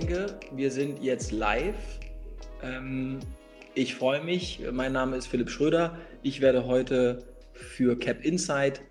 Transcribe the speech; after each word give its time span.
denke, 0.00 0.26
wir 0.52 0.70
sind 0.70 1.02
jetzt 1.02 1.32
live. 1.32 2.00
Ähm, 2.62 3.18
ich 3.74 3.94
freue 3.94 4.22
mich. 4.22 4.60
Mein 4.70 4.92
Name 4.92 5.16
ist 5.16 5.26
Philipp 5.26 5.48
Schröder. 5.48 5.96
Ich 6.22 6.42
werde 6.42 6.66
heute 6.66 7.24
für 7.54 7.98
Cap 7.98 8.22
Insight 8.22 8.82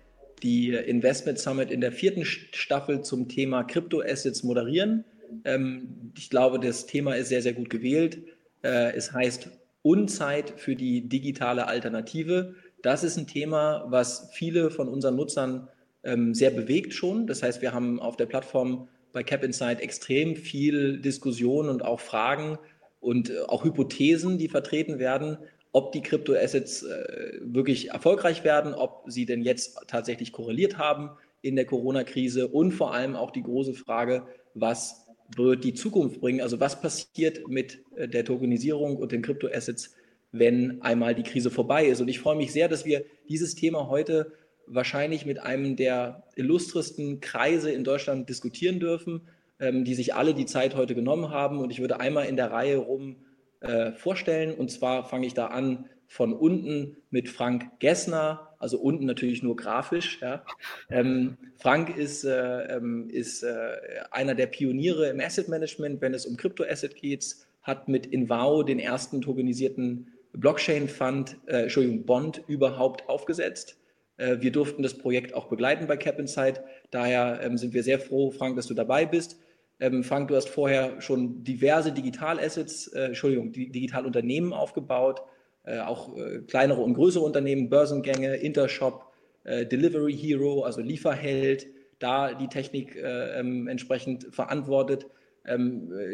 die 0.42 0.70
Investment 0.70 1.38
Summit 1.38 1.70
in 1.70 1.80
der 1.80 1.92
vierten 1.92 2.24
Staffel 2.24 3.02
zum 3.02 3.28
Thema 3.28 3.62
Kryptoassets 3.62 4.42
moderieren. 4.42 5.04
Ähm, 5.44 6.12
ich 6.16 6.28
glaube, 6.28 6.58
das 6.58 6.86
Thema 6.86 7.14
ist 7.14 7.28
sehr, 7.28 7.42
sehr 7.42 7.52
gut 7.52 7.70
gewählt. 7.70 8.18
Äh, 8.62 8.92
es 8.96 9.12
heißt 9.12 9.48
Unzeit 9.82 10.54
für 10.56 10.74
die 10.74 11.08
digitale 11.08 11.68
Alternative. 11.68 12.56
Das 12.82 13.04
ist 13.04 13.16
ein 13.16 13.28
Thema, 13.28 13.84
was 13.90 14.30
viele 14.32 14.72
von 14.72 14.88
unseren 14.88 15.14
Nutzern 15.14 15.68
ähm, 16.02 16.34
sehr 16.34 16.50
bewegt 16.50 16.94
schon. 16.94 17.28
Das 17.28 17.44
heißt, 17.44 17.62
wir 17.62 17.72
haben 17.72 18.00
auf 18.00 18.16
der 18.16 18.26
Plattform 18.26 18.88
bei 19.16 19.22
Cap 19.22 19.42
Insight 19.42 19.80
extrem 19.80 20.36
viel 20.36 21.00
Diskussion 21.00 21.70
und 21.70 21.82
auch 21.82 22.00
Fragen 22.00 22.58
und 23.00 23.30
äh, 23.30 23.40
auch 23.48 23.64
Hypothesen, 23.64 24.36
die 24.36 24.48
vertreten 24.48 24.98
werden, 24.98 25.38
ob 25.72 25.92
die 25.92 26.02
Kryptoassets 26.02 26.82
äh, 26.82 27.38
wirklich 27.40 27.92
erfolgreich 27.92 28.44
werden, 28.44 28.74
ob 28.74 29.04
sie 29.06 29.24
denn 29.24 29.40
jetzt 29.40 29.78
tatsächlich 29.88 30.32
korreliert 30.32 30.76
haben 30.76 31.12
in 31.40 31.56
der 31.56 31.64
Corona-Krise 31.64 32.48
und 32.48 32.72
vor 32.72 32.92
allem 32.92 33.16
auch 33.16 33.30
die 33.30 33.42
große 33.42 33.72
Frage, 33.72 34.26
was 34.52 35.06
wird 35.34 35.64
die 35.64 35.72
Zukunft 35.72 36.20
bringen? 36.20 36.42
Also 36.42 36.60
was 36.60 36.78
passiert 36.78 37.48
mit 37.48 37.82
äh, 37.96 38.08
der 38.08 38.26
Tokenisierung 38.26 38.98
und 38.98 39.12
den 39.12 39.22
Kryptoassets, 39.22 39.94
wenn 40.30 40.82
einmal 40.82 41.14
die 41.14 41.22
Krise 41.22 41.50
vorbei 41.50 41.86
ist? 41.86 42.02
Und 42.02 42.08
ich 42.08 42.20
freue 42.20 42.36
mich 42.36 42.52
sehr, 42.52 42.68
dass 42.68 42.84
wir 42.84 43.06
dieses 43.30 43.54
Thema 43.54 43.88
heute 43.88 44.34
wahrscheinlich 44.66 45.26
mit 45.26 45.38
einem 45.38 45.76
der 45.76 46.24
illustresten 46.34 47.20
Kreise 47.20 47.70
in 47.70 47.84
Deutschland 47.84 48.28
diskutieren 48.28 48.80
dürfen, 48.80 49.28
ähm, 49.60 49.84
die 49.84 49.94
sich 49.94 50.14
alle 50.14 50.34
die 50.34 50.46
Zeit 50.46 50.74
heute 50.74 50.94
genommen 50.94 51.30
haben. 51.30 51.58
Und 51.58 51.70
ich 51.70 51.80
würde 51.80 52.00
einmal 52.00 52.26
in 52.26 52.36
der 52.36 52.50
Reihe 52.50 52.78
rum 52.78 53.16
äh, 53.60 53.92
vorstellen. 53.92 54.54
Und 54.54 54.70
zwar 54.70 55.04
fange 55.04 55.26
ich 55.26 55.34
da 55.34 55.46
an 55.46 55.86
von 56.08 56.32
unten 56.32 56.96
mit 57.10 57.28
Frank 57.28 57.80
Gessner, 57.80 58.54
also 58.58 58.78
unten 58.78 59.06
natürlich 59.06 59.42
nur 59.42 59.56
grafisch. 59.56 60.20
Ja. 60.20 60.44
Ähm, 60.88 61.36
Frank 61.56 61.96
ist, 61.96 62.24
äh, 62.24 62.76
ähm, 62.76 63.10
ist 63.10 63.42
äh, 63.42 63.76
einer 64.10 64.34
der 64.34 64.46
Pioniere 64.46 65.08
im 65.08 65.20
Asset 65.20 65.48
Management, 65.48 66.00
wenn 66.00 66.14
es 66.14 66.26
um 66.26 66.36
Kryptoasset 66.36 66.94
geht, 66.94 67.36
hat 67.62 67.88
mit 67.88 68.06
Invao 68.06 68.62
den 68.62 68.78
ersten 68.78 69.20
tokenisierten 69.20 70.12
Blockchain-Fund, 70.32 71.36
äh, 71.46 71.62
Entschuldigung, 71.62 72.04
Bond 72.04 72.42
überhaupt 72.46 73.08
aufgesetzt. 73.08 73.76
Äh, 74.16 74.38
wir 74.40 74.52
durften 74.52 74.82
das 74.82 74.96
Projekt 74.96 75.34
auch 75.34 75.46
begleiten 75.46 75.86
bei 75.86 75.96
Cap 75.96 76.18
Insight. 76.18 76.62
Daher 76.90 77.40
ähm, 77.42 77.58
sind 77.58 77.74
wir 77.74 77.82
sehr 77.82 77.98
froh, 77.98 78.30
Frank, 78.30 78.56
dass 78.56 78.66
du 78.66 78.74
dabei 78.74 79.06
bist. 79.06 79.38
Ähm, 79.78 80.04
Frank, 80.04 80.28
du 80.28 80.36
hast 80.36 80.48
vorher 80.48 81.00
schon 81.00 81.44
diverse 81.44 81.92
Digitalassets, 81.92 82.88
äh, 82.88 83.06
Entschuldigung, 83.06 83.52
Digitalunternehmen 83.52 84.52
aufgebaut, 84.52 85.22
äh, 85.64 85.80
auch 85.80 86.16
äh, 86.16 86.40
kleinere 86.40 86.80
und 86.80 86.94
größere 86.94 87.24
Unternehmen, 87.24 87.68
Börsengänge, 87.68 88.36
Intershop, 88.36 89.04
Delivery 89.48 90.12
Hero, 90.12 90.64
also 90.64 90.80
Lieferheld, 90.80 91.68
da 92.00 92.34
die 92.34 92.48
Technik 92.48 92.96
äh, 92.96 93.38
ähm, 93.38 93.68
entsprechend 93.68 94.26
verantwortet. 94.34 95.06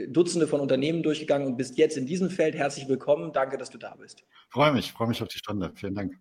Dutzende 0.09 0.47
von 0.47 0.61
Unternehmen 0.61 1.03
durchgegangen 1.03 1.47
und 1.47 1.57
bist 1.57 1.79
jetzt 1.79 1.97
in 1.97 2.05
diesem 2.05 2.29
Feld. 2.29 2.55
Herzlich 2.55 2.87
willkommen. 2.87 3.33
Danke, 3.33 3.57
dass 3.57 3.71
du 3.71 3.79
da 3.79 3.95
bist. 3.95 4.25
Freue 4.51 4.75
mich, 4.75 4.93
freue 4.93 5.09
mich 5.09 5.23
auf 5.23 5.29
die 5.29 5.39
Stunde. 5.39 5.73
Vielen 5.75 5.95
Dank. 5.95 6.19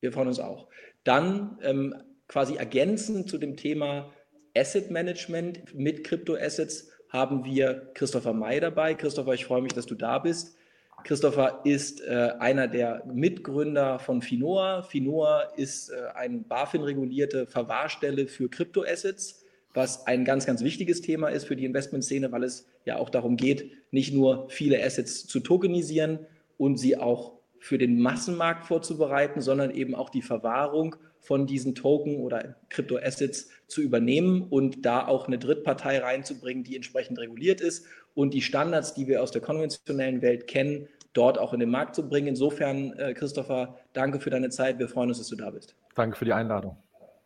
Wir 0.00 0.12
freuen 0.12 0.28
uns 0.28 0.40
auch. 0.40 0.68
Dann 1.04 1.58
ähm, 1.62 1.94
quasi 2.28 2.56
ergänzend 2.56 3.28
zu 3.28 3.38
dem 3.38 3.56
Thema 3.56 4.12
Asset 4.56 4.90
Management 4.90 5.74
mit 5.74 6.04
Kryptoassets 6.04 6.88
haben 7.08 7.44
wir 7.44 7.90
Christopher 7.94 8.32
May 8.32 8.60
dabei. 8.60 8.94
Christopher, 8.94 9.34
ich 9.34 9.44
freue 9.44 9.62
mich, 9.62 9.72
dass 9.72 9.86
du 9.86 9.94
da 9.94 10.18
bist. 10.18 10.56
Christopher 11.04 11.60
ist 11.64 12.02
äh, 12.02 12.32
einer 12.38 12.68
der 12.68 13.02
Mitgründer 13.06 13.98
von 13.98 14.22
Finoa. 14.22 14.82
Finoa 14.82 15.42
ist 15.56 15.90
äh, 15.90 15.94
eine 16.14 16.38
BaFin-regulierte 16.38 17.46
Verwahrstelle 17.46 18.26
für 18.26 18.48
Kryptoassets, 18.48 19.44
was 19.72 20.06
ein 20.06 20.24
ganz, 20.24 20.46
ganz 20.46 20.62
wichtiges 20.62 21.00
Thema 21.00 21.28
ist 21.28 21.44
für 21.44 21.56
die 21.56 21.64
Investmentszene, 21.64 22.30
weil 22.32 22.44
es 22.44 22.68
ja 22.84 22.96
auch 22.96 23.10
darum 23.10 23.36
geht, 23.36 23.72
nicht 23.90 24.12
nur 24.12 24.48
viele 24.50 24.82
Assets 24.84 25.26
zu 25.26 25.40
tokenisieren 25.40 26.20
und 26.58 26.76
sie 26.76 26.96
auch 26.96 27.39
für 27.60 27.78
den 27.78 28.00
Massenmarkt 28.00 28.64
vorzubereiten, 28.64 29.40
sondern 29.42 29.70
eben 29.70 29.94
auch 29.94 30.10
die 30.10 30.22
Verwahrung 30.22 30.96
von 31.20 31.46
diesen 31.46 31.74
Token 31.74 32.16
oder 32.16 32.56
Kryptoassets 32.70 33.50
zu 33.68 33.82
übernehmen 33.82 34.42
und 34.48 34.86
da 34.86 35.06
auch 35.06 35.26
eine 35.26 35.38
Drittpartei 35.38 35.98
reinzubringen, 35.98 36.64
die 36.64 36.74
entsprechend 36.74 37.18
reguliert 37.18 37.60
ist 37.60 37.86
und 38.14 38.32
die 38.34 38.40
Standards, 38.40 38.94
die 38.94 39.06
wir 39.06 39.22
aus 39.22 39.30
der 39.30 39.42
konventionellen 39.42 40.22
Welt 40.22 40.46
kennen, 40.46 40.88
dort 41.12 41.38
auch 41.38 41.52
in 41.52 41.60
den 41.60 41.70
Markt 41.70 41.94
zu 41.94 42.08
bringen. 42.08 42.28
Insofern, 42.28 42.94
äh, 42.94 43.12
Christopher, 43.12 43.78
danke 43.92 44.20
für 44.20 44.30
deine 44.30 44.48
Zeit. 44.48 44.78
Wir 44.78 44.88
freuen 44.88 45.10
uns, 45.10 45.18
dass 45.18 45.28
du 45.28 45.36
da 45.36 45.50
bist. 45.50 45.76
Danke 45.94 46.16
für 46.16 46.24
die 46.24 46.32
Einladung. 46.32 46.76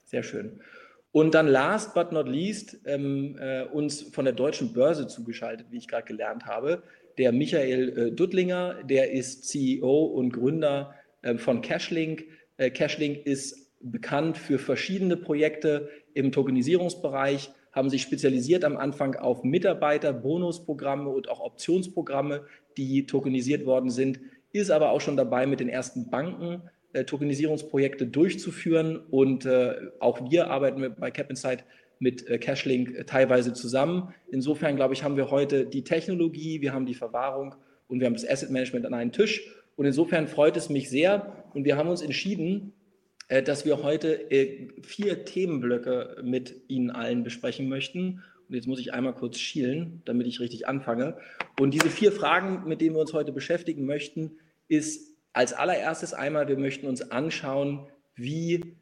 Sehr 0.05 0.25
schön. 0.25 0.61
Und 1.13 1.35
dann 1.35 1.47
last 1.47 1.95
but 1.95 2.11
not 2.11 2.29
least 2.29 2.77
ähm, 2.87 3.39
äh, 3.39 3.63
uns 3.63 4.03
von 4.03 4.25
der 4.25 4.35
deutschen 4.35 4.73
Börse 4.73 5.07
zugeschaltet, 5.07 5.69
wie 5.71 5.79
ich 5.79 5.87
gerade 5.87 6.05
gelernt 6.05 6.47
habe, 6.47 6.83
der 7.19 7.33
Michael 7.33 7.99
äh, 7.99 8.13
Duttlinger, 8.13 8.83
der 8.85 9.13
ist 9.13 9.49
CEO 9.49 10.05
und 10.05 10.33
Gründer 10.33 10.95
äh, 11.23 11.37
von 11.37 11.63
Cashlink. 11.63 12.25
Äh, 12.57 12.71
Cashlink 12.71 13.27
ist 13.27 13.73
bekannt 13.81 14.39
für 14.39 14.59
verschiedene 14.59 15.17
Projekte 15.17 15.91
im 16.15 16.33
Tokenisierungsbereich, 16.33 17.51
haben 17.73 17.91
sich 17.91 18.03
spezialisiert 18.03 18.65
am 18.65 18.77
Anfang 18.77 19.17
auf 19.17 19.45
Mitarbeiter, 19.45 20.13
Bonusprogramme 20.13 21.11
und 21.11 21.29
auch 21.29 21.41
Optionsprogramme, 21.41 22.47
die 22.77 23.07
tokenisiert 23.07 23.67
worden 23.67 23.91
sind, 23.91 24.21
ist 24.53 24.71
aber 24.71 24.91
auch 24.91 25.01
schon 25.01 25.17
dabei, 25.17 25.47
mit 25.47 25.61
den 25.61 25.69
ersten 25.69 26.09
Banken 26.09 26.63
äh, 26.93 27.05
Tokenisierungsprojekte 27.05 28.07
durchzuführen. 28.07 28.97
Und 29.11 29.49
auch 29.99 30.31
wir 30.31 30.51
arbeiten 30.51 30.95
bei 30.99 31.11
Cap 31.11 31.31
Insight 31.31 31.65
mit 32.05 32.29
äh, 32.29 32.39
Cashlink 32.39 32.95
äh, 32.95 33.05
teilweise 33.05 33.55
zusammen. 33.55 34.15
Insofern, 34.31 34.77
glaube 34.77 34.93
ich, 34.93 35.03
haben 35.03 35.17
wir 35.17 35.31
heute 35.31 35.65
die 35.65 35.83
Technologie, 35.83 36.61
wir 36.61 36.75
haben 36.75 36.85
die 36.85 36.95
Verwahrung 36.95 37.55
und 37.89 37.99
wir 37.99 38.07
haben 38.07 38.15
das 38.15 38.29
Asset 38.29 38.51
Management 38.51 38.85
an 38.85 38.95
einen 38.95 39.11
Tisch. 39.11 39.51
Und 39.75 39.87
insofern 39.87 40.29
freut 40.29 40.57
es 40.57 40.69
mich 40.69 40.91
sehr 40.91 41.45
und 41.55 41.65
wir 41.65 41.77
haben 41.77 41.89
uns 41.89 42.03
entschieden, 42.03 42.75
äh, 43.29 43.43
dass 43.43 43.65
wir 43.65 43.83
heute 43.83 44.21
vier 44.83 45.25
Themenblöcke 45.25 46.23
mit 46.23 46.55
Ihnen 46.69 46.91
allen 46.91 47.25
besprechen 47.25 47.71
möchten. 47.71 48.23
Und 48.49 48.55
jetzt 48.55 48.69
muss 48.69 48.79
ich 48.79 48.93
einmal 48.93 49.15
kurz 49.15 49.39
schielen, 49.39 50.03
damit 50.05 50.27
ich 50.27 50.39
richtig 50.39 50.69
anfange. 50.69 51.17
Und 51.59 51.73
diese 51.73 51.89
vier 51.89 52.13
Fragen, 52.13 52.69
mit 52.69 52.83
denen 52.83 52.95
wir 52.95 53.01
uns 53.01 53.15
heute 53.15 53.33
beschäftigen 53.33 53.87
möchten, 53.87 54.33
ist 54.69 55.17
als 55.33 55.55
allererstes 55.55 56.13
einmal, 56.13 56.49
wir 56.49 56.59
möchten 56.59 56.87
uns 56.87 57.11
anschauen, 57.11 57.89
wie 58.15 58.77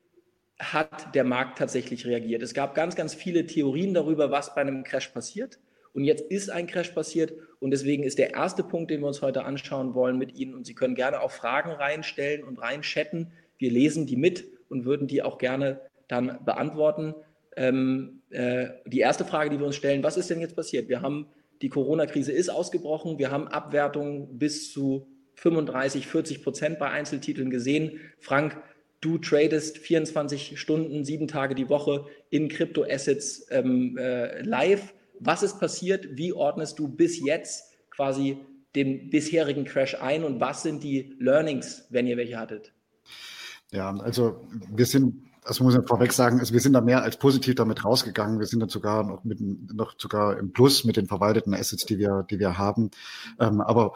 hat 0.58 1.14
der 1.14 1.24
Markt 1.24 1.58
tatsächlich 1.58 2.06
reagiert. 2.06 2.42
Es 2.42 2.54
gab 2.54 2.74
ganz, 2.74 2.94
ganz 2.94 3.14
viele 3.14 3.46
Theorien 3.46 3.94
darüber, 3.94 4.30
was 4.30 4.54
bei 4.54 4.60
einem 4.60 4.84
Crash 4.84 5.08
passiert. 5.08 5.58
Und 5.94 6.04
jetzt 6.04 6.22
ist 6.30 6.50
ein 6.50 6.66
Crash 6.66 6.90
passiert 6.90 7.32
und 7.58 7.70
deswegen 7.70 8.02
ist 8.02 8.18
der 8.18 8.32
erste 8.32 8.64
Punkt, 8.64 8.90
den 8.90 9.00
wir 9.00 9.08
uns 9.08 9.20
heute 9.20 9.44
anschauen 9.44 9.94
wollen 9.94 10.16
mit 10.16 10.34
Ihnen, 10.34 10.54
und 10.54 10.66
Sie 10.66 10.74
können 10.74 10.94
gerne 10.94 11.20
auch 11.20 11.30
Fragen 11.30 11.70
reinstellen 11.70 12.44
und 12.44 12.58
reinchatten. 12.58 13.32
Wir 13.58 13.70
lesen 13.70 14.06
die 14.06 14.16
mit 14.16 14.46
und 14.68 14.84
würden 14.84 15.06
die 15.06 15.22
auch 15.22 15.38
gerne 15.38 15.80
dann 16.08 16.38
beantworten. 16.44 17.14
Ähm, 17.56 18.22
äh, 18.30 18.68
die 18.86 19.00
erste 19.00 19.24
Frage, 19.24 19.50
die 19.50 19.58
wir 19.58 19.66
uns 19.66 19.76
stellen, 19.76 20.02
was 20.02 20.16
ist 20.16 20.30
denn 20.30 20.40
jetzt 20.40 20.56
passiert? 20.56 20.88
Wir 20.88 21.02
haben, 21.02 21.26
die 21.60 21.68
Corona-Krise 21.68 22.32
ist 22.32 22.48
ausgebrochen, 22.48 23.18
wir 23.18 23.30
haben 23.30 23.48
Abwertungen 23.48 24.38
bis 24.38 24.72
zu 24.72 25.06
35, 25.34 26.06
40 26.06 26.42
Prozent 26.42 26.78
bei 26.78 26.88
Einzeltiteln 26.88 27.50
gesehen. 27.50 28.00
Frank, 28.18 28.56
du 29.02 29.18
tradest 29.18 29.76
24 29.76 30.58
Stunden, 30.58 31.04
sieben 31.04 31.28
Tage 31.28 31.54
die 31.54 31.68
Woche 31.68 32.06
in 32.30 32.48
Kryptoassets 32.48 33.46
ähm, 33.50 33.98
äh, 33.98 34.40
live. 34.42 34.94
Was 35.18 35.42
ist 35.42 35.60
passiert? 35.60 36.16
Wie 36.16 36.32
ordnest 36.32 36.78
du 36.78 36.88
bis 36.88 37.22
jetzt 37.22 37.74
quasi 37.90 38.38
den 38.74 39.10
bisherigen 39.10 39.64
Crash 39.64 39.96
ein 40.00 40.24
und 40.24 40.40
was 40.40 40.62
sind 40.62 40.82
die 40.82 41.14
Learnings, 41.18 41.86
wenn 41.90 42.06
ihr 42.06 42.16
welche 42.16 42.38
hattet? 42.38 42.72
Ja, 43.70 43.94
also 43.96 44.46
wir 44.74 44.86
sind 44.86 45.31
also 45.44 45.64
muss 45.64 45.74
ich 45.74 45.86
vorweg 45.86 46.12
sagen, 46.12 46.38
also 46.38 46.52
wir 46.52 46.60
sind 46.60 46.72
da 46.74 46.80
mehr 46.80 47.02
als 47.02 47.16
positiv 47.16 47.56
damit 47.56 47.84
rausgegangen. 47.84 48.38
Wir 48.38 48.46
sind 48.46 48.60
dann 48.60 48.68
sogar 48.68 49.02
noch 49.02 49.24
mit 49.24 49.40
noch 49.40 49.94
sogar 49.98 50.38
im 50.38 50.52
Plus 50.52 50.84
mit 50.84 50.96
den 50.96 51.06
verwalteten 51.06 51.54
Assets, 51.54 51.84
die 51.84 51.98
wir, 51.98 52.24
die 52.30 52.38
wir 52.38 52.58
haben. 52.58 52.90
Ähm, 53.40 53.60
aber 53.60 53.94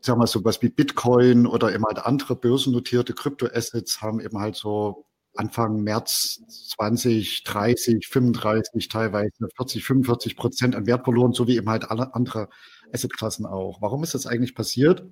sagen 0.00 0.20
wir 0.20 0.26
so 0.26 0.44
was 0.44 0.62
wie 0.62 0.68
Bitcoin 0.68 1.46
oder 1.46 1.74
eben 1.74 1.84
halt 1.84 1.98
andere 1.98 2.36
börsennotierte 2.36 3.14
Kryptoassets 3.14 4.00
haben 4.00 4.20
eben 4.20 4.38
halt 4.38 4.56
so 4.56 5.06
Anfang 5.34 5.82
März 5.82 6.40
20, 6.78 7.44
30, 7.44 8.06
35, 8.08 8.88
teilweise 8.88 9.48
40, 9.56 9.84
45 9.84 10.36
Prozent 10.36 10.76
an 10.76 10.86
Wert 10.86 11.04
verloren, 11.04 11.32
so 11.32 11.46
wie 11.46 11.56
eben 11.56 11.68
halt 11.68 11.90
alle 11.90 12.14
andere 12.14 12.48
Assetklassen 12.92 13.44
auch. 13.44 13.82
Warum 13.82 14.02
ist 14.02 14.14
das 14.14 14.26
eigentlich 14.26 14.54
passiert? 14.54 15.04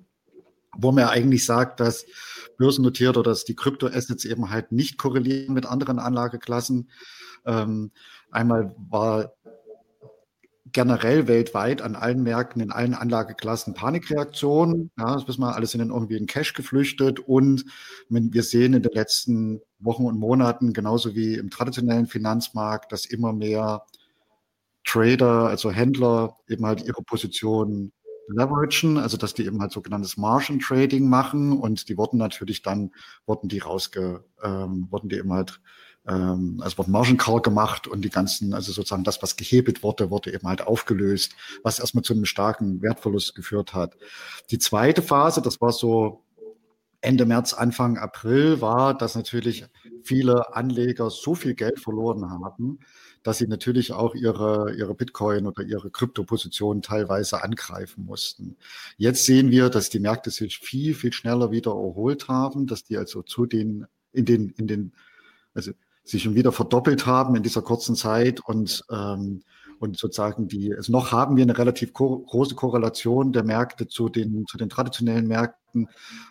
Wo 0.77 0.91
man 0.91 1.03
ja 1.03 1.09
eigentlich 1.09 1.45
sagt, 1.45 1.79
dass 1.79 2.05
börsennotiert 2.57 3.17
oder 3.17 3.31
dass 3.31 3.45
die 3.45 3.55
Kryptoassets 3.55 4.25
eben 4.25 4.49
halt 4.49 4.71
nicht 4.71 4.97
korrelieren 4.97 5.53
mit 5.53 5.65
anderen 5.65 5.99
Anlageklassen. 5.99 6.89
Ähm, 7.45 7.91
einmal 8.31 8.75
war 8.89 9.33
generell 10.71 11.27
weltweit 11.29 11.81
an 11.81 11.95
allen 11.95 12.23
Märkten, 12.23 12.61
in 12.61 12.71
allen 12.71 12.93
Anlageklassen 12.93 13.73
Panikreaktionen. 13.73 14.91
Ja, 14.97 15.13
das 15.13 15.27
wissen 15.27 15.41
wir, 15.41 15.55
alle 15.55 15.67
sind 15.67 15.79
dann 15.79 15.91
irgendwie 15.91 16.17
in 16.17 16.25
Cash 16.25 16.53
geflüchtet 16.53 17.19
und 17.19 17.65
wir 18.09 18.43
sehen 18.43 18.73
in 18.73 18.83
den 18.83 18.91
letzten 18.91 19.61
Wochen 19.79 20.05
und 20.05 20.19
Monaten, 20.19 20.73
genauso 20.73 21.15
wie 21.15 21.35
im 21.35 21.49
traditionellen 21.49 22.07
Finanzmarkt, 22.07 22.91
dass 22.91 23.05
immer 23.05 23.31
mehr 23.31 23.85
Trader, 24.83 25.47
also 25.47 25.71
Händler, 25.71 26.37
eben 26.47 26.65
halt 26.65 26.83
ihre 26.85 27.03
Position 27.03 27.93
leveragen, 28.27 28.97
also 28.97 29.17
dass 29.17 29.33
die 29.33 29.45
eben 29.45 29.61
halt 29.61 29.71
sogenanntes 29.71 30.17
Margin 30.17 30.59
Trading 30.59 31.07
machen 31.07 31.57
und 31.57 31.89
die 31.89 31.97
wurden 31.97 32.17
natürlich 32.17 32.61
dann, 32.61 32.91
wurden 33.25 33.49
die 33.49 33.59
rausge, 33.59 34.23
ähm, 34.43 34.87
wurden 34.89 35.09
die 35.09 35.17
eben 35.17 35.33
halt 35.33 35.61
ähm, 36.07 36.59
also 36.61 36.77
wurde 36.77 36.91
Margin 36.91 37.17
Call 37.17 37.41
gemacht 37.41 37.87
und 37.87 38.03
die 38.03 38.09
ganzen, 38.09 38.53
also 38.53 38.71
sozusagen 38.71 39.03
das, 39.03 39.21
was 39.23 39.35
gehebelt 39.35 39.83
wurde, 39.83 40.11
wurde 40.11 40.33
eben 40.33 40.47
halt 40.47 40.61
aufgelöst, 40.61 41.35
was 41.63 41.79
erstmal 41.79 42.03
zu 42.03 42.13
einem 42.13 42.25
starken 42.25 42.81
Wertverlust 42.81 43.35
geführt 43.35 43.73
hat. 43.73 43.97
Die 44.51 44.59
zweite 44.59 45.01
Phase, 45.01 45.41
das 45.41 45.61
war 45.61 45.71
so 45.71 46.23
Ende 47.01 47.25
März, 47.25 47.53
Anfang 47.53 47.97
April, 47.97 48.61
war, 48.61 48.97
dass 48.97 49.15
natürlich 49.15 49.65
viele 50.03 50.55
Anleger 50.55 51.09
so 51.09 51.35
viel 51.35 51.53
Geld 51.53 51.79
verloren 51.79 52.29
haben, 52.29 52.79
dass 53.25 53.39
sie 53.39 53.47
natürlich 53.47 53.91
auch 53.91 54.13
ihre, 54.13 54.75
ihre 54.75 54.93
Bitcoin 54.93 55.47
oder 55.47 55.63
ihre 55.63 55.89
Kryptopositionen 55.89 56.83
teilweise 56.83 57.43
angreifen 57.43 58.05
mussten. 58.05 58.55
Jetzt 58.97 59.25
sehen 59.25 59.49
wir, 59.49 59.69
dass 59.69 59.89
die 59.89 59.99
Märkte 59.99 60.29
sich 60.29 60.59
viel, 60.59 60.93
viel 60.93 61.11
schneller 61.11 61.49
wieder 61.49 61.71
erholt 61.71 62.27
haben, 62.27 62.67
dass 62.67 62.83
die 62.83 62.97
also 62.97 63.23
zu 63.23 63.47
den, 63.47 63.87
in 64.13 64.25
den, 64.25 64.51
in 64.51 64.67
den, 64.67 64.93
also 65.55 65.71
sich 66.03 66.21
schon 66.21 66.35
wieder 66.35 66.51
verdoppelt 66.51 67.07
haben 67.07 67.35
in 67.35 67.41
dieser 67.41 67.63
kurzen 67.63 67.95
Zeit 67.95 68.41
und 68.41 68.85
ähm, 68.91 69.41
und 69.77 69.97
sozusagen 69.97 70.47
die, 70.47 70.73
also 70.73 70.91
noch 70.93 71.11
haben 71.11 71.35
wir 71.35 71.43
eine 71.43 71.57
relativ 71.57 71.91
große 71.91 72.55
Korrelation 72.55 73.33
der 73.33 73.43
Märkte 73.43 73.87
zu 73.87 74.07
den, 74.07 74.45
zu 74.47 74.57
den 74.57 74.69
traditionellen 74.69 75.27
Märkten, 75.27 75.89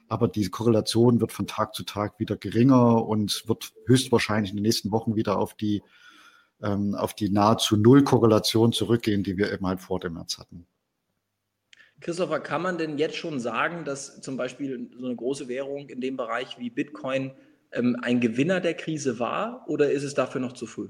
aber 0.09 0.29
diese 0.29 0.49
Korrelation 0.49 1.21
wird 1.21 1.31
von 1.31 1.47
Tag 1.47 1.75
zu 1.75 1.85
Tag 1.85 2.19
wieder 2.19 2.37
geringer 2.37 3.05
und 3.07 3.45
wird 3.47 3.75
höchstwahrscheinlich 3.85 4.51
in 4.51 4.57
den 4.57 4.63
nächsten 4.63 4.93
Wochen 4.93 5.15
wieder 5.15 5.39
auf 5.39 5.53
die, 5.53 5.83
ähm, 6.63 6.95
auf 6.95 7.15
die 7.15 7.31
nahezu 7.31 7.77
Null-Korrelation 7.77 8.73
zurückgehen, 8.73 9.23
die 9.23 9.37
wir 9.37 9.53
eben 9.53 9.67
halt 9.67 9.81
vor 9.81 10.01
dem 10.01 10.15
März 10.15 10.39
hatten. 10.39 10.67
Christopher, 12.01 12.41
kann 12.41 12.63
man 12.63 12.77
denn 12.77 12.99
jetzt 12.99 13.17
schon 13.17 13.41
sagen, 13.41 13.85
dass 13.85 14.21
zum 14.21 14.37
Beispiel 14.37 14.91
so 14.99 15.07
eine 15.07 15.17
große 15.17 15.49
Währung 15.49 15.89
in 15.89 16.01
dem 16.01 16.17
Bereich 16.17 16.59
wie 16.59 16.69
Bitcoin 16.69 17.33
ähm, 17.73 17.97
ein 18.03 18.21
Gewinner 18.21 18.61
der 18.61 18.75
Krise 18.75 19.19
war 19.19 19.65
oder 19.69 19.91
ist 19.91 20.03
es 20.03 20.15
dafür 20.15 20.41
noch 20.41 20.53
zu 20.53 20.67
früh? 20.67 20.89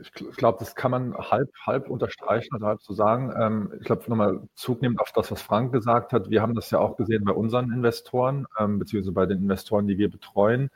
Ich 0.00 0.12
glaube, 0.12 0.58
das 0.58 0.74
kann 0.74 0.90
man 0.92 1.14
halb, 1.14 1.50
halb 1.66 1.90
unterstreichen 1.90 2.54
oder 2.54 2.68
halb 2.68 2.80
so 2.80 2.94
sagen. 2.94 3.32
Ähm, 3.38 3.72
ich 3.78 3.84
glaube, 3.84 4.02
nochmal 4.08 4.48
Zug 4.54 4.80
nimmt 4.82 5.00
auf 5.00 5.12
das, 5.12 5.30
was 5.30 5.42
Frank 5.42 5.72
gesagt 5.72 6.12
hat. 6.12 6.30
Wir 6.30 6.40
haben 6.42 6.54
das 6.54 6.70
ja 6.70 6.78
auch 6.78 6.96
gesehen 6.96 7.24
bei 7.24 7.32
unseren 7.32 7.70
Investoren, 7.72 8.46
ähm, 8.58 8.78
beziehungsweise 8.78 9.12
bei 9.12 9.26
den 9.26 9.38
Investoren, 9.38 9.86
die 9.86 9.98
wir 9.98 10.10
betreuen. 10.10 10.70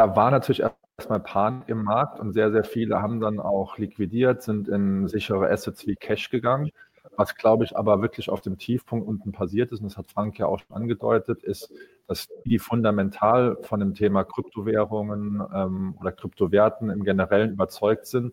Da 0.00 0.16
war 0.16 0.30
natürlich 0.30 0.62
erstmal 0.62 1.20
Panik 1.20 1.68
im 1.68 1.84
Markt 1.84 2.20
und 2.20 2.32
sehr, 2.32 2.50
sehr 2.50 2.64
viele 2.64 3.02
haben 3.02 3.20
dann 3.20 3.38
auch 3.38 3.76
liquidiert, 3.76 4.42
sind 4.42 4.66
in 4.66 5.06
sichere 5.08 5.50
Assets 5.50 5.86
wie 5.86 5.94
Cash 5.94 6.30
gegangen. 6.30 6.70
Was, 7.18 7.34
glaube 7.36 7.64
ich, 7.64 7.76
aber 7.76 8.00
wirklich 8.00 8.30
auf 8.30 8.40
dem 8.40 8.56
Tiefpunkt 8.56 9.06
unten 9.06 9.30
passiert 9.30 9.72
ist, 9.72 9.80
und 9.80 9.90
das 9.90 9.98
hat 9.98 10.10
Frank 10.10 10.38
ja 10.38 10.46
auch 10.46 10.58
schon 10.58 10.74
angedeutet, 10.74 11.42
ist, 11.42 11.70
dass 12.06 12.28
die 12.46 12.58
fundamental 12.58 13.58
von 13.60 13.78
dem 13.78 13.92
Thema 13.92 14.24
Kryptowährungen 14.24 15.42
ähm, 15.54 15.94
oder 16.00 16.12
Kryptowerten 16.12 16.88
im 16.88 17.04
Generellen 17.04 17.50
überzeugt 17.50 18.06
sind, 18.06 18.32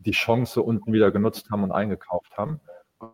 die 0.00 0.10
Chance 0.10 0.60
unten 0.60 0.92
wieder 0.92 1.12
genutzt 1.12 1.52
haben 1.52 1.62
und 1.62 1.70
eingekauft 1.70 2.36
haben. 2.36 2.58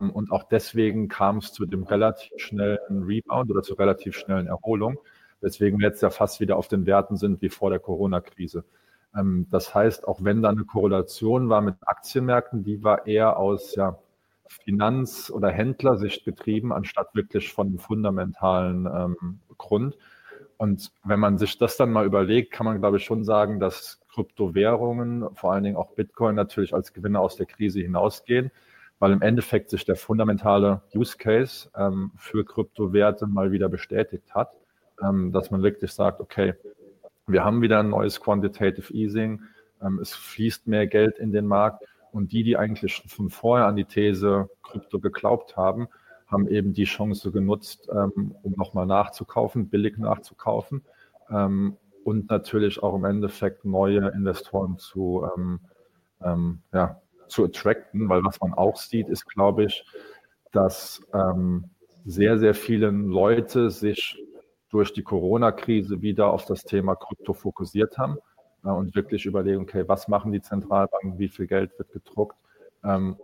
Ähm, 0.00 0.08
und 0.12 0.32
auch 0.32 0.44
deswegen 0.44 1.08
kam 1.08 1.36
es 1.36 1.52
zu 1.52 1.66
dem 1.66 1.82
relativ 1.82 2.30
schnellen 2.38 3.02
Rebound 3.02 3.50
oder 3.50 3.60
zur 3.60 3.78
relativ 3.78 4.16
schnellen 4.16 4.46
Erholung, 4.46 4.96
weswegen 5.42 5.78
wir 5.78 5.88
jetzt 5.88 6.02
ja 6.02 6.10
fast 6.10 6.40
wieder 6.40 6.56
auf 6.56 6.68
den 6.68 6.86
Werten 6.86 7.16
sind 7.16 7.42
wie 7.42 7.48
vor 7.48 7.70
der 7.70 7.80
Corona-Krise. 7.80 8.64
Ähm, 9.14 9.46
das 9.50 9.74
heißt, 9.74 10.06
auch 10.08 10.24
wenn 10.24 10.42
da 10.42 10.50
eine 10.50 10.64
Korrelation 10.64 11.48
war 11.48 11.60
mit 11.60 11.76
Aktienmärkten, 11.82 12.64
die 12.64 12.82
war 12.82 13.06
eher 13.06 13.36
aus 13.36 13.74
ja, 13.74 13.98
Finanz- 14.46 15.30
oder 15.30 15.50
Händlersicht 15.50 16.24
getrieben, 16.24 16.72
anstatt 16.72 17.14
wirklich 17.14 17.52
von 17.52 17.68
einem 17.68 17.78
fundamentalen 17.78 18.86
ähm, 18.86 19.40
Grund. 19.58 19.96
Und 20.56 20.92
wenn 21.04 21.18
man 21.18 21.38
sich 21.38 21.58
das 21.58 21.76
dann 21.76 21.90
mal 21.90 22.06
überlegt, 22.06 22.52
kann 22.52 22.66
man, 22.66 22.78
glaube 22.78 22.98
ich, 22.98 23.04
schon 23.04 23.24
sagen, 23.24 23.58
dass 23.58 24.00
Kryptowährungen, 24.12 25.34
vor 25.34 25.52
allen 25.52 25.64
Dingen 25.64 25.76
auch 25.76 25.92
Bitcoin, 25.92 26.36
natürlich 26.36 26.74
als 26.74 26.92
Gewinner 26.92 27.20
aus 27.20 27.36
der 27.36 27.46
Krise 27.46 27.80
hinausgehen, 27.80 28.50
weil 28.98 29.12
im 29.12 29.22
Endeffekt 29.22 29.70
sich 29.70 29.84
der 29.84 29.96
fundamentale 29.96 30.82
Use 30.94 31.16
Case 31.18 31.68
ähm, 31.74 32.12
für 32.16 32.44
Kryptowerte 32.44 33.26
mal 33.26 33.50
wieder 33.50 33.68
bestätigt 33.68 34.34
hat, 34.34 34.52
ähm, 35.02 35.32
dass 35.32 35.50
man 35.50 35.62
wirklich 35.62 35.92
sagt, 35.92 36.20
okay, 36.20 36.54
wir 37.26 37.44
haben 37.44 37.62
wieder 37.62 37.80
ein 37.80 37.90
neues 37.90 38.20
Quantitative 38.20 38.92
Easing, 38.92 39.42
ähm, 39.82 39.98
es 40.00 40.14
fließt 40.14 40.66
mehr 40.66 40.86
Geld 40.86 41.18
in 41.18 41.32
den 41.32 41.46
Markt 41.46 41.84
und 42.10 42.32
die, 42.32 42.42
die 42.42 42.56
eigentlich 42.56 43.02
von 43.06 43.30
vorher 43.30 43.66
an 43.66 43.76
die 43.76 43.84
These 43.84 44.48
Krypto 44.62 45.00
geglaubt 45.00 45.56
haben, 45.56 45.88
haben 46.26 46.48
eben 46.48 46.72
die 46.72 46.84
Chance 46.84 47.30
genutzt, 47.30 47.88
ähm, 47.92 48.34
um 48.42 48.52
nochmal 48.56 48.86
nachzukaufen, 48.86 49.68
billig 49.68 49.98
nachzukaufen 49.98 50.82
ähm, 51.30 51.76
und 52.04 52.30
natürlich 52.30 52.82
auch 52.82 52.94
im 52.94 53.04
Endeffekt 53.04 53.64
neue 53.64 54.08
Investoren 54.08 54.78
zu, 54.78 55.26
ähm, 55.36 55.60
ähm 56.22 56.62
ja, 56.72 57.00
zu 57.28 57.44
attracten, 57.44 58.08
weil 58.08 58.24
was 58.24 58.40
man 58.40 58.52
auch 58.52 58.76
sieht, 58.76 59.08
ist, 59.08 59.26
glaube 59.26 59.64
ich, 59.64 59.86
dass 60.50 61.00
sehr, 62.04 62.38
sehr 62.38 62.52
viele 62.52 62.90
Leute 62.90 63.70
sich 63.70 64.22
durch 64.72 64.92
die 64.92 65.02
Corona-Krise 65.02 66.02
wieder 66.02 66.32
auf 66.32 66.46
das 66.46 66.64
Thema 66.64 66.96
Krypto 66.96 67.34
fokussiert 67.34 67.98
haben 67.98 68.18
und 68.62 68.94
wirklich 68.94 69.26
überlegen, 69.26 69.62
okay, 69.62 69.84
was 69.86 70.08
machen 70.08 70.32
die 70.32 70.40
Zentralbanken, 70.40 71.18
wie 71.18 71.28
viel 71.28 71.46
Geld 71.46 71.78
wird 71.78 71.92
gedruckt 71.92 72.36
ähm, 72.82 73.16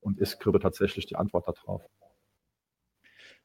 und 0.00 0.18
ist 0.18 0.40
Krypto 0.40 0.58
tatsächlich 0.58 1.06
die 1.06 1.16
Antwort 1.16 1.46
darauf? 1.46 1.82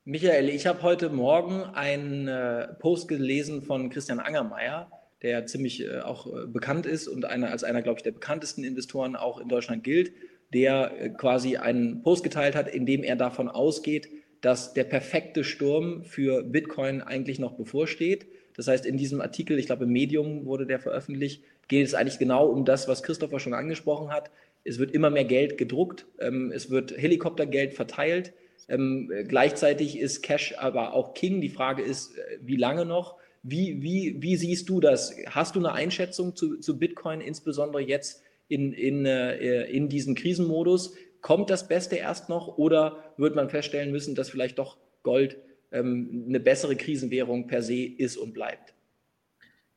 Michael, 0.05 0.49
ich 0.49 0.67
habe 0.67 0.81
heute 0.81 1.09
Morgen 1.09 1.63
einen 1.63 2.27
äh, 2.27 2.73
Post 2.79 3.07
gelesen 3.07 3.61
von 3.61 3.89
Christian 3.89 4.19
Angermeier, 4.19 4.91
der 5.21 5.45
ziemlich 5.45 5.85
äh, 5.85 5.99
auch 6.01 6.27
äh, 6.27 6.47
bekannt 6.47 6.85
ist 6.85 7.07
und 7.07 7.23
einer, 7.23 7.51
als 7.51 7.63
einer, 7.63 7.81
glaube 7.81 7.99
ich, 7.99 8.03
der 8.03 8.11
bekanntesten 8.11 8.63
Investoren 8.63 9.15
auch 9.15 9.39
in 9.39 9.47
Deutschland 9.47 9.83
gilt, 9.83 10.11
der 10.53 10.91
äh, 10.99 11.09
quasi 11.09 11.55
einen 11.57 12.01
Post 12.01 12.23
geteilt 12.23 12.55
hat, 12.55 12.67
in 12.67 12.85
dem 12.85 13.03
er 13.03 13.15
davon 13.15 13.47
ausgeht, 13.47 14.09
dass 14.43 14.75
der 14.75 14.83
perfekte 14.83 15.43
Sturm 15.43 16.03
für 16.03 16.43
Bitcoin 16.43 17.01
eigentlich 17.01 17.39
noch 17.39 17.53
bevorsteht 17.53 18.27
das 18.55 18.67
heißt, 18.67 18.85
in 18.85 18.97
diesem 18.97 19.21
Artikel, 19.21 19.57
ich 19.59 19.65
glaube 19.65 19.85
im 19.85 19.91
Medium 19.91 20.45
wurde 20.45 20.65
der 20.65 20.79
veröffentlicht, 20.79 21.43
geht 21.67 21.85
es 21.85 21.93
eigentlich 21.93 22.19
genau 22.19 22.47
um 22.47 22.65
das, 22.65 22.87
was 22.87 23.03
Christopher 23.03 23.39
schon 23.39 23.53
angesprochen 23.53 24.09
hat. 24.09 24.29
Es 24.63 24.79
wird 24.79 24.91
immer 24.91 25.09
mehr 25.09 25.25
Geld 25.25 25.57
gedruckt, 25.57 26.05
ähm, 26.19 26.51
es 26.53 26.69
wird 26.69 26.95
Helikoptergeld 26.95 27.73
verteilt. 27.73 28.33
Ähm, 28.69 29.11
gleichzeitig 29.27 29.99
ist 29.99 30.21
Cash 30.21 30.55
aber 30.57 30.93
auch 30.93 31.13
King. 31.13 31.41
Die 31.41 31.49
Frage 31.49 31.81
ist, 31.81 32.17
äh, 32.17 32.37
wie 32.41 32.55
lange 32.55 32.85
noch? 32.85 33.17
Wie, 33.41 33.81
wie, 33.81 34.21
wie 34.21 34.37
siehst 34.37 34.69
du 34.69 34.79
das? 34.79 35.15
Hast 35.27 35.55
du 35.55 35.59
eine 35.59 35.73
Einschätzung 35.73 36.35
zu, 36.35 36.59
zu 36.59 36.79
Bitcoin, 36.79 37.19
insbesondere 37.19 37.81
jetzt 37.81 38.23
in, 38.47 38.71
in, 38.71 39.05
äh, 39.05 39.65
in 39.65 39.89
diesem 39.89 40.15
Krisenmodus? 40.15 40.93
Kommt 41.23 41.49
das 41.49 41.69
Beste 41.69 41.95
erst 41.95 42.27
noch 42.27 42.57
oder 42.57 42.97
wird 43.15 43.33
man 43.33 43.49
feststellen 43.49 43.91
müssen, 43.91 44.13
dass 44.13 44.29
vielleicht 44.29 44.59
doch 44.59 44.77
Gold 45.03 45.37
ähm, 45.71 46.25
eine 46.27 46.41
bessere 46.41 46.75
Krisenwährung 46.75 47.47
per 47.47 47.61
se 47.61 47.81
ist 47.81 48.17
und 48.17 48.33
bleibt. 48.33 48.75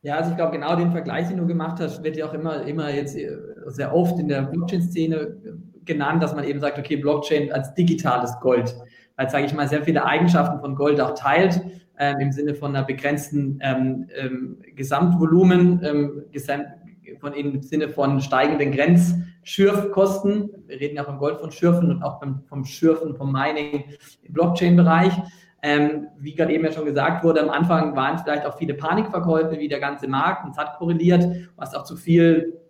Ja, 0.03 0.17
also 0.17 0.31
ich 0.31 0.37
glaube, 0.37 0.53
genau 0.53 0.75
den 0.75 0.91
Vergleich, 0.91 1.29
den 1.29 1.39
du 1.39 1.47
gemacht 1.47 1.79
hast, 1.81 2.03
wird 2.03 2.17
ja 2.17 2.29
auch 2.29 2.35
immer, 2.35 2.67
immer 2.67 2.93
jetzt 2.93 3.17
äh, 3.17 3.31
sehr 3.67 3.95
oft 3.95 4.19
in 4.19 4.27
der 4.27 4.43
Blockchain-Szene 4.43 5.17
äh, 5.17 5.53
genannt, 5.85 6.21
dass 6.21 6.35
man 6.35 6.43
eben 6.43 6.59
sagt, 6.59 6.81
okay, 6.81 6.97
Blockchain 6.97 7.53
als 7.53 7.73
digitales 7.75 8.35
Gold, 8.41 8.75
weil, 9.15 9.31
sage 9.31 9.47
ich 9.47 9.55
mal, 9.55 9.69
sehr 9.69 9.85
viele 9.85 10.05
Eigenschaften 10.05 10.59
von 10.59 10.75
Gold 10.75 11.01
auch 11.01 11.15
teilt, 11.15 11.61
ähm, 11.97 12.19
im 12.19 12.33
Sinne 12.33 12.57
von 12.57 12.75
einer 12.75 12.85
begrenzten 12.85 13.61
ähm, 13.63 14.09
ähm, 14.17 14.59
Gesamtvolumen, 14.75 15.81
ähm, 15.85 16.25
von, 17.21 17.33
im 17.35 17.63
Sinne 17.63 17.89
von 17.89 18.21
steigenden 18.21 18.73
Grenzschürfkosten. 19.47 20.51
Wir 20.67 20.81
reden 20.81 20.97
ja 20.97 21.05
vom 21.05 21.19
Gold 21.19 21.39
von 21.39 21.53
Schürfen 21.53 21.91
und 21.91 22.03
auch 22.03 22.21
vom 22.49 22.65
Schürfen, 22.65 23.15
vom 23.15 23.33
Mining 23.33 23.85
im 24.23 24.33
Blockchain-Bereich. 24.33 25.13
Ähm, 25.63 26.09
wie 26.19 26.35
gerade 26.35 26.53
eben 26.53 26.65
ja 26.65 26.73
schon 26.73 26.85
gesagt 26.85 27.25
wurde, 27.25 27.43
am 27.43 27.49
Anfang 27.49 27.97
waren 27.97 28.17
es 28.17 28.23
vielleicht 28.23 28.45
auch 28.45 28.57
viele 28.57 28.75
Panikverkäufe, 28.75 29.59
wie 29.59 29.69
der 29.69 29.81
ganze 29.81 30.07
Markt, 30.07 30.45
und 30.45 30.51
es 30.51 30.59
hat 30.59 30.77
korreliert, 30.77 31.27
was 31.57 31.75
auch 31.75 31.85
zu 31.85 31.97
viel 31.97 32.61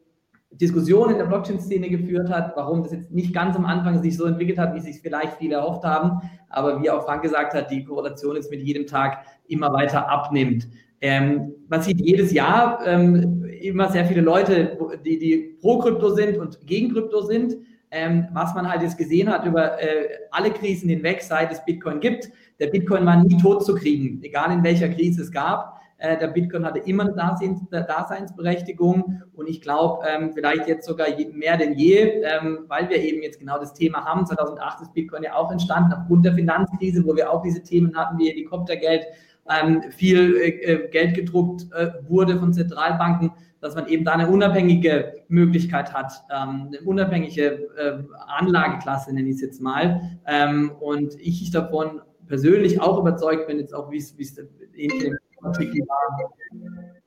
Diskussion 0.52 1.10
in 1.10 1.18
der 1.18 1.24
Blockchain-Szene 1.24 1.90
geführt 1.90 2.30
hat, 2.30 2.52
warum 2.56 2.82
das 2.82 2.92
jetzt 2.92 3.10
nicht 3.10 3.34
ganz 3.34 3.56
am 3.56 3.66
Anfang 3.66 4.00
sich 4.00 4.16
so 4.16 4.24
entwickelt 4.24 4.58
hat, 4.58 4.74
wie 4.74 4.80
sich 4.80 5.00
vielleicht 5.00 5.34
viele 5.34 5.56
erhofft 5.56 5.84
haben. 5.84 6.22
Aber 6.48 6.80
wie 6.80 6.88
auch 6.88 7.04
Frank 7.04 7.22
gesagt 7.22 7.52
hat, 7.54 7.70
die 7.70 7.84
Korrelation 7.84 8.36
jetzt 8.36 8.50
mit 8.50 8.62
jedem 8.62 8.86
Tag 8.86 9.24
immer 9.48 9.72
weiter 9.72 10.08
abnimmt. 10.08 10.68
Ähm, 11.02 11.52
man 11.68 11.82
sieht 11.82 12.00
jedes 12.00 12.32
Jahr 12.32 12.80
ähm, 12.86 13.45
immer 13.68 13.90
sehr 13.90 14.06
viele 14.06 14.20
Leute, 14.20 14.78
die, 15.04 15.18
die 15.18 15.58
pro 15.60 15.78
Krypto 15.78 16.10
sind 16.10 16.38
und 16.38 16.66
gegen 16.66 16.92
Krypto 16.92 17.22
sind. 17.22 17.56
Ähm, 17.92 18.26
was 18.32 18.52
man 18.54 18.68
halt 18.68 18.82
jetzt 18.82 18.98
gesehen 18.98 19.30
hat 19.30 19.46
über 19.46 19.80
äh, 19.80 20.08
alle 20.32 20.50
Krisen 20.50 20.88
hinweg, 20.88 21.22
seit 21.22 21.52
es 21.52 21.64
Bitcoin 21.64 22.00
gibt. 22.00 22.28
Der 22.58 22.66
Bitcoin 22.66 23.06
war 23.06 23.22
nie 23.22 23.36
tot 23.38 23.64
zu 23.64 23.76
kriegen, 23.76 24.20
egal 24.24 24.52
in 24.52 24.64
welcher 24.64 24.88
Krise 24.88 25.22
es 25.22 25.30
gab. 25.30 25.80
Äh, 25.98 26.18
der 26.18 26.28
Bitcoin 26.28 26.64
hatte 26.64 26.80
immer 26.80 27.04
eine 27.04 27.14
Daseins, 27.14 27.60
Daseinsberechtigung 27.70 29.22
und 29.34 29.48
ich 29.48 29.62
glaube, 29.62 30.04
ähm, 30.06 30.32
vielleicht 30.34 30.68
jetzt 30.68 30.86
sogar 30.86 31.08
je, 31.08 31.26
mehr 31.32 31.56
denn 31.56 31.74
je, 31.74 32.22
ähm, 32.22 32.64
weil 32.68 32.90
wir 32.90 32.98
eben 32.98 33.22
jetzt 33.22 33.38
genau 33.38 33.58
das 33.58 33.72
Thema 33.72 34.04
haben. 34.04 34.26
2008 34.26 34.82
ist 34.82 34.92
Bitcoin 34.92 35.22
ja 35.22 35.34
auch 35.34 35.50
entstanden 35.50 35.94
aufgrund 35.94 36.26
der 36.26 36.34
Finanzkrise, 36.34 37.04
wo 37.04 37.16
wir 37.16 37.30
auch 37.30 37.42
diese 37.42 37.62
Themen 37.62 37.96
hatten 37.96 38.18
wie 38.18 38.28
Helikoptergeld, 38.28 39.06
ähm, 39.48 39.82
viel 39.90 40.36
äh, 40.36 40.48
äh, 40.48 40.88
Geld 40.88 41.14
gedruckt 41.14 41.66
äh, 41.72 41.92
wurde 42.08 42.38
von 42.38 42.52
Zentralbanken, 42.52 43.30
dass 43.66 43.74
man 43.74 43.88
eben 43.88 44.04
da 44.04 44.12
eine 44.12 44.28
unabhängige 44.28 45.24
Möglichkeit 45.28 45.92
hat, 45.92 46.24
ähm, 46.30 46.68
eine 46.68 46.80
unabhängige 46.84 47.68
äh, 47.76 47.98
Anlageklasse, 48.26 49.12
nenne 49.12 49.28
ich 49.28 49.36
es 49.36 49.40
jetzt 49.42 49.60
mal. 49.60 50.18
Ähm, 50.26 50.72
und 50.80 51.14
ich 51.20 51.50
davon 51.50 52.00
persönlich 52.26 52.80
auch 52.80 52.98
überzeugt 52.98 53.48
bin, 53.48 53.58
jetzt 53.58 53.74
auch 53.74 53.90
wie 53.90 53.98
es 53.98 54.12
in 54.12 54.88
dem 55.00 55.18
Artikel 55.42 55.80
war, 55.86 56.30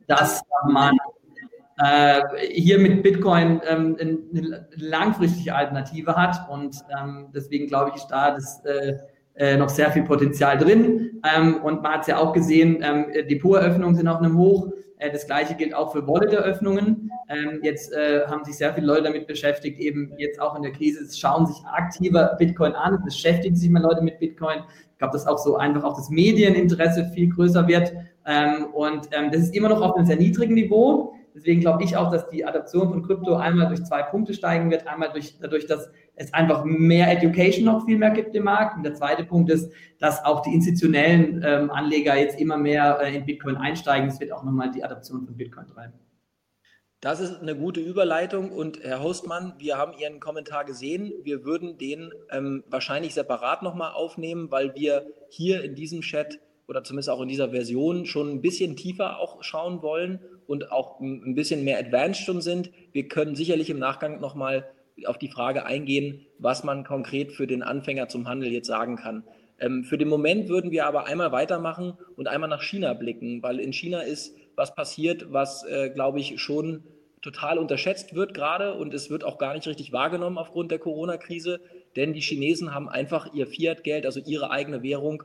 dass 0.08 0.42
man 0.70 0.98
äh, 1.78 2.22
hier 2.52 2.78
mit 2.80 3.04
Bitcoin 3.04 3.62
ähm, 3.66 3.98
eine 4.00 4.68
langfristige 4.76 5.56
Alternative 5.56 6.16
hat 6.16 6.50
und 6.50 6.76
ähm, 7.00 7.28
deswegen 7.34 7.68
glaube 7.68 7.92
ich, 7.92 8.02
ist 8.02 8.08
da 8.08 8.32
das 8.32 8.64
äh, 8.66 8.98
äh, 9.36 9.56
noch 9.56 9.70
sehr 9.70 9.90
viel 9.92 10.04
Potenzial 10.04 10.58
drin. 10.58 11.22
Ähm, 11.24 11.62
und 11.64 11.82
man 11.82 11.94
hat 11.94 12.02
es 12.02 12.08
ja 12.08 12.18
auch 12.18 12.34
gesehen, 12.34 12.80
ähm, 12.82 13.06
Depoteröffnungen 13.30 13.96
sind 13.96 14.10
auf 14.10 14.18
einem 14.18 14.38
Hoch. 14.38 14.68
Äh, 15.00 15.12
das 15.12 15.26
gleiche 15.26 15.56
gilt 15.56 15.74
auch 15.74 15.92
für 15.92 16.08
Wallet-Eröffnungen. 16.08 17.12
Ähm, 17.30 17.60
jetzt 17.64 17.92
äh, 17.94 18.28
haben 18.28 18.44
sich 18.44 18.58
sehr 18.58 18.74
viele 18.74 18.88
Leute 18.88 19.04
damit 19.04 19.28
beschäftigt, 19.28 19.80
eben 19.80 20.14
jetzt 20.18 20.40
auch 20.40 20.56
in 20.56 20.62
der 20.62 20.72
Krise, 20.72 21.06
schauen 21.18 21.48
sich 21.48 21.58
aktiver 21.66 22.36
Bitcoin 22.38 22.74
an, 22.74 23.02
beschäftigen 23.04 23.56
sich 23.56 23.70
mehr 23.70 23.82
Leute 23.82 24.02
mit 24.02 24.20
Bitcoin. 24.20 24.60
Ich 24.92 24.98
glaube, 25.00 25.14
dass 25.14 25.26
auch 25.26 25.38
so 25.38 25.56
einfach 25.56 25.84
auch 25.84 25.96
das 25.96 26.10
Medieninteresse 26.10 27.06
viel 27.14 27.30
größer 27.30 27.68
wird. 27.68 27.94
Ähm, 28.26 28.68
und 28.74 29.08
ähm, 29.12 29.32
das 29.32 29.42
ist 29.42 29.56
immer 29.56 29.70
noch 29.70 29.82
auf 29.82 29.96
einem 29.96 30.06
sehr 30.06 30.18
niedrigen 30.18 30.54
Niveau. 30.54 31.16
Deswegen 31.34 31.62
glaube 31.62 31.84
ich 31.84 31.96
auch, 31.96 32.12
dass 32.12 32.28
die 32.30 32.44
Adaption 32.44 32.90
von 32.90 33.04
Krypto 33.04 33.36
einmal 33.36 33.68
durch 33.68 33.84
zwei 33.86 34.04
Punkte 34.04 34.34
steigen 34.34 34.70
wird. 34.70 34.88
Einmal 34.88 35.12
durch, 35.14 35.38
dadurch, 35.40 35.68
dass 35.68 35.90
es 36.20 36.34
einfach 36.34 36.66
mehr 36.66 37.10
Education 37.10 37.66
noch 37.66 37.86
viel 37.86 37.98
mehr 37.98 38.12
gibt 38.12 38.36
im 38.36 38.44
Markt. 38.44 38.76
Und 38.76 38.84
der 38.84 38.94
zweite 38.94 39.24
Punkt 39.24 39.50
ist, 39.50 39.72
dass 40.00 40.24
auch 40.24 40.42
die 40.42 40.54
institutionellen 40.54 41.42
ähm, 41.46 41.72
Anleger 41.72 42.18
jetzt 42.18 42.40
immer 42.40 42.58
mehr 42.58 43.00
äh, 43.02 43.16
in 43.16 43.26
Bitcoin 43.26 43.56
einsteigen. 43.56 44.10
Das 44.10 44.20
wird 44.20 44.34
auch 44.34 44.44
nochmal 44.44 44.70
die 44.70 44.84
Adaption 44.84 45.26
von 45.26 45.38
Bitcoin 45.38 45.68
treiben. 45.68 45.94
Das 47.00 47.22
ist 47.22 47.42
eine 47.42 47.56
gute 47.56 47.80
Überleitung 47.80 48.52
und 48.52 48.84
Herr 48.84 49.02
Hostmann, 49.02 49.54
wir 49.58 49.78
haben 49.78 49.94
Ihren 49.98 50.20
Kommentar 50.20 50.66
gesehen. 50.66 51.14
Wir 51.24 51.46
würden 51.46 51.78
den 51.78 52.12
ähm, 52.30 52.66
wahrscheinlich 52.68 53.14
separat 53.14 53.64
nochmal 53.64 53.94
aufnehmen, 53.94 54.52
weil 54.52 54.76
wir 54.76 55.08
hier 55.30 55.64
in 55.64 55.76
diesem 55.76 56.02
Chat 56.02 56.40
oder 56.68 56.84
zumindest 56.84 57.10
auch 57.10 57.22
in 57.22 57.30
dieser 57.30 57.52
Version 57.52 58.06
schon 58.06 58.30
ein 58.30 58.42
bisschen 58.42 58.76
tiefer 58.76 59.20
auch 59.20 59.42
schauen 59.42 59.82
wollen 59.82 60.20
und 60.48 60.74
auch 60.74 61.00
ein 61.00 61.36
bisschen 61.36 61.64
mehr 61.64 61.80
advanced 61.80 62.26
schon 62.26 62.42
sind. 62.42 62.72
Wir 62.92 63.08
können 63.08 63.36
sicherlich 63.36 63.70
im 63.70 63.80
Nachgang 63.80 64.20
nochmal 64.20 64.70
auf 65.06 65.18
die 65.18 65.30
Frage 65.30 65.66
eingehen, 65.66 66.26
was 66.38 66.64
man 66.64 66.84
konkret 66.84 67.32
für 67.32 67.48
den 67.48 67.64
Anfänger 67.64 68.08
zum 68.08 68.28
Handel 68.28 68.52
jetzt 68.52 68.68
sagen 68.68 68.96
kann. 68.96 69.24
Ähm, 69.60 69.84
für 69.84 69.98
den 69.98 70.08
Moment 70.08 70.50
würden 70.50 70.72
wir 70.72 70.86
aber 70.86 71.08
einmal 71.08 71.32
weitermachen 71.32 71.98
und 72.16 72.28
einmal 72.28 72.50
nach 72.50 72.62
China 72.62 72.94
blicken, 72.94 73.44
weil 73.44 73.60
in 73.60 73.74
China 73.74 74.02
ist 74.02 74.36
was 74.56 74.76
passiert, 74.76 75.32
was, 75.32 75.64
äh, 75.66 75.90
glaube 75.90 76.20
ich, 76.20 76.42
schon 76.42 76.84
total 77.22 77.58
unterschätzt 77.58 78.16
wird 78.16 78.34
gerade 78.34 78.76
und 78.76 78.94
es 78.94 79.10
wird 79.10 79.24
auch 79.24 79.38
gar 79.38 79.54
nicht 79.54 79.68
richtig 79.68 79.92
wahrgenommen 79.92 80.38
aufgrund 80.38 80.72
der 80.72 80.80
Corona-Krise, 80.80 81.60
denn 81.96 82.14
die 82.14 82.22
Chinesen 82.22 82.74
haben 82.74 82.88
einfach 82.88 83.34
ihr 83.34 83.48
Fiat-Geld, 83.48 84.06
also 84.06 84.22
ihre 84.26 84.52
eigene 84.52 84.84
Währung, 84.84 85.24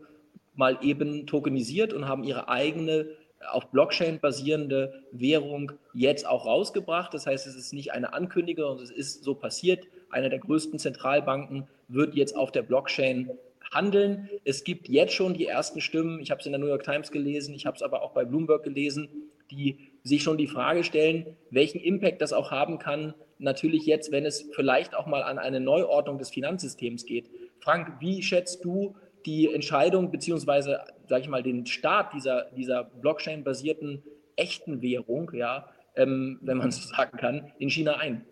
mal 0.54 0.78
eben 0.82 1.26
tokenisiert 1.26 1.92
und 1.92 2.08
haben 2.08 2.24
ihre 2.24 2.48
eigene 2.48 3.08
auf 3.50 3.70
Blockchain 3.70 4.20
basierende 4.20 5.02
Währung 5.12 5.72
jetzt 5.92 6.26
auch 6.26 6.46
rausgebracht. 6.46 7.14
Das 7.14 7.26
heißt, 7.26 7.46
es 7.46 7.56
ist 7.56 7.72
nicht 7.72 7.92
eine 7.92 8.12
Ankündigung, 8.12 8.78
sondern 8.78 8.84
es 8.84 8.90
ist 8.90 9.24
so 9.24 9.34
passiert. 9.34 9.86
Eine 10.10 10.30
der 10.30 10.38
größten 10.38 10.78
Zentralbanken 10.78 11.66
wird 11.88 12.14
jetzt 12.14 12.36
auf 12.36 12.52
der 12.52 12.62
Blockchain 12.62 13.30
handeln. 13.72 14.28
Es 14.44 14.64
gibt 14.64 14.88
jetzt 14.88 15.14
schon 15.14 15.34
die 15.34 15.46
ersten 15.46 15.80
Stimmen, 15.80 16.20
ich 16.20 16.30
habe 16.30 16.40
es 16.40 16.46
in 16.46 16.52
der 16.52 16.60
New 16.60 16.66
York 16.66 16.84
Times 16.84 17.10
gelesen, 17.10 17.54
ich 17.54 17.66
habe 17.66 17.76
es 17.76 17.82
aber 17.82 18.02
auch 18.02 18.12
bei 18.12 18.24
Bloomberg 18.24 18.62
gelesen, 18.62 19.08
die 19.50 19.78
sich 20.02 20.22
schon 20.22 20.38
die 20.38 20.46
Frage 20.46 20.84
stellen, 20.84 21.26
welchen 21.50 21.80
Impact 21.80 22.22
das 22.22 22.32
auch 22.32 22.50
haben 22.50 22.78
kann, 22.78 23.14
natürlich 23.38 23.86
jetzt, 23.86 24.12
wenn 24.12 24.24
es 24.24 24.48
vielleicht 24.52 24.94
auch 24.94 25.06
mal 25.06 25.22
an 25.22 25.38
eine 25.38 25.60
Neuordnung 25.60 26.18
des 26.18 26.30
Finanzsystems 26.30 27.04
geht. 27.04 27.30
Frank, 27.60 28.00
wie 28.00 28.22
schätzt 28.22 28.64
du 28.64 28.94
die 29.26 29.52
Entscheidung 29.52 30.10
beziehungsweise, 30.10 30.80
sage 31.08 31.22
ich 31.22 31.28
mal, 31.28 31.42
den 31.42 31.66
Start 31.66 32.12
dieser, 32.14 32.50
dieser 32.56 32.84
Blockchain-basierten 32.84 34.02
echten 34.36 34.82
Währung, 34.82 35.30
ja, 35.34 35.68
ähm, 35.96 36.38
wenn 36.42 36.58
man 36.58 36.70
so 36.70 36.80
sagen 36.88 37.16
kann, 37.18 37.52
in 37.58 37.70
China 37.70 37.96
ein? 37.96 38.24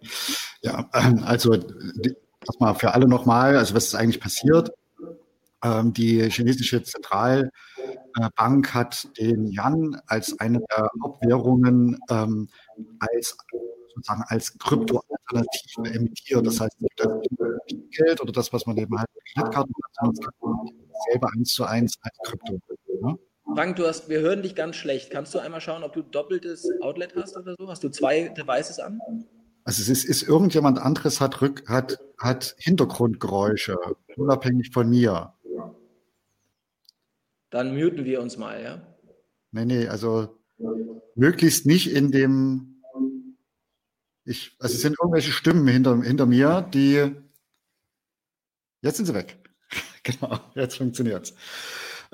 Ja, 0.62 0.88
ähm, 0.94 1.22
also 1.25 1.56
das 1.56 2.58
mal 2.58 2.75
für 2.75 2.94
alle 2.94 3.08
nochmal, 3.08 3.56
also 3.56 3.75
was 3.75 3.87
ist 3.87 3.94
eigentlich 3.94 4.20
passiert? 4.20 4.72
Ähm, 5.64 5.92
die 5.92 6.28
chinesische 6.30 6.82
Zentralbank 6.82 8.75
hat 8.75 9.08
den 9.18 9.46
Yuan 9.46 10.00
als 10.06 10.38
eine 10.40 10.61
der 10.61 10.88
Hauptwährungen 11.02 11.99
ähm, 12.11 12.49
als 12.99 13.37
sozusagen 13.94 14.25
als 14.28 14.58
Kryptoalternative 14.58 15.94
emittiert. 15.94 16.46
Das 16.46 16.61
heißt, 16.61 16.76
das 16.96 17.08
Geld 17.90 18.20
oder 18.20 18.32
das, 18.32 18.52
was 18.52 18.66
man 18.66 18.76
eben 18.76 18.99
halt 18.99 19.08
mit 19.14 19.25
Kreditkarten 19.34 19.75
hat, 19.99 20.16
selber 21.11 21.30
eins 21.35 21.52
zu 21.52 21.64
eins 21.64 21.97
als 22.00 22.16
Krypto. 22.25 22.59
Ne? 23.00 23.18
Frank, 23.54 23.76
du 23.76 23.87
hast, 23.87 24.09
wir 24.09 24.21
hören 24.21 24.42
dich 24.42 24.54
ganz 24.54 24.76
schlecht. 24.76 25.11
Kannst 25.11 25.35
du 25.35 25.38
einmal 25.38 25.61
schauen, 25.61 25.82
ob 25.82 25.92
du 25.92 26.02
doppeltes 26.02 26.68
Outlet 26.80 27.14
hast 27.16 27.37
oder 27.37 27.54
so? 27.59 27.68
Hast 27.68 27.85
du 27.85 27.88
zwei 27.88 28.28
Devices 28.28 28.78
an? 28.78 29.00
Also 29.64 29.82
es 29.82 29.88
ist, 29.88 30.04
ist 30.04 30.23
irgendjemand 30.23 30.78
anderes 30.78 31.21
hat, 31.21 31.40
Rück, 31.40 31.68
hat, 31.68 32.00
hat 32.18 32.54
Hintergrundgeräusche, 32.59 33.76
unabhängig 34.16 34.71
von 34.73 34.88
mir. 34.88 35.35
Dann 37.50 37.76
muten 37.76 38.04
wir 38.04 38.21
uns 38.21 38.38
mal, 38.38 38.62
ja? 38.62 38.82
Nee, 39.52 39.66
nee, 39.66 39.87
also 39.87 40.38
möglichst 41.14 41.66
nicht 41.66 41.92
in 41.92 42.11
dem 42.11 42.73
ich, 44.25 44.56
also 44.61 44.75
es 44.75 44.82
sind 44.82 44.97
irgendwelche 45.00 45.32
Stimmen 45.32 45.66
hinter, 45.66 46.00
hinter 46.02 46.26
mir, 46.26 46.62
die. 46.73 47.11
Jetzt 48.80 48.97
sind 48.97 49.06
sie 49.06 49.14
weg. 49.14 49.38
genau, 50.21 50.38
jetzt 50.54 50.76
funktioniert's. 50.76 51.35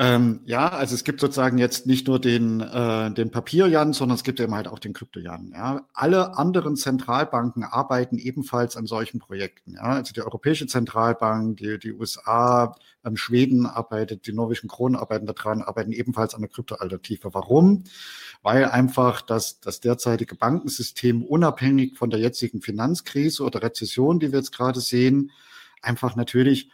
Ähm, 0.01 0.43
ja, 0.45 0.69
also 0.69 0.95
es 0.95 1.03
gibt 1.03 1.19
sozusagen 1.19 1.59
jetzt 1.59 1.89
nicht 1.89 2.07
nur 2.07 2.21
den, 2.21 2.61
äh, 2.61 3.11
den 3.11 3.33
Papier-Jan, 3.33 3.93
sondern 3.93 4.15
es 4.15 4.23
gibt 4.23 4.39
eben 4.39 4.55
halt 4.55 4.69
auch 4.69 4.79
den 4.79 4.93
Krypto-Jan. 4.93 5.51
Ja. 5.53 5.89
Alle 5.93 6.39
anderen 6.39 6.77
Zentralbanken 6.77 7.65
arbeiten 7.65 8.17
ebenfalls 8.17 8.77
an 8.77 8.87
solchen 8.87 9.19
Projekten. 9.19 9.75
Ja. 9.75 9.83
Also 9.83 10.13
die 10.13 10.23
Europäische 10.23 10.69
Zentralbank, 10.69 11.57
die, 11.57 11.81
die 11.81 11.93
USA, 11.93 12.77
ähm, 13.05 13.17
Schweden 13.17 13.67
arbeitet, 13.67 14.29
die 14.29 14.33
norwegischen 14.33 14.69
Kronen 14.69 14.95
arbeiten 14.95 15.27
daran, 15.27 15.63
arbeiten 15.63 15.91
ebenfalls 15.91 16.33
an 16.33 16.43
der 16.43 16.51
Krypto-Alternative. 16.51 17.35
Warum? 17.35 17.83
Weil 18.43 18.67
einfach 18.67 19.21
das, 19.21 19.59
das 19.59 19.81
derzeitige 19.81 20.37
Bankensystem 20.37 21.25
unabhängig 21.25 21.99
von 21.99 22.11
der 22.11 22.21
jetzigen 22.21 22.61
Finanzkrise 22.61 23.43
oder 23.43 23.65
Rezession, 23.65 24.21
die 24.21 24.31
wir 24.31 24.39
jetzt 24.39 24.53
gerade 24.53 24.81
sehen, 24.81 25.33
einfach 25.83 26.15
natürlich 26.15 26.71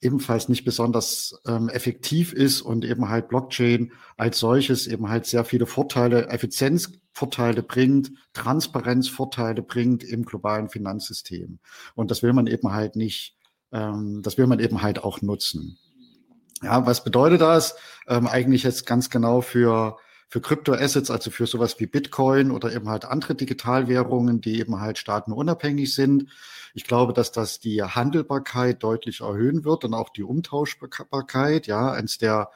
ebenfalls 0.00 0.48
nicht 0.48 0.64
besonders 0.64 1.40
ähm, 1.46 1.68
effektiv 1.68 2.32
ist 2.32 2.62
und 2.62 2.84
eben 2.84 3.08
halt 3.08 3.28
Blockchain 3.28 3.92
als 4.16 4.38
solches 4.38 4.86
eben 4.86 5.08
halt 5.08 5.26
sehr 5.26 5.44
viele 5.44 5.66
Vorteile, 5.66 6.28
Effizienzvorteile 6.28 7.62
bringt, 7.62 8.12
Transparenzvorteile 8.32 9.62
bringt 9.62 10.02
im 10.02 10.24
globalen 10.24 10.68
Finanzsystem. 10.68 11.58
Und 11.94 12.10
das 12.10 12.22
will 12.22 12.32
man 12.32 12.46
eben 12.46 12.72
halt 12.72 12.96
nicht, 12.96 13.36
ähm, 13.72 14.22
das 14.22 14.38
will 14.38 14.46
man 14.46 14.58
eben 14.58 14.82
halt 14.82 15.04
auch 15.04 15.20
nutzen. 15.20 15.78
Ja, 16.62 16.86
was 16.86 17.04
bedeutet 17.04 17.40
das? 17.40 17.76
Ähm, 18.06 18.26
eigentlich 18.26 18.62
jetzt 18.62 18.86
ganz 18.86 19.10
genau 19.10 19.40
für 19.40 19.98
für 20.30 20.40
Kryptoassets, 20.40 21.10
also 21.10 21.32
für 21.32 21.48
sowas 21.48 21.80
wie 21.80 21.86
Bitcoin 21.86 22.52
oder 22.52 22.72
eben 22.72 22.88
halt 22.88 23.04
andere 23.04 23.34
Digitalwährungen, 23.34 24.40
die 24.40 24.60
eben 24.60 24.80
halt 24.80 24.96
staatenunabhängig 24.96 25.92
sind. 25.92 26.28
Ich 26.72 26.84
glaube, 26.84 27.12
dass 27.12 27.32
das 27.32 27.58
die 27.58 27.82
Handelbarkeit 27.82 28.80
deutlich 28.84 29.22
erhöhen 29.22 29.64
wird 29.64 29.84
und 29.84 29.92
auch 29.92 30.08
die 30.08 30.22
Umtauschbarkeit. 30.22 31.66
Ja, 31.66 31.90
eins 31.90 32.18
der, 32.18 32.50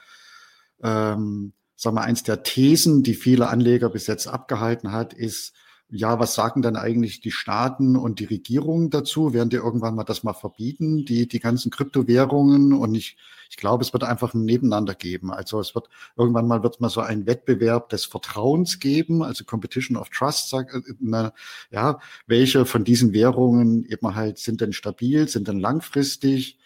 ähm, 0.85 1.52
sagen 1.75 1.97
wir, 1.97 2.02
eins 2.02 2.23
der 2.23 2.45
Thesen, 2.45 3.02
die 3.02 3.14
viele 3.14 3.49
Anleger 3.49 3.90
bis 3.90 4.07
jetzt 4.07 4.28
abgehalten 4.28 4.93
hat, 4.93 5.12
ist, 5.12 5.52
ja, 5.91 6.19
was 6.19 6.35
sagen 6.35 6.62
dann 6.62 6.76
eigentlich 6.76 7.21
die 7.21 7.31
Staaten 7.31 7.97
und 7.97 8.19
die 8.19 8.25
Regierungen 8.25 8.91
dazu? 8.91 9.33
Werden 9.33 9.50
die 9.50 9.57
irgendwann 9.57 9.95
mal 9.95 10.05
das 10.05 10.25
mal 10.25 10.33
verbieten, 10.33 11.05
die, 11.05 11.29
die 11.29 11.41
ganzen 11.41 11.71
Kryptowährungen? 11.71 12.73
Und 12.73 12.95
ich, 12.95 13.17
ich 13.50 13.57
glaube, 13.57 13.85
es 13.85 13.93
wird 13.93 14.03
einfach 14.03 14.35
ein 14.35 14.45
Nebeneinander 14.45 14.95
geben. 14.95 15.31
Also 15.33 15.61
es 15.61 15.75
wird 15.75 15.88
irgendwann 16.17 16.49
mal 16.49 16.62
wird 16.62 16.81
mal 16.81 16.88
so 16.88 17.00
ein 17.00 17.26
Wettbewerb 17.26 17.91
des 17.91 18.07
Vertrauens 18.07 18.81
geben, 18.81 19.23
also 19.23 19.45
Competition 19.45 19.97
of 19.97 20.09
Trust, 20.09 20.49
sag, 20.49 20.75
na, 21.00 21.33
ja, 21.71 22.00
welche 22.26 22.64
von 22.64 22.85
diesen 22.85 23.12
Währungen 23.12 23.85
eben 23.85 24.14
halt 24.14 24.38
sind 24.38 24.61
denn 24.61 24.73
stabil, 24.73 25.29
sind 25.29 25.49
denn 25.49 25.61
langfristig? 25.61 26.59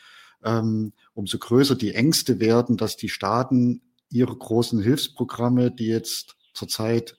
Ähm, 0.45 0.93
umso 1.15 1.39
größer 1.39 1.75
die 1.75 1.95
Ängste 1.95 2.39
werden, 2.39 2.77
dass 2.77 2.97
die 2.97 3.09
Staaten 3.09 3.83
ihre 4.11 4.37
großen 4.37 4.81
Hilfsprogramme, 4.81 5.73
die 5.73 5.89
jetzt 5.89 6.37
zurzeit 6.55 7.19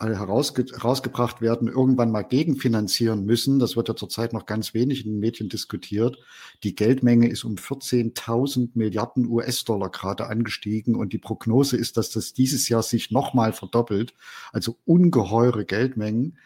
herausge 0.00 0.64
herausgebracht 0.72 1.40
werden, 1.40 1.66
irgendwann 1.66 2.12
mal 2.12 2.22
gegenfinanzieren 2.22 3.24
müssen. 3.24 3.58
Das 3.58 3.74
wird 3.74 3.88
ja 3.88 3.96
zurzeit 3.96 4.32
noch 4.32 4.46
ganz 4.46 4.72
wenig 4.72 5.04
in 5.04 5.12
den 5.12 5.20
Medien 5.20 5.48
diskutiert. 5.48 6.18
Die 6.62 6.76
Geldmenge 6.76 7.28
ist 7.28 7.42
um 7.44 7.56
14.000 7.56 8.70
Milliarden 8.74 9.26
US-Dollar 9.26 9.90
gerade 9.90 10.28
angestiegen 10.28 10.94
und 10.94 11.12
die 11.12 11.18
Prognose 11.18 11.76
ist, 11.76 11.96
dass 11.96 12.10
das 12.10 12.32
dieses 12.32 12.68
Jahr 12.68 12.84
sich 12.84 13.10
nochmal 13.10 13.52
verdoppelt. 13.52 14.14
Also 14.52 14.76
ungeheure 14.84 15.64
Geldmengen. 15.64 16.38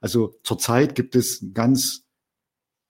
Also 0.00 0.38
zurzeit 0.44 0.94
gibt 0.94 1.16
es 1.16 1.44
ganz, 1.54 2.04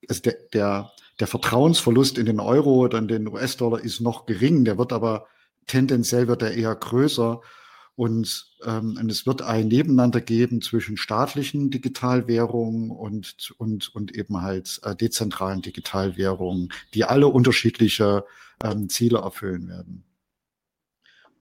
also 0.08 0.20
der, 0.20 0.36
der, 0.52 0.90
der 1.20 1.26
Vertrauensverlust 1.26 2.18
in 2.18 2.26
den 2.26 2.40
Euro 2.40 2.80
oder 2.84 2.98
in 2.98 3.08
den 3.08 3.28
US-Dollar 3.28 3.80
ist 3.80 4.00
noch 4.00 4.26
gering. 4.26 4.66
Der 4.66 4.76
wird 4.76 4.92
aber 4.92 5.26
tendenziell 5.66 6.28
wird 6.28 6.42
er 6.42 6.52
eher 6.52 6.74
größer. 6.74 7.40
Und, 7.94 8.46
ähm, 8.64 8.96
und 8.98 9.10
es 9.10 9.26
wird 9.26 9.42
ein 9.42 9.68
Nebeneinander 9.68 10.20
geben 10.20 10.62
zwischen 10.62 10.96
staatlichen 10.96 11.70
Digitalwährungen 11.70 12.90
und, 12.90 13.52
und, 13.58 13.94
und 13.94 14.16
eben 14.16 14.40
halt 14.40 14.80
äh, 14.82 14.96
dezentralen 14.96 15.60
Digitalwährungen, 15.60 16.72
die 16.94 17.04
alle 17.04 17.28
unterschiedliche 17.28 18.24
ähm, 18.64 18.88
Ziele 18.88 19.18
erfüllen 19.18 19.68
werden. 19.68 20.04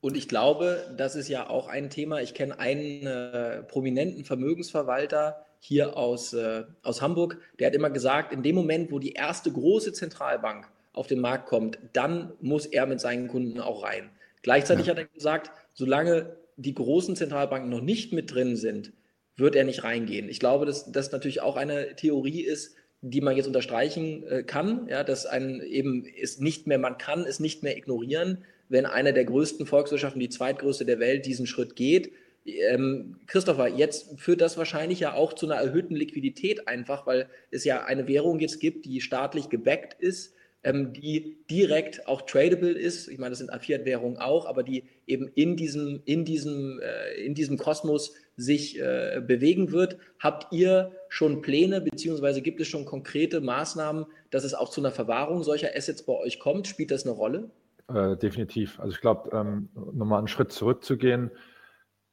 Und 0.01 0.17
ich 0.17 0.27
glaube, 0.27 0.93
das 0.97 1.15
ist 1.15 1.29
ja 1.29 1.47
auch 1.47 1.67
ein 1.67 1.89
Thema. 1.89 2.21
Ich 2.21 2.33
kenne 2.33 2.59
einen 2.59 3.05
äh, 3.05 3.63
prominenten 3.63 4.25
Vermögensverwalter 4.25 5.45
hier 5.59 5.95
aus, 5.95 6.33
äh, 6.33 6.63
aus 6.81 7.03
Hamburg, 7.03 7.37
der 7.59 7.67
hat 7.67 7.75
immer 7.75 7.91
gesagt, 7.91 8.33
in 8.33 8.41
dem 8.41 8.55
Moment, 8.55 8.91
wo 8.91 8.97
die 8.97 9.13
erste 9.13 9.51
große 9.51 9.93
Zentralbank 9.93 10.67
auf 10.91 11.05
den 11.05 11.21
Markt 11.21 11.47
kommt, 11.47 11.77
dann 11.93 12.33
muss 12.41 12.65
er 12.65 12.87
mit 12.87 12.99
seinen 12.99 13.27
Kunden 13.27 13.59
auch 13.59 13.83
rein. 13.83 14.09
Gleichzeitig 14.41 14.87
ja. 14.87 14.91
hat 14.91 14.97
er 14.97 15.05
gesagt, 15.05 15.51
solange 15.73 16.35
die 16.61 16.73
großen 16.73 17.15
Zentralbanken 17.15 17.69
noch 17.69 17.81
nicht 17.81 18.13
mit 18.13 18.33
drin 18.33 18.55
sind, 18.55 18.93
wird 19.35 19.55
er 19.55 19.63
nicht 19.63 19.83
reingehen. 19.83 20.29
Ich 20.29 20.39
glaube, 20.39 20.65
dass 20.65 20.91
das 20.91 21.11
natürlich 21.11 21.41
auch 21.41 21.55
eine 21.55 21.95
Theorie 21.95 22.41
ist, 22.41 22.75
die 23.01 23.21
man 23.21 23.35
jetzt 23.35 23.47
unterstreichen 23.47 24.23
äh, 24.27 24.43
kann, 24.43 24.87
ja, 24.87 25.03
dass 25.03 25.25
ein 25.25 25.61
eben 25.61 26.05
ist 26.05 26.41
nicht 26.41 26.67
mehr, 26.67 26.77
man 26.77 26.97
kann 26.97 27.25
es 27.25 27.39
nicht 27.39 27.63
mehr 27.63 27.75
ignorieren, 27.75 28.43
wenn 28.69 28.85
eine 28.85 29.11
der 29.11 29.25
größten 29.25 29.65
Volkswirtschaften, 29.65 30.19
die 30.19 30.29
zweitgrößte 30.29 30.85
der 30.85 30.99
Welt, 30.99 31.25
diesen 31.25 31.47
Schritt 31.47 31.75
geht. 31.75 32.11
Ähm, 32.45 33.17
Christopher, 33.25 33.67
jetzt 33.67 34.19
führt 34.19 34.41
das 34.41 34.57
wahrscheinlich 34.57 34.99
ja 34.99 35.13
auch 35.13 35.33
zu 35.33 35.47
einer 35.47 35.55
erhöhten 35.55 35.95
Liquidität 35.95 36.67
einfach, 36.67 37.07
weil 37.07 37.27
es 37.49 37.63
ja 37.65 37.83
eine 37.83 38.07
Währung 38.07 38.39
jetzt 38.39 38.59
gibt, 38.59 38.85
die 38.85 39.01
staatlich 39.01 39.49
gebackt 39.49 39.99
ist 40.01 40.35
ähm, 40.63 40.93
die 40.93 41.43
direkt 41.49 42.07
auch 42.07 42.21
tradable 42.21 42.71
ist. 42.71 43.07
Ich 43.07 43.17
meine, 43.17 43.31
das 43.31 43.39
sind 43.39 43.51
Fiat-Währungen 43.51 44.17
auch, 44.17 44.45
aber 44.45 44.63
die 44.63 44.83
eben 45.07 45.27
in 45.27 45.55
diesem, 45.55 46.01
in 46.05 46.25
diesem, 46.25 46.79
äh, 46.79 47.25
in 47.25 47.33
diesem 47.33 47.57
Kosmos 47.57 48.13
sich 48.35 48.79
äh, 48.79 49.21
bewegen 49.25 49.71
wird. 49.71 49.97
Habt 50.19 50.51
ihr 50.53 50.91
schon 51.09 51.41
Pläne, 51.41 51.81
beziehungsweise 51.81 52.41
gibt 52.41 52.61
es 52.61 52.67
schon 52.67 52.85
konkrete 52.85 53.41
Maßnahmen, 53.41 54.05
dass 54.29 54.43
es 54.43 54.53
auch 54.53 54.69
zu 54.69 54.81
einer 54.81 54.91
Verwahrung 54.91 55.43
solcher 55.43 55.69
Assets 55.75 56.03
bei 56.03 56.13
euch 56.13 56.39
kommt? 56.39 56.67
Spielt 56.67 56.91
das 56.91 57.05
eine 57.05 57.15
Rolle? 57.15 57.49
Äh, 57.87 58.17
definitiv. 58.17 58.79
Also 58.79 58.93
ich 58.93 59.01
glaube, 59.01 59.29
ähm, 59.35 59.69
nochmal 59.93 60.19
einen 60.19 60.27
Schritt 60.27 60.51
zurückzugehen. 60.51 61.31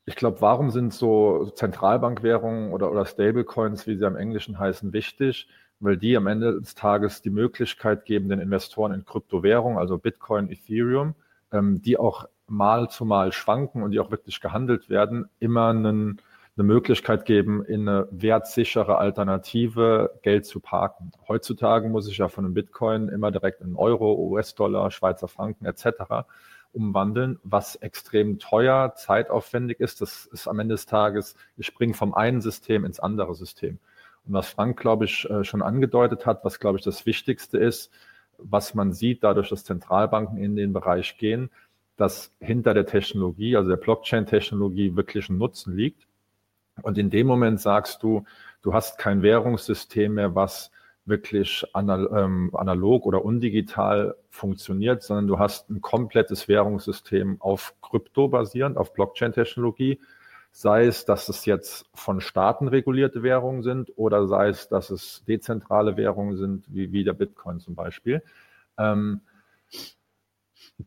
Ich 0.06 0.16
glaube, 0.16 0.40
warum 0.40 0.70
sind 0.70 0.94
so 0.94 1.50
Zentralbankwährungen 1.50 2.72
oder, 2.72 2.90
oder 2.90 3.04
Stablecoins, 3.04 3.86
wie 3.86 3.96
sie 3.96 4.06
am 4.06 4.16
Englischen 4.16 4.58
heißen, 4.58 4.92
wichtig? 4.94 5.48
Weil 5.80 5.96
die 5.96 6.16
am 6.16 6.26
Ende 6.26 6.60
des 6.60 6.74
Tages 6.74 7.22
die 7.22 7.30
Möglichkeit 7.30 8.04
geben, 8.04 8.28
den 8.28 8.40
Investoren 8.40 8.92
in 8.92 9.04
Kryptowährungen, 9.04 9.78
also 9.78 9.98
Bitcoin, 9.98 10.50
Ethereum, 10.50 11.14
ähm, 11.52 11.80
die 11.82 11.98
auch 11.98 12.28
mal 12.46 12.88
zu 12.88 13.04
mal 13.04 13.32
schwanken 13.32 13.82
und 13.82 13.92
die 13.92 14.00
auch 14.00 14.10
wirklich 14.10 14.40
gehandelt 14.40 14.88
werden, 14.88 15.28
immer 15.38 15.68
einen, 15.68 16.20
eine 16.56 16.64
Möglichkeit 16.64 17.24
geben, 17.24 17.64
in 17.64 17.88
eine 17.88 18.08
wertsichere 18.10 18.98
Alternative 18.98 20.18
Geld 20.22 20.46
zu 20.46 20.60
parken. 20.60 21.12
Heutzutage 21.28 21.88
muss 21.88 22.08
ich 22.08 22.18
ja 22.18 22.28
von 22.28 22.44
einem 22.44 22.54
Bitcoin 22.54 23.08
immer 23.08 23.30
direkt 23.30 23.60
in 23.60 23.76
Euro, 23.76 24.14
US-Dollar, 24.14 24.90
Schweizer 24.90 25.28
Franken 25.28 25.66
etc. 25.66 26.26
umwandeln, 26.72 27.38
was 27.44 27.76
extrem 27.76 28.38
teuer, 28.38 28.94
zeitaufwendig 28.96 29.78
ist. 29.78 30.00
Das 30.00 30.26
ist 30.26 30.48
am 30.48 30.58
Ende 30.58 30.74
des 30.74 30.86
Tages, 30.86 31.36
ich 31.56 31.66
springe 31.66 31.94
vom 31.94 32.14
einen 32.14 32.40
System 32.40 32.84
ins 32.84 32.98
andere 32.98 33.34
System. 33.34 33.78
Was 34.30 34.50
Frank, 34.50 34.78
glaube 34.78 35.06
ich, 35.06 35.28
äh, 35.30 35.44
schon 35.44 35.62
angedeutet 35.62 36.26
hat, 36.26 36.44
was, 36.44 36.60
glaube 36.60 36.78
ich, 36.78 36.84
das 36.84 37.06
Wichtigste 37.06 37.58
ist, 37.58 37.90
was 38.38 38.74
man 38.74 38.92
sieht, 38.92 39.24
dadurch, 39.24 39.48
dass 39.48 39.64
Zentralbanken 39.64 40.38
in 40.38 40.54
den 40.54 40.72
Bereich 40.72 41.18
gehen, 41.18 41.50
dass 41.96 42.32
hinter 42.38 42.74
der 42.74 42.86
Technologie, 42.86 43.56
also 43.56 43.68
der 43.68 43.76
Blockchain-Technologie, 43.76 44.94
wirklich 44.96 45.28
ein 45.28 45.38
Nutzen 45.38 45.76
liegt. 45.76 46.06
Und 46.82 46.96
in 46.96 47.10
dem 47.10 47.26
Moment 47.26 47.60
sagst 47.60 48.02
du, 48.04 48.24
du 48.62 48.72
hast 48.72 48.98
kein 48.98 49.22
Währungssystem 49.22 50.14
mehr, 50.14 50.34
was 50.34 50.70
wirklich 51.04 51.64
ähm, 51.74 52.50
analog 52.54 53.06
oder 53.06 53.24
undigital 53.24 54.14
funktioniert, 54.28 55.02
sondern 55.02 55.26
du 55.26 55.38
hast 55.38 55.70
ein 55.70 55.80
komplettes 55.80 56.48
Währungssystem 56.48 57.40
auf 57.40 57.74
Krypto 57.82 58.28
basierend, 58.28 58.76
auf 58.76 58.92
Blockchain-Technologie, 58.92 60.00
sei 60.50 60.86
es, 60.86 61.04
dass 61.04 61.28
es 61.28 61.44
jetzt 61.44 61.86
von 61.94 62.20
Staaten 62.20 62.68
regulierte 62.68 63.22
Währungen 63.22 63.62
sind 63.62 63.92
oder 63.96 64.26
sei 64.26 64.48
es, 64.48 64.68
dass 64.68 64.90
es 64.90 65.24
dezentrale 65.26 65.96
Währungen 65.96 66.36
sind, 66.36 66.64
wie, 66.68 66.92
wie 66.92 67.04
der 67.04 67.12
Bitcoin 67.12 67.60
zum 67.60 67.74
Beispiel. 67.74 68.22
Ähm, 68.76 69.20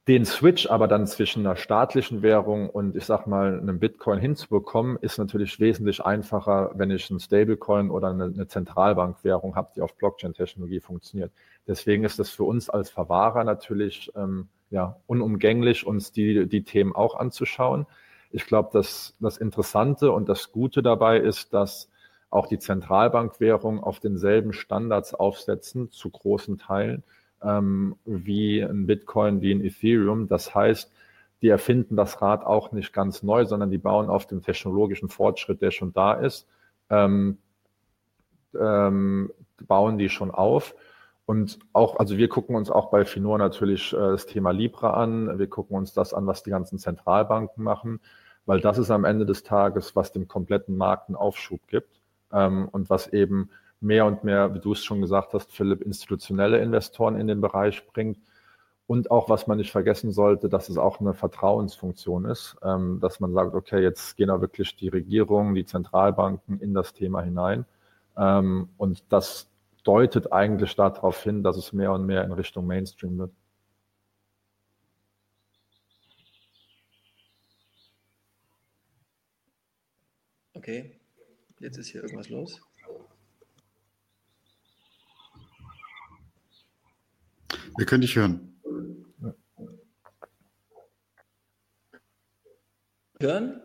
den 0.07 0.25
Switch 0.25 0.67
aber 0.67 0.87
dann 0.87 1.05
zwischen 1.05 1.45
einer 1.45 1.57
staatlichen 1.57 2.21
Währung 2.21 2.69
und 2.69 2.95
ich 2.95 3.05
sag 3.05 3.27
mal 3.27 3.59
einem 3.59 3.79
Bitcoin 3.79 4.19
hinzubekommen, 4.19 4.97
ist 5.01 5.17
natürlich 5.17 5.59
wesentlich 5.59 6.03
einfacher, 6.03 6.71
wenn 6.75 6.91
ich 6.91 7.09
einen 7.11 7.19
Stablecoin 7.19 7.89
oder 7.89 8.09
eine, 8.09 8.25
eine 8.25 8.47
Zentralbankwährung 8.47 9.55
habe, 9.55 9.71
die 9.75 9.81
auf 9.81 9.95
Blockchain-Technologie 9.97 10.79
funktioniert. 10.79 11.33
Deswegen 11.67 12.05
ist 12.05 12.19
das 12.19 12.29
für 12.29 12.45
uns 12.45 12.69
als 12.69 12.89
Verwahrer 12.89 13.43
natürlich 13.43 14.11
ähm, 14.15 14.47
ja, 14.69 14.95
unumgänglich, 15.07 15.85
uns 15.85 16.13
die, 16.13 16.47
die 16.47 16.63
Themen 16.63 16.95
auch 16.95 17.15
anzuschauen. 17.15 17.85
Ich 18.31 18.45
glaube, 18.45 18.69
dass 18.73 19.15
das 19.19 19.37
Interessante 19.37 20.11
und 20.11 20.29
das 20.29 20.51
Gute 20.51 20.81
dabei 20.81 21.17
ist, 21.17 21.53
dass 21.53 21.89
auch 22.29 22.47
die 22.47 22.59
Zentralbankwährungen 22.59 23.83
auf 23.83 23.99
denselben 23.99 24.53
Standards 24.53 25.13
aufsetzen, 25.13 25.91
zu 25.91 26.09
großen 26.09 26.57
Teilen, 26.57 27.03
ähm, 27.43 27.97
wie 28.05 28.61
ein 28.61 28.87
Bitcoin, 28.87 29.41
wie 29.41 29.53
ein 29.53 29.63
Ethereum. 29.63 30.27
Das 30.27 30.55
heißt, 30.55 30.91
die 31.41 31.49
erfinden 31.49 31.95
das 31.95 32.21
Rad 32.21 32.45
auch 32.45 32.71
nicht 32.71 32.93
ganz 32.93 33.23
neu, 33.23 33.45
sondern 33.45 33.71
die 33.71 33.77
bauen 33.77 34.09
auf 34.09 34.27
dem 34.27 34.41
technologischen 34.41 35.09
Fortschritt, 35.09 35.61
der 35.61 35.71
schon 35.71 35.91
da 35.91 36.13
ist, 36.13 36.47
ähm, 36.89 37.37
ähm, 38.57 39.31
bauen 39.67 39.97
die 39.97 40.09
schon 40.09 40.31
auf. 40.31 40.75
Und 41.31 41.59
auch, 41.71 41.97
also 41.97 42.17
wir 42.17 42.27
gucken 42.27 42.55
uns 42.55 42.69
auch 42.69 42.89
bei 42.89 43.05
Finor 43.05 43.37
natürlich 43.37 43.93
äh, 43.93 43.97
das 43.97 44.25
Thema 44.25 44.51
Libra 44.51 44.91
an. 44.95 45.39
Wir 45.39 45.47
gucken 45.47 45.77
uns 45.77 45.93
das 45.93 46.13
an, 46.13 46.27
was 46.27 46.43
die 46.43 46.49
ganzen 46.49 46.77
Zentralbanken 46.77 47.63
machen 47.63 48.01
weil 48.45 48.59
das 48.59 48.77
ist 48.77 48.91
am 48.91 49.05
Ende 49.05 49.25
des 49.25 49.43
Tages, 49.43 49.95
was 49.95 50.11
dem 50.11 50.27
kompletten 50.27 50.77
Markt 50.77 51.09
einen 51.09 51.15
Aufschub 51.15 51.67
gibt 51.67 52.01
ähm, 52.31 52.67
und 52.71 52.89
was 52.89 53.07
eben 53.07 53.49
mehr 53.79 54.05
und 54.05 54.23
mehr, 54.23 54.53
wie 54.53 54.59
du 54.59 54.73
es 54.73 54.83
schon 54.83 55.01
gesagt 55.01 55.33
hast, 55.33 55.51
Philipp, 55.51 55.81
institutionelle 55.81 56.59
Investoren 56.59 57.15
in 57.15 57.27
den 57.27 57.41
Bereich 57.41 57.85
bringt. 57.87 58.19
Und 58.87 59.09
auch, 59.09 59.29
was 59.29 59.47
man 59.47 59.57
nicht 59.57 59.71
vergessen 59.71 60.11
sollte, 60.11 60.49
dass 60.49 60.67
es 60.67 60.77
auch 60.77 60.99
eine 60.99 61.13
Vertrauensfunktion 61.13 62.25
ist, 62.25 62.57
ähm, 62.61 62.99
dass 62.99 63.19
man 63.19 63.33
sagt, 63.33 63.55
okay, 63.55 63.81
jetzt 63.81 64.17
gehen 64.17 64.27
da 64.27 64.41
wirklich 64.41 64.75
die 64.75 64.89
Regierungen, 64.89 65.55
die 65.55 65.65
Zentralbanken 65.65 66.59
in 66.59 66.73
das 66.73 66.93
Thema 66.93 67.21
hinein. 67.21 67.65
Ähm, 68.17 68.69
und 68.77 69.03
das 69.09 69.49
deutet 69.83 70.31
eigentlich 70.31 70.75
darauf 70.75 71.23
hin, 71.23 71.43
dass 71.43 71.57
es 71.57 71.73
mehr 71.73 71.91
und 71.91 72.05
mehr 72.05 72.23
in 72.23 72.31
Richtung 72.31 72.67
Mainstream 72.67 73.17
wird. 73.17 73.33
Okay, 80.53 80.99
jetzt 81.59 81.77
ist 81.77 81.87
hier 81.87 82.03
irgendwas 82.03 82.29
los. 82.29 82.61
Wir 87.77 87.85
können 87.85 88.01
dich 88.01 88.15
hören. 88.15 88.61
Hören? 93.19 93.63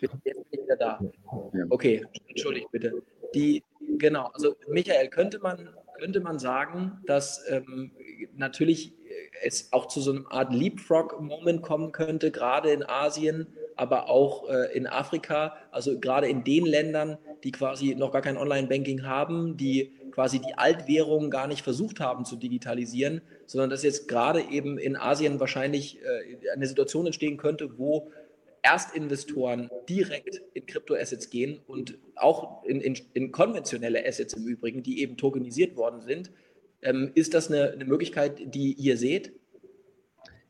Jetzt 0.00 0.22
bin 0.24 0.34
ich 0.50 0.60
wieder 0.62 0.76
da. 0.76 1.00
Okay, 1.68 2.04
entschuldigt 2.28 2.70
bitte. 2.70 3.02
Die, 3.34 3.62
genau, 3.98 4.30
also 4.32 4.56
Michael, 4.68 5.08
könnte 5.08 5.38
man, 5.38 5.68
könnte 5.98 6.20
man 6.20 6.38
sagen, 6.38 7.00
dass 7.06 7.44
ähm, 7.48 7.92
natürlich 8.36 8.94
es 9.42 9.72
auch 9.72 9.86
zu 9.86 10.00
so 10.00 10.12
einer 10.12 10.32
Art 10.32 10.52
Leapfrog-Moment 10.52 11.62
kommen 11.62 11.92
könnte, 11.92 12.30
gerade 12.30 12.70
in 12.70 12.82
Asien, 12.82 13.46
aber 13.76 14.10
auch 14.10 14.48
äh, 14.48 14.76
in 14.76 14.86
Afrika, 14.86 15.56
also 15.70 15.98
gerade 15.98 16.28
in 16.28 16.44
den 16.44 16.66
Ländern, 16.66 17.18
die 17.44 17.52
quasi 17.52 17.94
noch 17.94 18.12
gar 18.12 18.20
kein 18.20 18.36
Online-Banking 18.36 19.04
haben, 19.06 19.56
die 19.56 19.92
quasi 20.10 20.40
die 20.40 20.54
Altwährungen 20.54 21.30
gar 21.30 21.46
nicht 21.46 21.62
versucht 21.62 22.00
haben 22.00 22.24
zu 22.24 22.36
digitalisieren, 22.36 23.22
sondern 23.46 23.70
dass 23.70 23.82
jetzt 23.82 24.08
gerade 24.08 24.42
eben 24.42 24.76
in 24.76 24.96
Asien 24.96 25.40
wahrscheinlich 25.40 25.98
äh, 26.02 26.50
eine 26.52 26.66
Situation 26.66 27.06
entstehen 27.06 27.36
könnte, 27.36 27.78
wo 27.78 28.10
Erstinvestoren 28.62 29.70
direkt 29.88 30.40
in 30.54 30.66
Kryptoassets 30.66 31.30
gehen 31.30 31.60
und 31.66 31.98
auch 32.16 32.64
in, 32.64 32.80
in, 32.80 32.98
in, 33.14 33.32
konventionelle 33.32 34.06
Assets 34.06 34.34
im 34.34 34.46
Übrigen, 34.46 34.82
die 34.82 35.00
eben 35.00 35.16
tokenisiert 35.16 35.76
worden 35.76 36.00
sind. 36.00 36.30
Ähm, 36.82 37.10
ist 37.14 37.34
das 37.34 37.48
eine, 37.48 37.70
eine 37.72 37.84
Möglichkeit, 37.84 38.54
die 38.54 38.72
ihr 38.72 38.96
seht? 38.96 39.32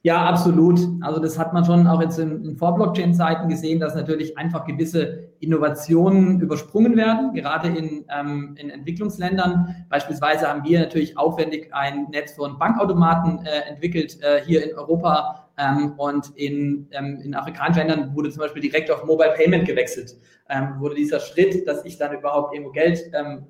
Ja, 0.02 0.24
absolut. 0.24 0.80
Also 1.02 1.20
das 1.20 1.38
hat 1.38 1.52
man 1.52 1.64
schon 1.66 1.86
auch 1.86 2.00
jetzt 2.00 2.18
in, 2.18 2.42
in 2.42 2.56
Vor-Blockchain-Zeiten 2.56 3.50
gesehen, 3.50 3.80
dass 3.80 3.94
natürlich 3.94 4.38
einfach 4.38 4.64
gewisse 4.64 5.30
Innovationen 5.40 6.40
übersprungen 6.40 6.96
werden, 6.96 7.34
gerade 7.34 7.68
in, 7.68 8.06
ähm, 8.08 8.54
in 8.58 8.70
Entwicklungsländern. 8.70 9.84
Beispielsweise 9.90 10.48
haben 10.48 10.64
wir 10.64 10.80
natürlich 10.80 11.18
aufwendig 11.18 11.74
ein 11.74 12.06
Netz 12.10 12.32
von 12.32 12.58
Bankautomaten 12.58 13.44
äh, 13.44 13.68
entwickelt 13.68 14.18
äh, 14.22 14.42
hier 14.42 14.64
in 14.64 14.74
Europa 14.74 15.39
ähm, 15.60 15.92
und 15.96 16.30
in, 16.36 16.88
ähm, 16.92 17.20
in 17.22 17.34
afrikanischen 17.34 17.86
Ländern 17.86 18.14
wurde 18.14 18.30
zum 18.30 18.40
Beispiel 18.40 18.62
direkt 18.62 18.90
auf 18.90 19.04
Mobile 19.04 19.34
Payment 19.36 19.66
gewechselt. 19.66 20.16
Ähm, 20.48 20.74
wurde 20.78 20.94
dieser 20.94 21.20
Schritt, 21.20 21.66
dass 21.66 21.84
ich 21.84 21.98
dann 21.98 22.16
überhaupt 22.16 22.54
irgendwo 22.54 22.72
Geld 22.72 23.10
ähm, 23.12 23.44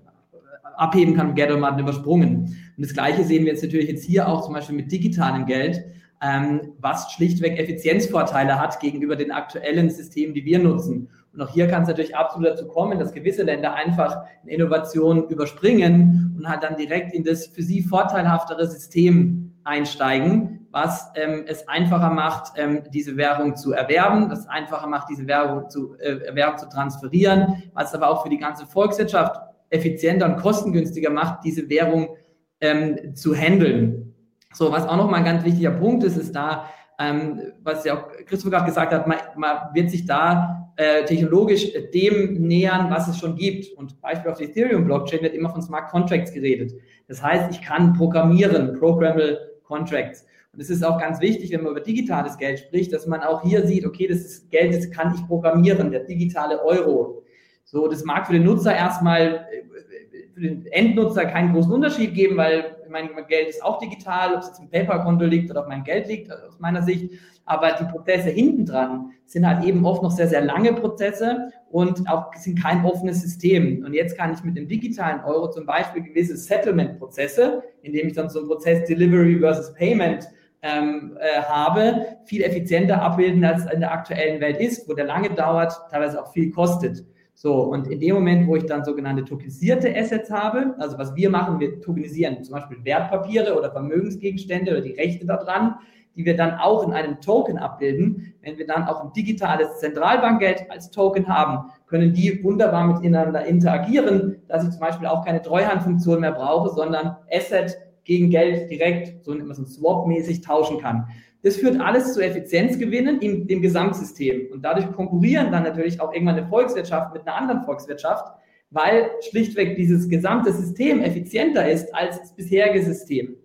abheben 0.77 1.15
kann, 1.15 1.35
Geldautomaten 1.35 1.81
übersprungen. 1.81 2.57
Und 2.77 2.85
das 2.85 2.93
Gleiche 2.93 3.25
sehen 3.25 3.45
wir 3.45 3.53
jetzt 3.53 3.63
natürlich 3.63 3.89
jetzt 3.89 4.05
hier 4.05 4.29
auch 4.29 4.43
zum 4.43 4.55
Beispiel 4.55 4.77
mit 4.77 4.91
digitalem 4.91 5.47
Geld 5.47 5.85
ähm, 6.23 6.75
was 6.79 7.13
schlichtweg 7.13 7.59
Effizienzvorteile 7.59 8.61
hat 8.61 8.79
gegenüber 8.81 9.17
den 9.17 9.33
aktuellen 9.33 9.89
Systemen, 9.89 10.35
die 10.35 10.45
wir 10.45 10.59
nutzen. 10.59 11.09
Und 11.33 11.41
auch 11.41 11.49
hier 11.49 11.67
kann 11.69 11.83
es 11.83 11.89
natürlich 11.89 12.17
absolut 12.17 12.49
dazu 12.49 12.67
kommen, 12.67 12.99
dass 12.99 13.13
gewisse 13.13 13.43
Länder 13.43 13.75
einfach 13.75 14.25
eine 14.43 14.53
Innovation 14.53 15.29
überspringen 15.29 16.35
und 16.37 16.49
halt 16.49 16.63
dann 16.63 16.77
direkt 16.77 17.15
in 17.15 17.25
das 17.25 17.47
für 17.47 17.63
sie 17.63 17.83
vorteilhaftere 17.83 18.67
System 18.67 19.53
einsteigen, 19.65 20.60
was 20.71 21.11
ähm, 21.17 21.45
es 21.47 21.67
einfacher 21.69 22.11
macht, 22.11 22.53
ähm, 22.57 22.85
diese 22.93 23.17
Währung 23.17 23.57
zu 23.57 23.73
erwerben, 23.73 24.29
das 24.29 24.47
einfacher 24.47 24.87
macht, 24.87 25.09
diese 25.11 25.27
Währung 25.27 25.69
zu, 25.69 25.97
äh, 25.99 26.35
Währung 26.35 26.59
zu 26.59 26.69
transferieren, 26.69 27.65
was 27.75 27.95
aber 27.95 28.09
auch 28.09 28.23
für 28.23 28.29
die 28.29 28.39
ganze 28.39 28.67
Volkswirtschaft 28.67 29.41
effizienter 29.71 30.27
und 30.27 30.37
kostengünstiger 30.37 31.11
macht, 31.11 31.45
diese 31.45 31.69
Währung 31.69 32.17
ähm, 32.61 33.15
zu 33.15 33.35
handeln. 33.35 34.15
So, 34.53 34.71
was 34.71 34.87
auch 34.87 34.97
nochmal 34.97 35.21
ein 35.21 35.25
ganz 35.25 35.45
wichtiger 35.45 35.71
Punkt 35.71 36.05
ist, 36.05 36.17
ist 36.17 36.35
da, 36.35 36.67
ähm, 36.99 37.41
was 37.63 37.85
ja 37.85 37.97
auch 37.97 38.09
Christoph 38.27 38.51
gerade 38.51 38.67
gesagt 38.67 38.93
hat, 38.93 39.07
man, 39.07 39.19
man 39.37 39.75
wird 39.75 39.91
sich 39.91 40.07
da 40.07 40.73
äh, 40.77 41.05
technologisch 41.05 41.73
dem 41.95 42.35
nähern, 42.43 42.91
was 42.91 43.09
es 43.09 43.19
schon 43.19 43.37
gibt. 43.37 43.73
Und 43.77 44.01
Beispiel 44.01 44.31
auf 44.31 44.39
der 44.39 44.49
Ethereum-Blockchain 44.49 45.23
wird 45.23 45.35
immer 45.35 45.51
von 45.51 45.63
Smart 45.63 45.91
Contracts 45.91 46.33
geredet. 46.33 46.73
Das 47.09 47.23
heißt, 47.23 47.51
ich 47.51 47.63
kann 47.63 47.93
programmieren, 47.93 48.79
Programmable 48.79 49.39
Contracts. 49.63 50.27
Und 50.53 50.61
es 50.61 50.71
ist 50.71 50.85
auch 50.85 50.99
ganz 50.99 51.21
wichtig, 51.21 51.53
wenn 51.53 51.63
man 51.63 51.73
über 51.73 51.81
digitales 51.81 52.37
Geld 52.37 52.59
spricht, 52.59 52.93
dass 52.93 53.07
man 53.07 53.21
auch 53.23 53.43
hier 53.43 53.67
sieht, 53.67 53.87
okay, 53.87 54.09
das 54.09 54.19
ist 54.19 54.51
Geld, 54.51 54.75
das 54.75 54.91
kann 54.91 55.15
ich 55.15 55.27
programmieren, 55.27 55.91
der 55.91 56.05
digitale 56.05 56.63
Euro. 56.65 57.23
So, 57.65 57.87
das 57.87 58.05
mag 58.05 58.27
für 58.27 58.33
den 58.33 58.45
Nutzer 58.45 58.75
erstmal, 58.75 59.47
äh, 59.53 60.33
für 60.35 60.41
den 60.41 60.67
Endnutzer 60.67 61.27
keinen 61.27 61.53
großen 61.53 61.73
Unterschied 61.73 62.15
geben, 62.15 62.37
weil 62.37 62.77
mein 62.89 63.11
Geld 63.29 63.49
ist 63.49 63.63
auch 63.63 63.79
digital, 63.79 64.35
ob 64.35 64.41
es 64.41 64.49
jetzt 64.49 64.59
im 64.61 64.69
PayPal-Konto 64.69 65.25
liegt 65.25 65.51
oder 65.51 65.61
auf 65.61 65.69
meinem 65.69 65.85
Geld 65.85 66.09
liegt, 66.09 66.33
aus 66.33 66.59
meiner 66.59 66.83
Sicht. 66.83 67.13
Aber 67.45 67.73
die 67.73 67.85
Prozesse 67.85 68.31
hinten 68.31 68.67
dran 68.67 69.13
sind 69.27 69.47
halt 69.47 69.65
eben 69.65 69.85
oft 69.85 70.03
noch 70.03 70.11
sehr, 70.11 70.29
sehr 70.29 70.41
lange 70.41 70.73
Prozesse 70.73 71.51
und 71.71 72.09
auch 72.09 72.35
sind 72.35 72.61
kein 72.61 72.85
offenes 72.85 73.23
System. 73.23 73.85
Und 73.85 73.95
jetzt 73.95 74.17
kann 74.19 74.33
ich 74.33 74.43
mit 74.43 74.57
dem 74.57 74.67
digitalen 74.67 75.21
Euro 75.23 75.51
zum 75.51 75.67
Beispiel 75.67 76.03
gewisse 76.03 76.37
Settlement-Prozesse, 76.37 77.63
indem 77.83 78.09
ich 78.09 78.15
dann 78.15 78.29
so 78.29 78.41
einen 78.41 78.49
Prozess 78.49 78.85
Delivery 78.89 79.39
versus 79.39 79.73
Payment 79.75 80.29
ähm, 80.63 81.17
äh, 81.19 81.43
habe, 81.43 82.19
viel 82.25 82.43
effizienter 82.43 83.01
abbilden, 83.01 83.45
als 83.45 83.65
in 83.73 83.81
der 83.81 83.93
aktuellen 83.93 84.41
Welt 84.41 84.59
ist, 84.59 84.89
wo 84.89 84.95
der 84.95 85.07
lange 85.07 85.31
dauert, 85.31 85.73
teilweise 85.91 86.23
auch 86.23 86.33
viel 86.33 86.51
kostet. 86.51 87.05
So, 87.35 87.55
und 87.63 87.89
in 87.89 88.01
dem 88.01 88.17
Moment, 88.17 88.47
wo 88.47 88.57
ich 88.57 88.67
dann 88.67 88.85
sogenannte 88.85 89.25
tokenisierte 89.25 89.97
Assets 89.97 90.31
habe, 90.31 90.75
also 90.79 90.99
was 90.99 91.15
wir 91.15 91.31
machen, 91.31 91.59
wir 91.59 91.81
tokenisieren 91.81 92.45
zum 92.45 92.55
Beispiel 92.55 92.85
Wertpapiere 92.85 93.57
oder 93.57 93.71
Vermögensgegenstände 93.73 94.73
oder 94.73 94.83
die 94.83 94.93
Rechte 94.93 95.25
daran, 95.25 95.77
die 96.17 96.27
wir 96.27 96.37
dann 96.37 96.59
auch 96.59 96.87
in 96.87 96.93
einem 96.93 97.21
Token 97.23 97.57
abbilden. 97.57 98.35
Wenn 98.43 98.59
wir 98.59 98.67
dann 98.67 98.85
auch 98.85 99.03
ein 99.03 99.13
digitales 99.15 99.79
Zentralbankgeld 99.79 100.71
als 100.71 100.91
Token 100.91 101.29
haben, 101.29 101.71
können 101.87 102.13
die 102.13 102.45
wunderbar 102.45 102.87
miteinander 102.87 103.47
interagieren, 103.47 104.43
dass 104.47 104.65
ich 104.65 104.71
zum 104.73 104.81
Beispiel 104.81 105.07
auch 105.07 105.25
keine 105.25 105.41
Treuhandfunktion 105.41 106.21
mehr 106.21 106.33
brauche, 106.33 106.75
sondern 106.75 107.17
Asset 107.33 107.79
gegen 108.05 108.31
Geld 108.31 108.71
direkt, 108.71 109.25
so 109.25 109.35
man 109.35 109.51
es 109.51 109.75
Swap-mäßig 109.75 110.41
tauschen 110.43 110.79
kann. 110.81 111.09
Das 111.43 111.57
führt 111.57 111.81
alles 111.81 112.13
zu 112.13 112.21
Effizienzgewinnen 112.21 113.21
in 113.21 113.47
dem 113.47 113.63
Gesamtsystem. 113.63 114.49
Und 114.53 114.63
dadurch 114.63 114.91
konkurrieren 114.93 115.51
dann 115.51 115.63
natürlich 115.63 116.01
auch 116.01 116.13
irgendwann 116.13 116.37
eine 116.37 116.49
Volkswirtschaft 116.49 117.15
mit 117.15 117.27
einer 117.27 117.37
anderen 117.37 117.65
Volkswirtschaft, 117.65 118.25
weil 118.71 119.11
schlichtweg 119.29 119.77
dieses 119.77 120.09
gesamte 120.09 120.53
System 120.53 121.01
effizienter 121.01 121.71
ist 121.71 121.95
als 121.95 122.21
das 122.21 122.35
bisherige 122.35 122.85
System. 122.85 123.37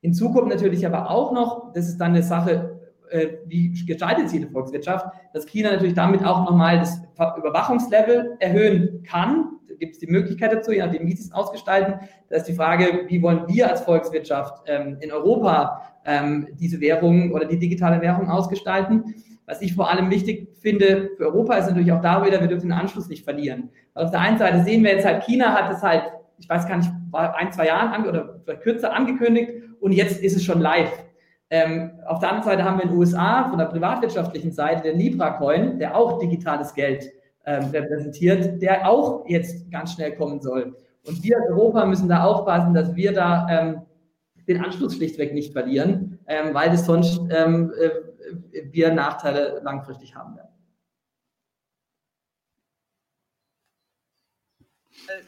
Hinzu 0.00 0.32
kommt 0.32 0.48
natürlich 0.48 0.84
aber 0.86 1.10
auch 1.10 1.32
noch, 1.32 1.72
das 1.72 1.88
ist 1.88 1.98
dann 1.98 2.12
eine 2.12 2.22
Sache, 2.22 2.80
äh, 3.10 3.28
wie 3.46 3.72
gestaltet 3.86 4.28
sich 4.28 4.40
die 4.40 4.46
Volkswirtschaft, 4.46 5.06
dass 5.32 5.46
China 5.46 5.70
natürlich 5.70 5.94
damit 5.94 6.24
auch 6.24 6.44
nochmal 6.44 6.78
das 6.78 7.00
Überwachungslevel 7.38 8.36
erhöhen 8.40 9.02
kann. 9.04 9.55
Gibt 9.78 9.94
es 9.94 9.98
die 9.98 10.06
Möglichkeit 10.06 10.52
dazu, 10.52 10.72
je 10.72 10.80
nachdem, 10.80 11.06
wie 11.06 11.14
sie 11.14 11.24
es 11.24 11.32
ausgestalten. 11.32 11.94
Da 12.28 12.36
ist 12.36 12.44
die 12.44 12.54
Frage, 12.54 13.04
wie 13.08 13.22
wollen 13.22 13.44
wir 13.46 13.70
als 13.70 13.82
Volkswirtschaft 13.82 14.62
ähm, 14.66 14.98
in 15.00 15.12
Europa 15.12 15.82
ähm, 16.04 16.48
diese 16.58 16.80
Währung 16.80 17.32
oder 17.32 17.44
die 17.44 17.58
digitale 17.58 18.00
Währung 18.00 18.30
ausgestalten. 18.30 19.14
Was 19.46 19.62
ich 19.62 19.74
vor 19.74 19.90
allem 19.90 20.10
wichtig 20.10 20.48
finde 20.60 21.10
für 21.16 21.26
Europa 21.26 21.54
ist 21.54 21.68
natürlich 21.68 21.92
auch 21.92 22.00
da 22.00 22.24
wieder, 22.24 22.40
wir 22.40 22.48
dürfen 22.48 22.68
den 22.68 22.78
Anschluss 22.78 23.08
nicht 23.08 23.24
verlieren. 23.24 23.70
Weil 23.94 24.04
auf 24.04 24.10
der 24.10 24.20
einen 24.20 24.38
Seite 24.38 24.62
sehen 24.64 24.82
wir 24.82 24.92
jetzt 24.92 25.06
halt, 25.06 25.24
China 25.24 25.52
hat 25.54 25.72
es 25.72 25.82
halt, 25.82 26.02
ich 26.38 26.48
weiß 26.48 26.66
gar 26.66 26.78
nicht, 26.78 26.90
war 27.10 27.36
ein, 27.36 27.52
zwei 27.52 27.66
Jahren 27.66 28.06
oder 28.06 28.40
vielleicht 28.44 28.62
kürzer 28.62 28.92
angekündigt 28.92 29.52
und 29.80 29.92
jetzt 29.92 30.22
ist 30.22 30.36
es 30.36 30.44
schon 30.44 30.60
live. 30.60 30.90
Ähm, 31.48 31.92
auf 32.06 32.18
der 32.18 32.30
anderen 32.30 32.50
Seite 32.50 32.64
haben 32.64 32.78
wir 32.78 32.84
in 32.84 32.90
den 32.90 32.98
USA 32.98 33.48
von 33.48 33.58
der 33.58 33.66
privatwirtschaftlichen 33.66 34.50
Seite 34.50 34.82
den 34.82 34.98
Libra-Coin, 34.98 35.78
der 35.78 35.96
auch 35.96 36.18
digitales 36.18 36.74
Geld 36.74 37.12
ähm, 37.46 37.70
repräsentiert, 37.70 38.60
der 38.60 38.88
auch 38.88 39.24
jetzt 39.28 39.70
ganz 39.70 39.92
schnell 39.92 40.14
kommen 40.16 40.40
soll. 40.40 40.76
Und 41.04 41.22
wir 41.22 41.36
in 41.36 41.52
Europa 41.52 41.86
müssen 41.86 42.08
da 42.08 42.24
aufpassen, 42.24 42.74
dass 42.74 42.94
wir 42.94 43.12
da 43.12 43.46
ähm, 43.48 43.82
den 44.48 44.62
Anschluss 44.62 44.96
schlichtweg 44.96 45.32
nicht 45.32 45.52
verlieren, 45.52 46.18
ähm, 46.26 46.52
weil 46.52 46.72
es 46.72 46.84
sonst 46.84 47.20
ähm, 47.30 47.72
äh, 47.78 47.90
wir 48.72 48.92
Nachteile 48.92 49.60
langfristig 49.62 50.14
haben 50.14 50.36
werden. 50.36 50.50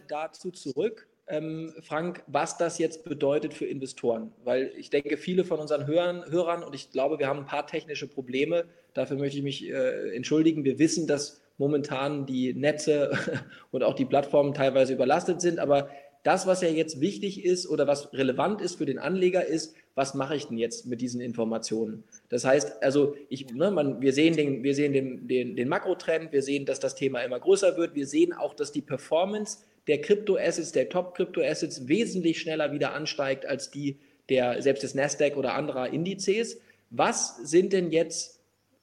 Dazu 0.08 0.50
zurück, 0.50 1.06
ähm, 1.28 1.72
Frank, 1.82 2.24
was 2.26 2.56
das 2.56 2.78
jetzt 2.78 3.04
bedeutet 3.04 3.54
für 3.54 3.66
Investoren. 3.66 4.32
Weil 4.44 4.72
ich 4.76 4.90
denke, 4.90 5.16
viele 5.16 5.44
von 5.44 5.60
unseren 5.60 5.86
Hörern, 5.86 6.24
Hörern 6.30 6.64
und 6.64 6.74
ich 6.74 6.90
glaube, 6.90 7.18
wir 7.18 7.28
haben 7.28 7.40
ein 7.40 7.46
paar 7.46 7.66
technische 7.66 8.08
Probleme. 8.08 8.64
Dafür 8.94 9.18
möchte 9.18 9.36
ich 9.36 9.44
mich 9.44 9.68
äh, 9.68 10.16
entschuldigen. 10.16 10.64
Wir 10.64 10.78
wissen, 10.78 11.06
dass 11.06 11.40
momentan 11.58 12.26
die 12.26 12.54
Netze 12.54 13.10
und 13.70 13.82
auch 13.82 13.94
die 13.94 14.04
Plattformen 14.04 14.54
teilweise 14.54 14.94
überlastet 14.94 15.40
sind, 15.40 15.58
aber 15.58 15.90
das, 16.24 16.46
was 16.46 16.62
ja 16.62 16.68
jetzt 16.68 17.00
wichtig 17.00 17.44
ist 17.44 17.68
oder 17.68 17.86
was 17.86 18.12
relevant 18.12 18.60
ist 18.60 18.76
für 18.76 18.86
den 18.86 18.98
Anleger, 18.98 19.46
ist, 19.46 19.74
was 19.94 20.14
mache 20.14 20.36
ich 20.36 20.46
denn 20.46 20.58
jetzt 20.58 20.86
mit 20.86 21.00
diesen 21.00 21.20
Informationen? 21.20 22.04
Das 22.28 22.44
heißt, 22.44 22.82
also 22.82 23.14
ich, 23.28 23.52
ne, 23.52 23.70
man, 23.70 24.00
wir 24.00 24.12
sehen, 24.12 24.36
den, 24.36 24.62
wir 24.62 24.74
sehen 24.74 24.92
den, 24.92 25.28
den, 25.28 25.56
den 25.56 25.68
Makrotrend, 25.68 26.32
wir 26.32 26.42
sehen, 26.42 26.66
dass 26.66 26.80
das 26.80 26.94
Thema 26.94 27.22
immer 27.22 27.38
größer 27.38 27.76
wird, 27.76 27.94
wir 27.94 28.06
sehen 28.06 28.32
auch, 28.32 28.54
dass 28.54 28.72
die 28.72 28.82
Performance 28.82 29.58
der 29.86 30.00
Kryptoassets, 30.00 30.72
der 30.72 30.88
Top-Kryptoassets 30.88 31.88
wesentlich 31.88 32.40
schneller 32.40 32.72
wieder 32.72 32.92
ansteigt 32.94 33.46
als 33.46 33.70
die 33.70 33.98
der 34.28 34.60
selbst 34.60 34.82
des 34.82 34.94
Nasdaq 34.94 35.36
oder 35.36 35.54
anderer 35.54 35.88
Indizes. 35.88 36.60
Was 36.90 37.36
sind 37.38 37.72
denn 37.72 37.90
jetzt, 37.90 38.40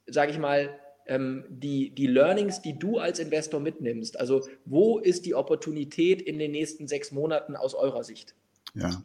sage 0.07 0.31
ich 0.31 0.39
mal, 0.39 0.69
die, 1.07 1.91
die 1.91 2.07
Learnings, 2.07 2.61
die 2.61 2.79
du 2.79 2.97
als 2.97 3.19
Investor 3.19 3.59
mitnimmst? 3.59 4.19
Also 4.19 4.47
wo 4.65 4.97
ist 4.97 5.25
die 5.25 5.35
Opportunität 5.35 6.21
in 6.21 6.39
den 6.39 6.51
nächsten 6.51 6.87
sechs 6.87 7.11
Monaten 7.11 7.55
aus 7.55 7.75
eurer 7.75 8.03
Sicht? 8.03 8.33
Ja, 8.73 9.03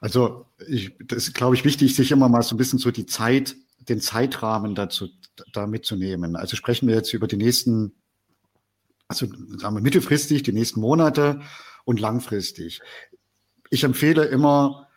also 0.00 0.46
ich, 0.68 0.92
das 1.04 1.28
ist, 1.28 1.34
glaube 1.34 1.54
ich, 1.56 1.64
wichtig, 1.64 1.94
sich 1.94 2.12
immer 2.12 2.28
mal 2.28 2.42
so 2.42 2.54
ein 2.54 2.58
bisschen 2.58 2.78
so 2.78 2.90
die 2.90 3.06
Zeit, 3.06 3.56
den 3.88 4.00
Zeitrahmen 4.00 4.74
dazu 4.74 5.08
da 5.52 5.66
mitzunehmen. 5.66 6.36
Also 6.36 6.56
sprechen 6.56 6.88
wir 6.88 6.94
jetzt 6.94 7.12
über 7.12 7.26
die 7.26 7.36
nächsten 7.36 7.94
Also 9.08 9.26
sagen 9.58 9.74
wir 9.76 9.82
mittelfristig, 9.82 10.42
die 10.42 10.52
nächsten 10.52 10.80
Monate 10.80 11.40
und 11.84 12.00
langfristig. 12.00 12.80
Ich 13.68 13.84
empfehle 13.84 14.24
immer, 14.24 14.88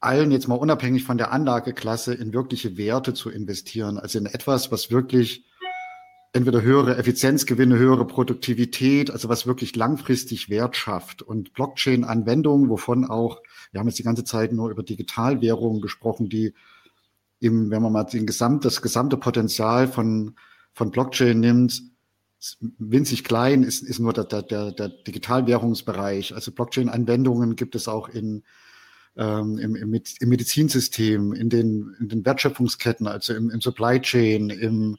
allen 0.00 0.30
jetzt 0.30 0.48
mal 0.48 0.54
unabhängig 0.54 1.02
von 1.04 1.18
der 1.18 1.32
Anlageklasse 1.32 2.14
in 2.14 2.32
wirkliche 2.32 2.76
Werte 2.76 3.12
zu 3.14 3.30
investieren, 3.30 3.98
also 3.98 4.18
in 4.18 4.26
etwas, 4.26 4.70
was 4.70 4.90
wirklich 4.90 5.44
entweder 6.34 6.62
höhere 6.62 6.96
Effizienzgewinne, 6.96 7.78
höhere 7.78 8.06
Produktivität, 8.06 9.10
also 9.10 9.28
was 9.28 9.46
wirklich 9.46 9.76
langfristig 9.76 10.50
Wert 10.50 10.76
schafft. 10.76 11.22
Und 11.22 11.54
Blockchain-Anwendungen, 11.54 12.68
wovon 12.68 13.04
auch, 13.04 13.40
wir 13.70 13.78
haben 13.78 13.86
jetzt 13.86 14.00
die 14.00 14.04
ganze 14.04 14.24
Zeit 14.24 14.52
nur 14.52 14.68
über 14.68 14.82
Digitalwährungen 14.82 15.80
gesprochen, 15.80 16.28
die 16.28 16.52
im, 17.38 17.70
wenn 17.70 17.82
man 17.82 17.92
mal 17.92 18.02
den 18.04 18.26
Gesamt, 18.26 18.64
das 18.64 18.82
gesamte 18.82 19.16
Potenzial 19.16 19.86
von, 19.86 20.34
von 20.72 20.90
Blockchain 20.90 21.38
nimmt, 21.38 21.82
winzig 22.78 23.22
klein 23.22 23.62
ist, 23.62 23.82
ist 23.82 24.00
nur 24.00 24.12
der, 24.12 24.24
der, 24.24 24.72
der 24.72 24.88
Digitalwährungsbereich. 24.88 26.34
Also 26.34 26.50
Blockchain-Anwendungen 26.50 27.54
gibt 27.54 27.76
es 27.76 27.86
auch 27.86 28.08
in, 28.08 28.42
ähm, 29.16 29.58
im, 29.58 29.76
im, 29.76 29.94
im 29.94 30.28
Medizinsystem, 30.28 31.32
in 31.32 31.48
den, 31.48 31.94
in 32.00 32.08
den 32.08 32.26
Wertschöpfungsketten, 32.26 33.06
also 33.06 33.34
im, 33.34 33.50
im 33.50 33.60
Supply 33.60 34.00
Chain, 34.00 34.50
im, 34.50 34.98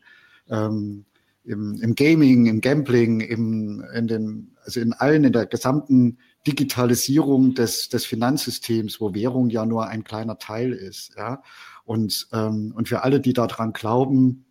ähm, 0.49 1.05
im, 1.45 1.75
im 1.81 1.95
Gaming, 1.95 2.47
im 2.47 2.61
Gambling, 2.61 3.21
im, 3.21 3.83
in 3.93 4.07
den, 4.07 4.55
also 4.63 4.79
in 4.79 4.93
allen, 4.93 5.23
in 5.23 5.33
der 5.33 5.45
gesamten 5.45 6.17
Digitalisierung 6.47 7.53
des, 7.53 7.89
des 7.89 8.05
Finanzsystems, 8.05 8.99
wo 8.99 9.13
Währung 9.13 9.49
ja 9.49 9.65
nur 9.65 9.87
ein 9.87 10.03
kleiner 10.03 10.37
Teil 10.37 10.73
ist. 10.73 11.13
Ja? 11.17 11.41
Und, 11.85 12.27
ähm, 12.33 12.73
und 12.75 12.89
für 12.89 13.03
alle, 13.03 13.19
die 13.19 13.33
daran 13.33 13.73
glauben, 13.73 14.45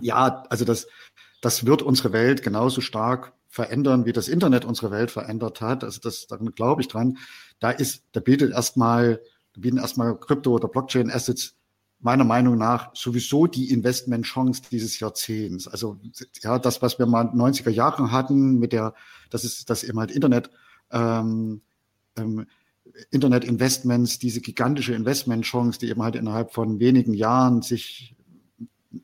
ja, 0.00 0.44
also 0.50 0.64
das, 0.64 0.86
das 1.40 1.66
wird 1.66 1.82
unsere 1.82 2.12
Welt 2.12 2.42
genauso 2.42 2.80
stark 2.80 3.32
verändern, 3.48 4.04
wie 4.04 4.12
das 4.12 4.28
Internet 4.28 4.64
unsere 4.64 4.90
Welt 4.90 5.10
verändert 5.10 5.60
hat. 5.60 5.84
Also 5.84 6.00
das, 6.02 6.26
daran 6.26 6.52
glaube 6.52 6.82
ich 6.82 6.88
dran. 6.88 7.18
Da 7.60 7.70
ist, 7.70 8.04
da 8.12 8.20
bietet 8.20 8.52
erstmal, 8.52 9.20
bieten 9.56 9.78
erstmal 9.78 10.18
Krypto- 10.18 10.52
oder 10.52 10.68
Blockchain-Assets 10.68 11.56
meiner 12.00 12.24
Meinung 12.24 12.58
nach 12.58 12.94
sowieso 12.94 13.46
die 13.46 13.70
Investmentchance 13.70 14.62
dieses 14.70 15.00
Jahrzehnts. 15.00 15.66
Also 15.66 15.98
ja, 16.42 16.58
das, 16.58 16.82
was 16.82 16.98
wir 16.98 17.06
mal 17.06 17.26
90er 17.26 17.70
Jahre 17.70 18.12
hatten, 18.12 18.58
mit 18.58 18.72
der, 18.72 18.94
das 19.30 19.44
ist 19.44 19.70
das 19.70 19.82
eben 19.82 19.98
halt 19.98 20.10
Internet, 20.10 20.50
ähm, 20.90 21.62
ähm, 22.16 22.46
Internet-Investments, 23.10 24.18
diese 24.18 24.40
gigantische 24.40 24.94
Investmentchance, 24.94 25.78
die 25.78 25.88
eben 25.88 26.02
halt 26.02 26.16
innerhalb 26.16 26.52
von 26.52 26.78
wenigen 26.78 27.14
Jahren 27.14 27.62
sich 27.62 28.14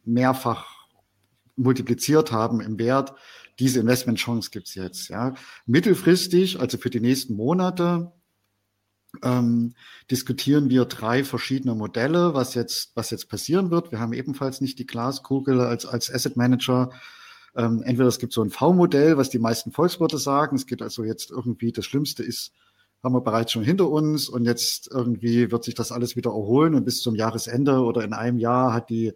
mehrfach 0.04 0.66
multipliziert 1.56 2.32
haben 2.32 2.60
im 2.60 2.78
Wert. 2.78 3.14
Diese 3.58 3.80
Investmentchance 3.80 4.50
gibt's 4.50 4.74
jetzt. 4.74 5.08
Ja. 5.08 5.34
Mittelfristig, 5.66 6.60
also 6.60 6.78
für 6.78 6.90
die 6.90 7.00
nächsten 7.00 7.34
Monate, 7.34 8.12
ähm, 9.22 9.74
diskutieren 10.10 10.68
wir 10.70 10.84
drei 10.84 11.24
verschiedene 11.24 11.74
Modelle, 11.74 12.34
was 12.34 12.54
jetzt, 12.54 12.92
was 12.94 13.10
jetzt 13.10 13.28
passieren 13.28 13.70
wird. 13.70 13.92
Wir 13.92 14.00
haben 14.00 14.12
ebenfalls 14.12 14.60
nicht 14.60 14.78
die 14.78 14.86
Glaskugel 14.86 15.60
als, 15.60 15.86
als 15.86 16.12
Asset 16.12 16.36
Manager. 16.36 16.90
Ähm, 17.56 17.82
entweder 17.82 18.08
es 18.08 18.18
gibt 18.18 18.32
so 18.32 18.42
ein 18.42 18.50
V-Modell, 18.50 19.16
was 19.16 19.30
die 19.30 19.38
meisten 19.38 19.72
Volkswirte 19.72 20.18
sagen. 20.18 20.56
Es 20.56 20.66
geht 20.66 20.82
also 20.82 21.04
jetzt 21.04 21.30
irgendwie, 21.30 21.72
das 21.72 21.84
Schlimmste 21.84 22.22
ist, 22.22 22.52
haben 23.02 23.14
wir 23.14 23.20
bereits 23.20 23.52
schon 23.52 23.64
hinter 23.64 23.88
uns 23.88 24.28
und 24.28 24.44
jetzt 24.44 24.88
irgendwie 24.90 25.50
wird 25.50 25.64
sich 25.64 25.74
das 25.74 25.92
alles 25.92 26.16
wieder 26.16 26.30
erholen 26.30 26.74
und 26.74 26.84
bis 26.84 27.00
zum 27.00 27.14
Jahresende 27.14 27.80
oder 27.80 28.04
in 28.04 28.12
einem 28.12 28.38
Jahr 28.38 28.72
hat 28.72 28.90
die 28.90 29.12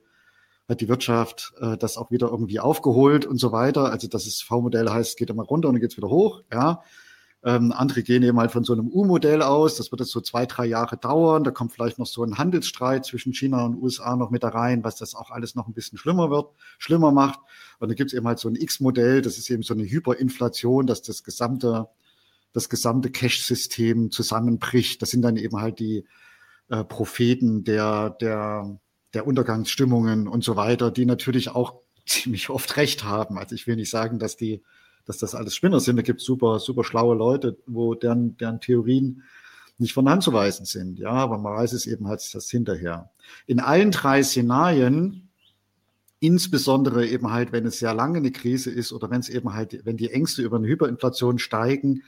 hat 0.69 0.81
die 0.81 0.89
Wirtschaft 0.89 1.53
äh, 1.61 1.77
das 1.77 1.97
auch 1.97 2.11
wieder 2.11 2.29
irgendwie 2.29 2.59
aufgeholt 2.59 3.25
und 3.25 3.39
so 3.39 3.53
weiter. 3.53 3.93
Also 3.93 4.09
das 4.09 4.27
ist 4.27 4.43
V-Modell 4.43 4.91
heißt, 4.91 5.17
geht 5.17 5.31
immer 5.31 5.45
runter 5.45 5.69
und 5.69 5.77
dann 5.77 5.81
geht's 5.81 5.97
wieder 5.97 6.09
hoch. 6.09 6.43
Ja, 6.53 6.83
ähm, 7.47 7.71
andere 7.71 8.03
gehen 8.03 8.25
eben 8.25 8.41
halt 8.41 8.51
von 8.51 8.65
so 8.65 8.73
einem 8.73 8.89
U-Modell 8.89 9.41
aus. 9.41 9.77
Das 9.77 9.93
wird 9.93 10.01
jetzt 10.01 10.11
so 10.11 10.21
zwei, 10.21 10.47
drei 10.47 10.67
Jahre 10.67 10.97
dauern. 10.97 11.45
Da 11.45 11.53
kommt 11.53 11.73
vielleicht 11.73 11.97
noch 11.97 12.09
so 12.09 12.25
ein 12.25 12.39
Handelsstreit 12.39 13.05
zwischen 13.05 13.33
China 13.35 13.65
und 13.65 13.81
USA 13.81 14.17
noch 14.17 14.31
mit 14.31 14.43
da 14.43 14.49
rein, 14.49 14.83
was 14.83 14.97
das 14.97 15.15
auch 15.15 15.31
alles 15.31 15.55
noch 15.55 15.69
ein 15.69 15.73
bisschen 15.73 15.97
schlimmer 15.97 16.29
wird, 16.29 16.49
schlimmer 16.79 17.13
macht. 17.13 17.39
Und 17.79 17.89
dann 17.89 17.95
gibt 17.95 18.11
es 18.11 18.17
eben 18.19 18.27
halt 18.27 18.41
so 18.41 18.49
ein 18.49 18.57
X-Modell. 18.57 19.23
Das 19.23 19.39
ist 19.39 19.49
eben 19.49 19.63
so 19.63 19.75
eine 19.75 19.85
Hyperinflation, 19.85 20.89
dass 20.89 21.03
das 21.03 21.23
gesamte, 21.23 21.87
das 22.53 22.69
gesamte 22.69 23.11
Cash-System 23.11 24.11
zusammenbricht. 24.11 25.01
Das 25.01 25.11
sind 25.11 25.23
dann 25.23 25.37
eben 25.37 25.61
halt 25.61 25.79
die 25.79 26.05
äh, 26.69 26.83
Propheten 26.83 27.63
der, 27.63 28.11
der, 28.11 28.77
der 29.15 29.25
Untergangsstimmungen 29.25 30.27
und 30.27 30.43
so 30.43 30.57
weiter, 30.57 30.91
die 30.91 31.07
natürlich 31.07 31.51
auch 31.51 31.77
ziemlich 32.07 32.51
oft 32.51 32.77
recht 32.77 33.05
haben. 33.05 33.39
Also 33.39 33.55
ich 33.55 33.69
will 33.69 33.77
nicht 33.77 33.91
sagen, 33.91 34.19
dass 34.19 34.37
die 34.37 34.65
dass 35.07 35.19
das 35.19 35.35
alles 35.35 35.55
Spinner 35.55 35.81
sind. 35.81 35.97
Da 35.97 36.03
gibt 36.03 36.21
es 36.21 36.27
super, 36.27 36.59
super 36.59 36.85
schlaue 36.85 37.17
Leute, 37.17 37.57
wo 37.67 37.95
deren, 37.95 38.37
deren 38.37 38.61
Theorien 38.61 39.23
nicht 39.79 39.93
von 39.93 40.09
Hand 40.09 40.23
zu 40.23 40.33
weisen 40.33 40.67
sind. 40.67 40.99
Ja, 40.99 41.11
aber 41.11 41.39
man 41.39 41.55
weiß 41.55 41.73
es 41.73 41.87
eben 41.87 42.09
halt 42.09 42.23
das 42.35 42.51
hinterher. 42.51 43.11
In 43.47 43.61
allen 43.61 43.91
drei 43.91 44.23
Szenarien, 44.23 45.29
insbesondere 46.19 47.07
eben 47.07 47.31
halt, 47.31 47.53
wenn 47.53 47.67
es 47.67 47.79
sehr 47.79 47.95
lange 47.95 48.19
eine 48.19 48.33
Krise 48.33 48.71
ist 48.71 48.93
oder 48.93 49.11
wenn 49.11 49.21
es 49.21 49.29
eben 49.29 49.53
halt, 49.53 49.85
wenn 49.85 49.97
die 49.97 50.11
Ängste 50.11 50.43
über 50.43 50.57
eine 50.57 50.67
Hyperinflation 50.67 51.39
steigen, 51.39 52.03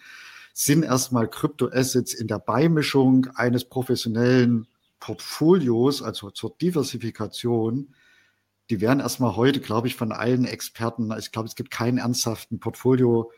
sind 0.54 0.82
erstmal 0.82 1.28
Kryptoassets 1.28 2.14
in 2.14 2.26
der 2.26 2.40
Beimischung 2.40 3.28
eines 3.34 3.64
professionellen 3.64 4.66
Portfolios, 4.98 6.02
also 6.02 6.30
zur 6.30 6.56
Diversifikation, 6.60 7.94
die 8.70 8.80
werden 8.80 9.00
erstmal 9.00 9.36
heute, 9.36 9.60
glaube 9.60 9.88
ich, 9.88 9.96
von 9.96 10.12
allen 10.12 10.44
Experten, 10.44 11.12
ich 11.18 11.32
glaube, 11.32 11.48
es 11.48 11.54
gibt 11.54 11.70
keinen 11.70 11.98
ernsthaften 11.98 12.60
Portfolio, 12.60 13.30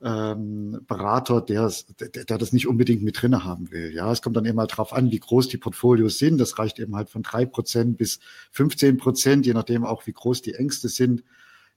ähm, 0.00 0.80
Berater, 0.86 1.40
der, 1.40 1.72
der, 1.98 2.24
der 2.24 2.38
das 2.38 2.52
nicht 2.52 2.68
unbedingt 2.68 3.02
mit 3.02 3.20
drinne 3.20 3.44
haben 3.44 3.70
will. 3.70 3.92
Ja, 3.92 4.12
es 4.12 4.22
kommt 4.22 4.36
dann 4.36 4.44
immer 4.44 4.66
drauf 4.66 4.92
an, 4.92 5.10
wie 5.10 5.18
groß 5.18 5.48
die 5.48 5.56
Portfolios 5.56 6.18
sind. 6.18 6.38
Das 6.38 6.58
reicht 6.58 6.78
eben 6.78 6.94
halt 6.94 7.10
von 7.10 7.22
drei 7.22 7.46
Prozent 7.46 7.98
bis 7.98 8.20
15 8.52 8.96
Prozent, 8.96 9.44
je 9.44 9.54
nachdem 9.54 9.84
auch, 9.84 10.06
wie 10.06 10.12
groß 10.12 10.42
die 10.42 10.54
Ängste 10.54 10.88
sind, 10.88 11.24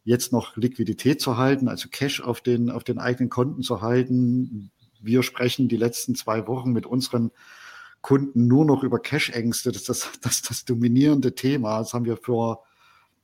jetzt 0.04 0.32
noch 0.32 0.56
Liquidität 0.56 1.19
zu 1.19 1.38
halten, 1.38 1.67
also 1.67 1.89
Cash 1.89 2.21
auf 2.21 2.41
den, 2.41 2.69
auf 2.69 2.84
den 2.84 3.00
eigenen 3.00 3.30
Konten 3.30 3.63
zu 3.63 3.82
halten. 3.82 4.71
Wir 5.02 5.24
sprechen 5.24 5.67
die 5.67 5.78
letzten 5.78 6.15
zwei 6.15 6.47
Wochen 6.47 6.71
mit 6.71 6.86
unseren 6.86 7.32
Kunden 8.02 8.47
nur 8.47 8.65
noch 8.65 8.84
über 8.84 9.00
Cash-Ängste. 9.00 9.71
Das 9.71 9.82
ist 9.82 9.89
das, 9.89 10.12
das, 10.21 10.41
das 10.43 10.65
dominierende 10.65 11.34
Thema. 11.34 11.80
Das 11.80 11.93
haben 11.93 12.06
wir 12.06 12.17
vor 12.17 12.63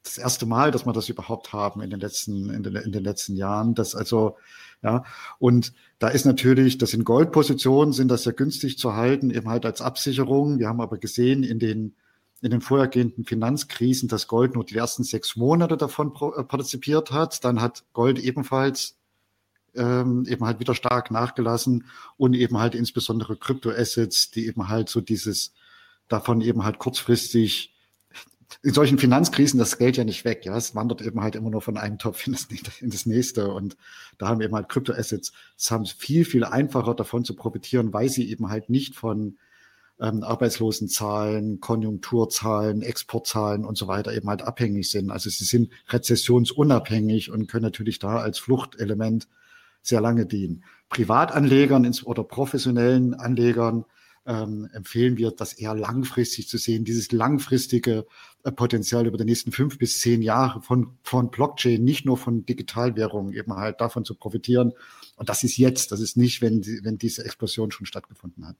das 0.07 0.17
erste 0.17 0.45
Mal, 0.45 0.71
dass 0.71 0.85
wir 0.85 0.93
das 0.93 1.09
überhaupt 1.09 1.53
haben 1.53 1.81
in 1.81 1.89
den 1.89 1.99
letzten, 1.99 2.49
in 2.49 2.63
den, 2.63 2.75
in 2.75 2.91
den 2.91 3.03
letzten 3.03 3.35
Jahren. 3.35 3.75
Das 3.75 3.95
also, 3.95 4.37
ja, 4.83 5.03
und 5.39 5.73
da 5.99 6.09
ist 6.09 6.25
natürlich, 6.25 6.77
das 6.77 6.93
in 6.93 7.03
Goldpositionen 7.03 7.93
sind 7.93 8.09
das 8.09 8.25
ja 8.25 8.31
günstig 8.31 8.77
zu 8.77 8.93
halten, 8.93 9.31
eben 9.31 9.49
halt 9.49 9.65
als 9.65 9.81
Absicherung. 9.81 10.59
Wir 10.59 10.67
haben 10.67 10.81
aber 10.81 10.97
gesehen 10.97 11.43
in 11.43 11.59
den, 11.59 11.95
in 12.41 12.51
den 12.51 12.61
vorhergehenden 12.61 13.25
Finanzkrisen, 13.25 14.07
dass 14.07 14.27
Gold 14.27 14.55
nur 14.55 14.63
die 14.63 14.75
ersten 14.75 15.03
sechs 15.03 15.35
Monate 15.35 15.77
davon 15.77 16.13
äh, 16.37 16.43
partizipiert 16.43 17.11
hat. 17.11 17.43
Dann 17.43 17.61
hat 17.61 17.83
Gold 17.93 18.19
ebenfalls 18.19 18.95
ähm, 19.75 20.25
eben 20.27 20.45
halt 20.45 20.59
wieder 20.59 20.75
stark 20.75 21.11
nachgelassen 21.11 21.85
und 22.17 22.33
eben 22.33 22.57
halt 22.57 22.75
insbesondere 22.75 23.37
Kryptoassets, 23.37 24.31
die 24.31 24.47
eben 24.47 24.67
halt 24.69 24.89
so 24.89 25.01
dieses 25.01 25.53
davon 26.07 26.41
eben 26.41 26.63
halt 26.63 26.79
kurzfristig 26.79 27.73
in 28.63 28.73
solchen 28.73 28.97
Finanzkrisen 28.97 29.59
das 29.59 29.77
Geld 29.77 29.97
ja 29.97 30.03
nicht 30.03 30.25
weg. 30.25 30.45
Ja, 30.45 30.55
es 30.57 30.73
wandert 30.73 31.01
eben 31.01 31.21
halt 31.21 31.35
immer 31.35 31.49
nur 31.49 31.61
von 31.61 31.77
einem 31.77 31.97
Topf 31.97 32.25
in 32.27 32.33
das, 32.33 32.47
in 32.81 32.89
das 32.89 33.05
nächste. 33.05 33.51
Und 33.51 33.77
da 34.17 34.27
haben 34.27 34.41
eben 34.41 34.55
halt 34.55 34.69
Kryptoassets, 34.69 35.31
es 35.57 35.71
haben 35.71 35.85
viel, 35.85 36.25
viel 36.25 36.43
einfacher 36.43 36.95
davon 36.95 37.25
zu 37.25 37.35
profitieren, 37.35 37.93
weil 37.93 38.09
sie 38.09 38.29
eben 38.29 38.49
halt 38.49 38.69
nicht 38.69 38.95
von 38.95 39.37
ähm, 39.99 40.23
Arbeitslosenzahlen, 40.23 41.59
Konjunkturzahlen, 41.59 42.81
Exportzahlen 42.81 43.65
und 43.65 43.77
so 43.77 43.87
weiter 43.87 44.13
eben 44.13 44.29
halt 44.29 44.41
abhängig 44.41 44.89
sind. 44.89 45.11
Also 45.11 45.29
sie 45.29 45.45
sind 45.45 45.71
rezessionsunabhängig 45.89 47.31
und 47.31 47.47
können 47.47 47.63
natürlich 47.63 47.99
da 47.99 48.17
als 48.17 48.39
Fluchtelement 48.39 49.27
sehr 49.81 50.01
lange 50.01 50.25
dienen. 50.25 50.63
Privatanlegern 50.89 51.89
oder 52.05 52.23
professionellen 52.23 53.13
Anlegern 53.13 53.85
ähm, 54.27 54.69
empfehlen 54.73 55.17
wir, 55.17 55.31
das 55.31 55.53
eher 55.53 55.73
langfristig 55.73 56.47
zu 56.47 56.57
sehen, 56.57 56.83
dieses 56.83 57.11
langfristige 57.11 58.05
äh, 58.43 58.51
Potenzial 58.51 59.07
über 59.07 59.17
die 59.17 59.23
nächsten 59.23 59.51
fünf 59.51 59.77
bis 59.77 59.99
zehn 59.99 60.21
Jahre 60.21 60.61
von, 60.61 60.97
von 61.01 61.31
Blockchain, 61.31 61.83
nicht 61.83 62.05
nur 62.05 62.17
von 62.17 62.45
Digitalwährungen, 62.45 63.33
eben 63.33 63.55
halt 63.55 63.79
davon 63.79 64.03
zu 64.05 64.15
profitieren. 64.15 64.73
Und 65.15 65.29
das 65.29 65.43
ist 65.43 65.57
jetzt, 65.57 65.91
das 65.91 66.01
ist 66.01 66.17
nicht, 66.17 66.41
wenn, 66.41 66.63
wenn 66.83 66.97
diese 66.97 67.23
Explosion 67.23 67.71
schon 67.71 67.85
stattgefunden 67.85 68.45
hat. 68.45 68.57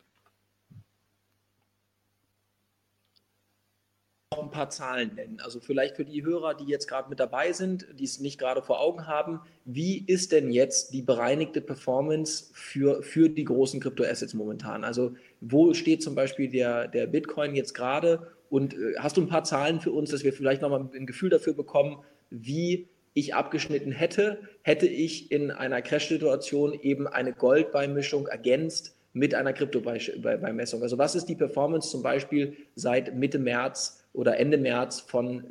Noch 4.38 4.44
ein 4.44 4.52
paar 4.52 4.70
Zahlen 4.70 5.16
nennen. 5.16 5.40
Also 5.44 5.60
vielleicht 5.60 5.96
für 5.96 6.06
die 6.06 6.24
Hörer, 6.24 6.54
die 6.54 6.66
jetzt 6.66 6.88
gerade 6.88 7.10
mit 7.10 7.20
dabei 7.20 7.52
sind, 7.52 7.88
die 8.00 8.04
es 8.06 8.20
nicht 8.20 8.40
gerade 8.40 8.62
vor 8.62 8.80
Augen 8.80 9.08
haben, 9.08 9.42
wie 9.66 10.04
ist 10.06 10.32
denn 10.32 10.52
jetzt 10.52 10.94
die 10.94 11.02
bereinigte 11.02 11.62
Performance 11.62 12.50
für, 12.54 13.04
für 13.04 13.30
die 13.30 13.44
großen 13.44 13.80
Kryptoassets 13.80 14.34
momentan? 14.34 14.84
Also 14.84 15.14
wo 15.42 15.74
steht 15.74 16.02
zum 16.02 16.16
Beispiel 16.16 16.50
der, 16.50 16.88
der 16.88 17.08
Bitcoin 17.08 17.56
jetzt 17.56 17.74
gerade? 17.74 18.32
Und 18.50 18.74
äh, 18.74 18.96
hast 18.98 19.18
du 19.18 19.22
ein 19.22 19.28
paar 19.28 19.44
Zahlen 19.44 19.82
für 19.82 19.92
uns, 19.92 20.12
dass 20.12 20.24
wir 20.24 20.34
vielleicht 20.34 20.62
nochmal 20.62 20.88
ein 20.94 21.06
Gefühl 21.06 21.30
dafür 21.30 21.54
bekommen, 21.54 21.98
wie 22.30 22.88
ich 23.14 23.34
abgeschnitten 23.34 23.92
hätte, 23.92 24.40
hätte 24.62 24.86
ich 24.88 25.32
in 25.32 25.50
einer 25.50 25.82
Crash-Situation 25.82 26.74
eben 26.74 27.08
eine 27.08 27.34
Goldbeimischung 27.34 28.28
ergänzt 28.28 28.97
mit 29.18 29.34
einer 29.34 29.54
Kryptobeimessung. 29.54 30.82
Also 30.82 30.98
was 30.98 31.16
ist 31.16 31.26
die 31.26 31.36
Performance 31.36 31.90
zum 31.90 32.04
Beispiel 32.04 32.56
seit 32.76 33.16
Mitte 33.16 33.40
März 33.40 34.04
oder 34.14 34.38
Ende 34.38 34.58
März 34.58 35.00
von 35.00 35.46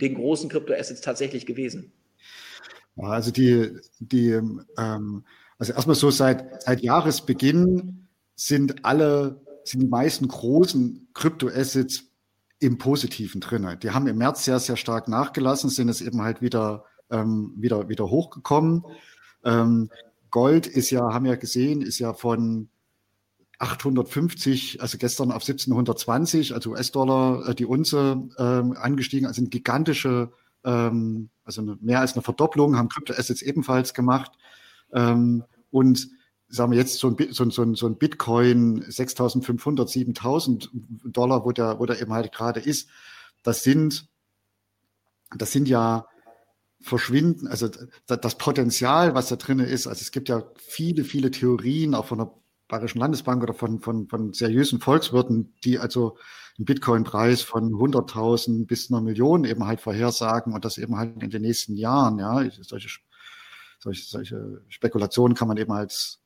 den 0.00 0.14
großen 0.14 0.48
Kryptoassets 0.48 1.00
tatsächlich 1.00 1.46
gewesen? 1.46 1.92
Also 2.96 3.30
die, 3.30 3.76
die 3.98 4.30
ähm, 4.78 5.24
also 5.58 5.74
erstmal 5.74 5.96
so 5.96 6.10
seit, 6.10 6.62
seit 6.62 6.80
Jahresbeginn 6.80 8.08
sind 8.34 8.84
alle, 8.84 9.40
sind 9.64 9.80
die 9.80 9.88
meisten 9.88 10.26
großen 10.26 11.08
Kryptoassets 11.12 12.04
im 12.58 12.78
Positiven 12.78 13.40
drin. 13.40 13.78
Die 13.82 13.90
haben 13.90 14.06
im 14.06 14.16
März 14.18 14.44
sehr, 14.44 14.58
sehr 14.58 14.76
stark 14.76 15.08
nachgelassen, 15.08 15.70
sind 15.70 15.88
es 15.88 16.00
eben 16.00 16.22
halt 16.22 16.40
wieder, 16.40 16.84
ähm, 17.10 17.54
wieder, 17.56 17.88
wieder 17.88 18.08
hochgekommen. 18.10 18.84
Ähm, 19.44 19.90
Gold 20.30 20.66
ist 20.66 20.90
ja, 20.90 21.12
haben 21.12 21.24
wir 21.24 21.32
ja 21.32 21.38
gesehen, 21.38 21.82
ist 21.82 21.98
ja 21.98 22.14
von 22.14 22.70
850, 23.60 24.80
also 24.80 24.96
gestern 24.96 25.30
auf 25.30 25.42
1720, 25.42 26.54
also 26.54 26.70
US-Dollar, 26.70 27.48
äh, 27.48 27.54
die 27.54 27.66
Unze 27.66 28.28
ähm, 28.38 28.74
angestiegen, 28.76 29.26
also 29.26 29.42
eine 29.42 29.50
gigantische, 29.50 30.32
ähm, 30.64 31.28
also 31.44 31.60
eine, 31.60 31.76
mehr 31.80 32.00
als 32.00 32.14
eine 32.14 32.22
Verdopplung, 32.22 32.76
haben 32.76 32.88
Kryptoassets 32.88 33.42
ebenfalls 33.42 33.92
gemacht. 33.92 34.32
Ähm, 34.94 35.44
und 35.70 36.08
sagen 36.48 36.72
wir 36.72 36.78
jetzt 36.78 36.98
so 36.98 37.08
ein, 37.08 37.16
so, 37.32 37.48
so, 37.50 37.74
so 37.74 37.86
ein 37.86 37.98
Bitcoin 37.98 38.82
6.500, 38.82 39.86
7.000 39.86 40.70
Dollar, 41.12 41.44
wo 41.44 41.52
der, 41.52 41.78
wo 41.78 41.86
der 41.86 42.00
eben 42.00 42.14
halt 42.14 42.32
gerade 42.32 42.60
ist, 42.60 42.88
das 43.42 43.62
sind, 43.62 44.08
das 45.36 45.52
sind 45.52 45.68
ja 45.68 46.06
verschwinden, 46.80 47.46
also 47.46 47.68
das 48.06 48.38
Potenzial, 48.38 49.14
was 49.14 49.28
da 49.28 49.36
drin 49.36 49.58
ist, 49.58 49.86
also 49.86 50.00
es 50.00 50.12
gibt 50.12 50.30
ja 50.30 50.44
viele, 50.56 51.04
viele 51.04 51.30
Theorien, 51.30 51.94
auch 51.94 52.06
von 52.06 52.18
der 52.18 52.39
Bayerischen 52.70 53.00
Landesbank 53.00 53.42
oder 53.42 53.54
von, 53.54 53.80
von, 53.80 54.08
von 54.08 54.32
seriösen 54.32 54.80
Volkswirten, 54.80 55.54
die 55.64 55.78
also 55.78 56.16
einen 56.56 56.64
Bitcoin-Preis 56.64 57.42
von 57.42 57.72
100.000 57.72 58.66
bis 58.66 58.90
einer 58.90 59.00
Million 59.00 59.44
eben 59.44 59.66
halt 59.66 59.80
vorhersagen 59.80 60.54
und 60.54 60.64
das 60.64 60.78
eben 60.78 60.96
halt 60.96 61.22
in 61.22 61.30
den 61.30 61.42
nächsten 61.42 61.74
Jahren, 61.74 62.18
ja, 62.18 62.42
solche, 62.62 62.88
solche, 63.78 64.04
solche 64.04 64.62
Spekulationen 64.68 65.36
kann 65.36 65.48
man 65.48 65.56
eben 65.56 65.72
als 65.72 66.20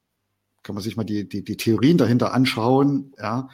kann 0.65 0.75
man 0.75 0.83
sich 0.83 0.97
mal 0.97 1.05
die, 1.05 1.29
die, 1.29 1.45
die 1.45 1.57
Theorien 1.57 1.99
dahinter 1.99 2.33
anschauen. 2.33 3.13
Ja. 3.19 3.49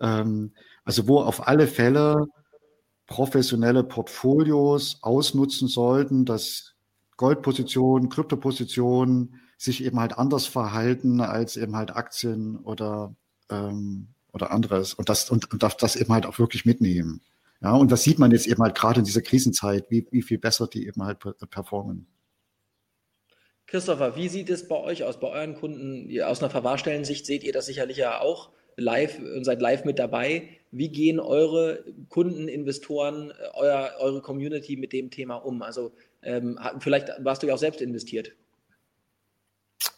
Ähm, 0.00 0.52
also 0.84 1.08
wo 1.08 1.20
auf 1.20 1.46
alle 1.48 1.66
Fälle 1.66 2.26
professionelle 3.06 3.84
Portfolios 3.84 4.98
ausnutzen 5.00 5.68
sollten, 5.68 6.24
dass 6.26 6.74
Goldpositionen, 7.16 8.10
Kryptopositionen 8.10 9.40
sich 9.58 9.84
eben 9.84 10.00
halt 10.00 10.16
anders 10.16 10.46
verhalten 10.46 11.20
als 11.20 11.56
eben 11.56 11.76
halt 11.76 11.94
Aktien 11.94 12.56
oder, 12.58 13.14
ähm, 13.50 14.08
oder 14.32 14.52
anderes 14.52 14.94
und 14.94 15.08
das, 15.08 15.28
und, 15.30 15.52
und 15.52 15.62
das 15.62 15.96
eben 15.96 16.12
halt 16.12 16.24
auch 16.24 16.38
wirklich 16.38 16.64
mitnehmen. 16.64 17.20
Ja, 17.60 17.72
und 17.74 17.90
das 17.90 18.04
sieht 18.04 18.20
man 18.20 18.30
jetzt 18.30 18.46
eben 18.46 18.62
halt 18.62 18.76
gerade 18.76 19.00
in 19.00 19.04
dieser 19.04 19.20
Krisenzeit, 19.20 19.90
wie, 19.90 20.06
wie 20.12 20.22
viel 20.22 20.38
besser 20.38 20.68
die 20.68 20.86
eben 20.86 21.02
halt 21.02 21.18
performen. 21.50 22.06
Christopher, 23.66 24.16
wie 24.16 24.28
sieht 24.28 24.48
es 24.48 24.66
bei 24.66 24.76
euch 24.76 25.02
aus, 25.02 25.18
bei 25.18 25.28
euren 25.28 25.54
Kunden? 25.56 26.08
Aus 26.22 26.40
einer 26.40 26.50
Verwahrstellensicht 26.50 27.26
seht 27.26 27.42
ihr 27.42 27.52
das 27.52 27.66
sicherlich 27.66 27.98
ja 27.98 28.20
auch 28.20 28.50
live 28.76 29.18
und 29.18 29.44
seid 29.44 29.60
live 29.60 29.84
mit 29.84 29.98
dabei. 29.98 30.48
Wie 30.70 30.88
gehen 30.88 31.18
eure 31.18 31.84
Kunden, 32.08 32.46
Investoren, 32.46 33.32
euer, 33.54 33.90
eure 33.98 34.22
Community 34.22 34.76
mit 34.76 34.92
dem 34.92 35.10
Thema 35.10 35.34
um? 35.36 35.62
Also 35.62 35.92
ähm, 36.22 36.58
vielleicht 36.78 37.08
warst 37.18 37.42
du 37.42 37.48
ja 37.48 37.54
auch 37.54 37.58
selbst 37.58 37.82
investiert. 37.82 38.32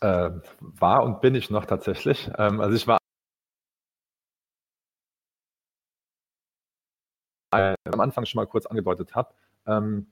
Äh, 0.01 0.31
war 0.61 1.05
und 1.05 1.21
bin 1.21 1.35
ich 1.35 1.51
noch 1.51 1.65
tatsächlich. 1.67 2.31
Ähm, 2.39 2.61
also 2.61 2.75
ich 2.77 2.87
war 2.87 2.99
am 7.53 8.01
Anfang 8.01 8.25
schon 8.27 8.39
mal 8.39 8.47
kurz 8.47 8.67
angedeutet 8.67 9.15
habe. 9.15 9.35
Ähm, 9.67 10.07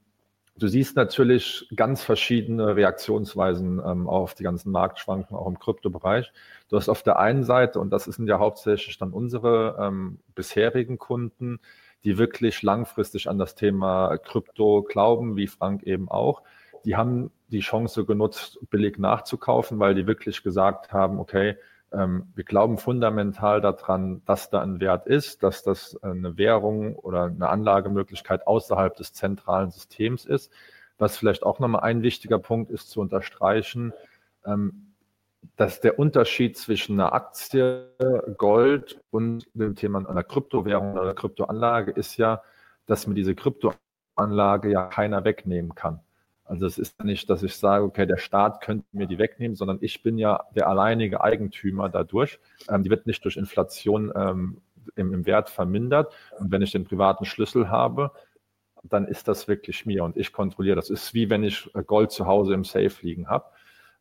Du 0.59 0.67
siehst 0.67 0.97
natürlich 0.97 1.69
ganz 1.77 2.03
verschiedene 2.03 2.75
Reaktionsweisen 2.75 3.81
ähm, 3.85 4.09
auf 4.09 4.35
die 4.35 4.43
ganzen 4.43 4.73
Marktschwankungen, 4.73 5.41
auch 5.41 5.47
im 5.47 5.61
Kryptobereich. 5.61 6.33
Du 6.69 6.77
hast 6.77 6.89
auf 6.89 7.05
der 7.05 7.21
einen 7.21 7.45
Seite, 7.45 7.79
und 7.79 7.91
das 7.91 8.05
sind 8.07 8.27
ja 8.27 8.41
hauptsächlich 8.41 8.99
dann 8.99 9.13
unsere 9.13 9.77
ähm, 9.81 10.19
bisherigen 10.35 10.99
Kunden, 10.99 11.61
die 12.03 12.19
wirklich 12.19 12.63
langfristig 12.63 13.29
an 13.31 13.39
das 13.39 13.55
Thema 13.55 14.19
Krypto 14.19 14.83
glauben, 14.83 15.37
wie 15.37 15.47
Frank 15.47 15.85
eben 15.85 16.09
auch. 16.09 16.43
Die 16.85 16.97
haben 16.97 17.31
die 17.49 17.61
Chance 17.61 18.05
genutzt, 18.05 18.59
billig 18.71 18.99
nachzukaufen, 18.99 19.79
weil 19.79 19.95
die 19.95 20.07
wirklich 20.07 20.43
gesagt 20.43 20.93
haben, 20.93 21.19
okay, 21.19 21.57
ähm, 21.93 22.29
wir 22.35 22.45
glauben 22.45 22.79
fundamental 22.79 23.61
daran, 23.61 24.23
dass 24.27 24.51
da 24.51 24.61
ein 24.61 24.81
Wert 24.81 25.07
ist, 25.07 25.43
dass 25.43 25.63
das 25.63 25.97
eine 26.03 26.37
Währung 26.37 26.97
oder 26.97 27.25
eine 27.25 27.49
Anlagemöglichkeit 27.49 28.47
außerhalb 28.47 28.95
des 28.97 29.13
zentralen 29.13 29.71
Systems 29.71 30.25
ist. 30.25 30.53
Was 30.99 31.17
vielleicht 31.17 31.45
auch 31.45 31.61
nochmal 31.61 31.83
ein 31.83 32.03
wichtiger 32.03 32.39
Punkt 32.39 32.71
ist 32.71 32.91
zu 32.91 33.01
unterstreichen, 33.01 33.93
ähm, 34.45 34.89
dass 35.57 35.81
der 35.81 35.99
Unterschied 35.99 36.57
zwischen 36.57 37.01
einer 37.01 37.13
Aktie, 37.13 37.89
Gold 38.37 39.01
und 39.11 39.49
dem 39.55 39.75
Thema 39.77 40.09
einer 40.09 40.25
Kryptowährung 40.25 40.93
oder 40.93 41.03
einer 41.03 41.15
Kryptoanlage 41.15 41.93
ist 41.93 42.17
ja, 42.17 42.43
dass 42.87 43.07
mir 43.07 43.15
diese 43.15 43.35
Kryptoanlage 43.35 44.71
ja 44.71 44.87
keiner 44.87 45.25
wegnehmen 45.25 45.75
kann. 45.75 46.01
Also 46.49 46.67
es 46.67 46.79
ist 46.79 47.05
nicht, 47.05 47.29
dass 47.29 47.43
ich 47.43 47.55
sage, 47.57 47.85
okay, 47.85 48.07
der 48.07 48.17
Staat 48.17 48.63
könnte 48.63 48.87
mir 48.93 49.07
die 49.07 49.19
wegnehmen, 49.19 49.55
sondern 49.55 49.79
ich 49.83 50.03
bin 50.03 50.17
ja 50.17 50.45
der 50.57 50.67
alleinige 50.69 51.23
Eigentümer 51.23 51.91
dadurch. 51.91 52.41
Ähm, 52.69 52.83
die 52.83 52.91
wird 52.91 53.07
nicht 53.07 53.23
durch 53.25 53.37
Inflation 53.37 54.11
ähm, 54.17 54.63
im, 54.97 55.13
im, 55.13 55.27
Wert 55.27 55.51
vermindert. 55.51 56.15
Und 56.39 56.51
wenn 56.51 56.63
ich 56.63 56.73
den 56.73 56.85
privaten 56.85 57.27
Schlüssel 57.27 57.69
habe, 57.69 58.13
dann 58.83 59.07
ist 59.07 59.29
das 59.29 59.47
wirklich 59.47 59.85
mir 59.85 60.05
und 60.05 60.17
ich 60.17 60.33
kontrolliere. 60.33 60.77
Das 60.77 60.89
ist 60.89 61.13
wie 61.13 61.29
wenn 61.29 61.45
ich 61.45 61.71
Gold 61.87 62.13
zu 62.13 62.27
Hause 62.27 62.55
im 62.55 62.65
Safe 62.65 62.95
liegen 63.03 63.29
habe. 63.29 63.45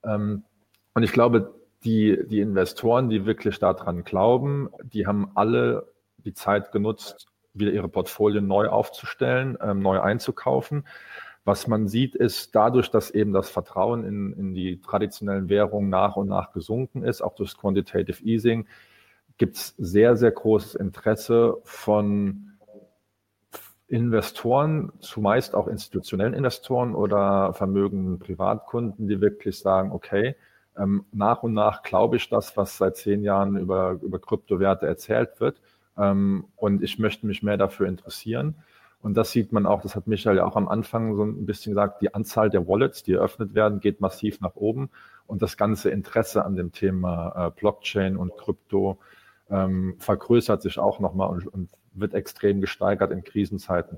Ähm, 0.03 0.45
und 0.93 1.03
ich 1.03 1.11
glaube, 1.11 1.53
die, 1.83 2.17
die 2.27 2.39
Investoren, 2.39 3.09
die 3.09 3.25
wirklich 3.25 3.59
daran 3.59 4.05
glauben, 4.05 4.69
die 4.83 5.05
haben 5.05 5.31
alle 5.35 5.91
die 6.17 6.33
Zeit 6.33 6.71
genutzt, 6.71 7.27
wieder 7.53 7.71
ihre 7.71 7.89
Portfolien 7.89 8.47
neu 8.47 8.67
aufzustellen, 8.67 9.57
ähm, 9.61 9.79
neu 9.79 9.99
einzukaufen. 9.99 10.85
Was 11.47 11.65
man 11.65 11.87
sieht, 11.87 12.13
ist 12.13 12.53
dadurch, 12.55 12.91
dass 12.91 13.09
eben 13.09 13.31
das 13.31 13.49
Vertrauen 13.49 14.03
in, 14.03 14.33
in 14.33 14.53
die 14.53 14.81
traditionellen 14.81 15.47
Währungen 15.47 15.89
nach 15.89 16.17
und 16.17 16.27
nach 16.27 16.51
gesunken 16.51 17.03
ist, 17.03 17.21
auch 17.21 17.35
durch 17.35 17.57
Quantitative 17.57 18.21
Easing, 18.21 18.67
gibt 19.37 19.55
es 19.55 19.73
sehr, 19.77 20.17
sehr 20.17 20.31
großes 20.31 20.75
Interesse 20.75 21.57
von 21.63 22.57
Investoren, 23.87 24.91
zumeist 24.99 25.55
auch 25.55 25.69
institutionellen 25.69 26.33
Investoren 26.33 26.93
oder 26.93 27.53
vermögenden 27.53 28.19
Privatkunden, 28.19 29.07
die 29.07 29.21
wirklich 29.21 29.57
sagen, 29.57 29.93
okay, 29.93 30.35
ähm, 30.77 31.05
nach 31.13 31.43
und 31.43 31.53
nach 31.53 31.81
glaube 31.81 32.17
ich 32.17 32.27
das, 32.27 32.57
was 32.57 32.77
seit 32.77 32.97
zehn 32.97 33.23
Jahren 33.23 33.55
über, 33.55 33.91
über 34.01 34.19
Kryptowerte 34.19 34.85
erzählt 34.85 35.39
wird. 35.39 35.61
Ähm, 35.97 36.49
und 36.57 36.83
ich 36.83 36.99
möchte 36.99 37.25
mich 37.25 37.41
mehr 37.41 37.55
dafür 37.55 37.87
interessieren. 37.87 38.55
Und 39.07 39.15
das 39.15 39.31
sieht 39.31 39.53
man 39.53 39.65
auch, 39.65 39.81
das 39.83 39.95
hat 39.95 40.05
Michael 40.05 40.35
ja 40.35 40.45
auch 40.45 40.57
am 40.57 40.67
Anfang 40.67 41.15
so 41.15 41.23
ein 41.23 41.45
bisschen 41.45 41.71
gesagt, 41.71 42.01
die 42.01 42.13
Anzahl 42.13 42.49
der 42.49 42.67
Wallets, 42.67 43.03
die 43.03 43.13
eröffnet 43.13 43.55
werden, 43.55 43.79
geht 43.79 44.01
massiv 44.01 44.41
nach 44.41 44.55
oben. 44.55 44.89
Und 45.27 45.41
das 45.41 45.55
ganze 45.55 45.89
Interesse 45.91 46.43
an 46.43 46.57
dem 46.57 46.73
Thema 46.73 47.47
äh, 47.47 47.51
Blockchain 47.57 48.17
und 48.17 48.35
Krypto 48.37 48.99
ähm, 49.49 49.95
vergrößert 49.97 50.61
sich 50.61 50.77
auch 50.77 50.99
nochmal 50.99 51.29
und, 51.29 51.47
und 51.47 51.69
wird 51.93 52.15
extrem 52.15 52.59
gesteigert 52.59 53.13
in 53.13 53.23
Krisenzeiten. 53.23 53.97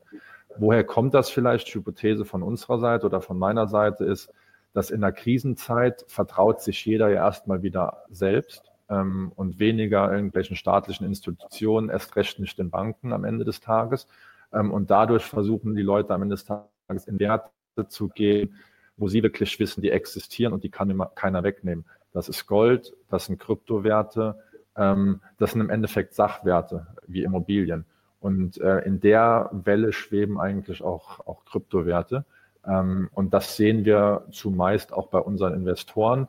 Woher 0.59 0.83
kommt 0.83 1.15
das 1.15 1.31
vielleicht? 1.31 1.67
Hypothese 1.73 2.23
von 2.23 2.43
unserer 2.43 2.77
Seite 2.77 3.07
oder 3.07 3.19
von 3.19 3.39
meiner 3.39 3.67
Seite 3.67 4.05
ist, 4.05 4.31
dass 4.73 4.91
in 4.91 5.01
der 5.01 5.11
Krisenzeit 5.11 6.05
vertraut 6.07 6.61
sich 6.61 6.85
jeder 6.85 7.09
ja 7.09 7.25
erstmal 7.25 7.63
wieder 7.63 8.03
selbst 8.11 8.71
ähm, 8.91 9.31
und 9.35 9.57
weniger 9.57 10.13
irgendwelchen 10.13 10.55
staatlichen 10.55 11.07
Institutionen, 11.07 11.89
erst 11.89 12.15
recht 12.15 12.37
nicht 12.37 12.59
den 12.59 12.69
Banken 12.69 13.11
am 13.11 13.23
Ende 13.23 13.43
des 13.43 13.59
Tages. 13.59 14.05
Ähm, 14.53 14.71
und 14.71 14.89
dadurch 14.89 15.25
versuchen 15.25 15.75
die 15.75 15.81
Leute 15.81 16.13
am 16.13 16.21
Ende 16.21 16.35
des 16.35 16.45
Tages 16.45 17.05
in 17.05 17.19
Werte 17.19 17.49
zu 17.87 18.09
gehen, 18.09 18.55
wo 18.97 19.07
sie 19.07 19.23
wirklich 19.23 19.59
wissen, 19.59 19.81
die 19.81 19.91
existieren 19.91 20.53
und 20.53 20.63
die 20.63 20.69
kann 20.69 20.89
immer 20.89 21.05
keiner 21.07 21.43
wegnehmen. 21.43 21.85
Das 22.11 22.27
ist 22.27 22.47
Gold, 22.47 22.93
das 23.09 23.25
sind 23.25 23.39
Kryptowerte, 23.39 24.35
ähm, 24.75 25.21
das 25.37 25.51
sind 25.51 25.61
im 25.61 25.69
Endeffekt 25.69 26.13
Sachwerte 26.13 26.87
wie 27.07 27.23
Immobilien. 27.23 27.85
Und 28.19 28.59
äh, 28.59 28.79
in 28.79 28.99
der 28.99 29.49
Welle 29.53 29.93
schweben 29.93 30.39
eigentlich 30.39 30.81
auch, 30.83 31.25
auch 31.25 31.45
Kryptowerte. 31.45 32.25
Ähm, 32.65 33.09
und 33.13 33.33
das 33.33 33.55
sehen 33.55 33.85
wir 33.85 34.25
zumeist 34.31 34.91
auch 34.91 35.07
bei 35.07 35.19
unseren 35.19 35.53
Investoren. 35.53 36.27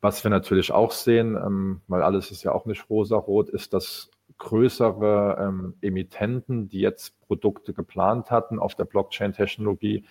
Was 0.00 0.22
wir 0.24 0.30
natürlich 0.30 0.70
auch 0.70 0.92
sehen, 0.92 1.80
weil 1.88 2.02
alles 2.02 2.30
ist 2.30 2.44
ja 2.44 2.52
auch 2.52 2.66
nicht 2.66 2.88
rosa-rot, 2.88 3.48
ist, 3.48 3.74
dass 3.74 4.10
größere 4.38 5.36
ähm, 5.40 5.74
Emittenten, 5.80 6.68
die 6.68 6.80
jetzt 6.80 7.20
Produkte 7.26 7.72
geplant 7.72 8.30
hatten 8.30 8.58
auf 8.58 8.74
der 8.74 8.84
Blockchain-Technologie, 8.84 10.04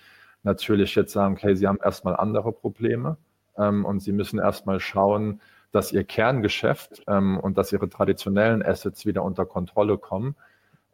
natürlich 0.43 0.95
jetzt 0.95 1.13
sagen, 1.13 1.35
okay, 1.35 1.55
sie 1.55 1.67
haben 1.67 1.79
erstmal 1.83 2.15
andere 2.15 2.51
Probleme 2.51 3.17
ähm, 3.57 3.85
und 3.85 4.01
sie 4.01 4.11
müssen 4.11 4.39
erstmal 4.39 4.79
schauen, 4.79 5.41
dass 5.71 5.91
ihr 5.91 6.03
Kerngeschäft 6.03 7.03
ähm, 7.07 7.39
und 7.39 7.57
dass 7.57 7.71
ihre 7.71 7.89
traditionellen 7.89 8.63
Assets 8.63 9.05
wieder 9.05 9.23
unter 9.23 9.45
Kontrolle 9.45 9.97
kommen. 9.97 10.35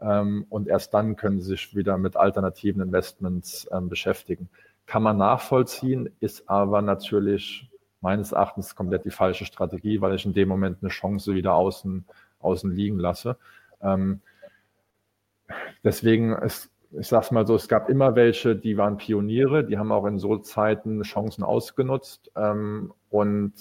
Ähm, 0.01 0.45
und 0.49 0.67
erst 0.67 0.93
dann 0.93 1.15
können 1.15 1.39
sie 1.39 1.49
sich 1.49 1.75
wieder 1.75 1.97
mit 1.97 2.15
alternativen 2.15 2.81
Investments 2.81 3.67
ähm, 3.71 3.89
beschäftigen. 3.89 4.49
Kann 4.85 5.03
man 5.03 5.17
nachvollziehen, 5.17 6.09
ist 6.19 6.49
aber 6.49 6.81
natürlich 6.81 7.69
meines 8.01 8.33
Erachtens 8.33 8.75
komplett 8.75 9.05
die 9.05 9.11
falsche 9.11 9.45
Strategie, 9.45 10.01
weil 10.01 10.15
ich 10.15 10.25
in 10.25 10.33
dem 10.33 10.49
Moment 10.49 10.79
eine 10.81 10.89
Chance 10.89 11.33
wieder 11.33 11.53
außen, 11.53 12.05
außen 12.43 12.71
liegen 12.71 12.99
lasse. 12.99 13.37
Ähm, 13.81 14.21
deswegen 15.83 16.33
ist 16.33 16.69
ich 16.99 17.07
sag's 17.07 17.31
mal 17.31 17.47
so, 17.47 17.55
es 17.55 17.67
gab 17.67 17.89
immer 17.89 18.15
welche, 18.15 18.55
die 18.55 18.77
waren 18.77 18.97
Pioniere, 18.97 19.63
die 19.63 19.77
haben 19.77 19.91
auch 19.91 20.05
in 20.05 20.19
so 20.19 20.37
Zeiten 20.37 21.01
Chancen 21.01 21.43
ausgenutzt. 21.43 22.31
Ähm, 22.35 22.93
und 23.09 23.53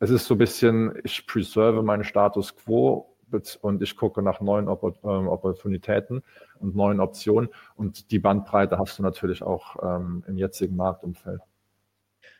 es 0.00 0.10
ist 0.10 0.26
so 0.26 0.34
ein 0.34 0.38
bisschen, 0.38 0.98
ich 1.04 1.26
preserve 1.26 1.82
meinen 1.82 2.04
Status 2.04 2.56
quo 2.56 3.16
und 3.60 3.82
ich 3.82 3.96
gucke 3.96 4.22
nach 4.22 4.40
neuen 4.40 4.66
ähm, 4.66 5.28
Opportunitäten 5.28 6.22
und 6.58 6.74
neuen 6.74 7.00
Optionen. 7.00 7.48
Und 7.76 8.10
die 8.10 8.18
Bandbreite 8.18 8.78
hast 8.78 8.98
du 8.98 9.02
natürlich 9.02 9.42
auch 9.42 9.76
ähm, 9.82 10.24
im 10.26 10.36
jetzigen 10.36 10.74
Marktumfeld. 10.74 11.40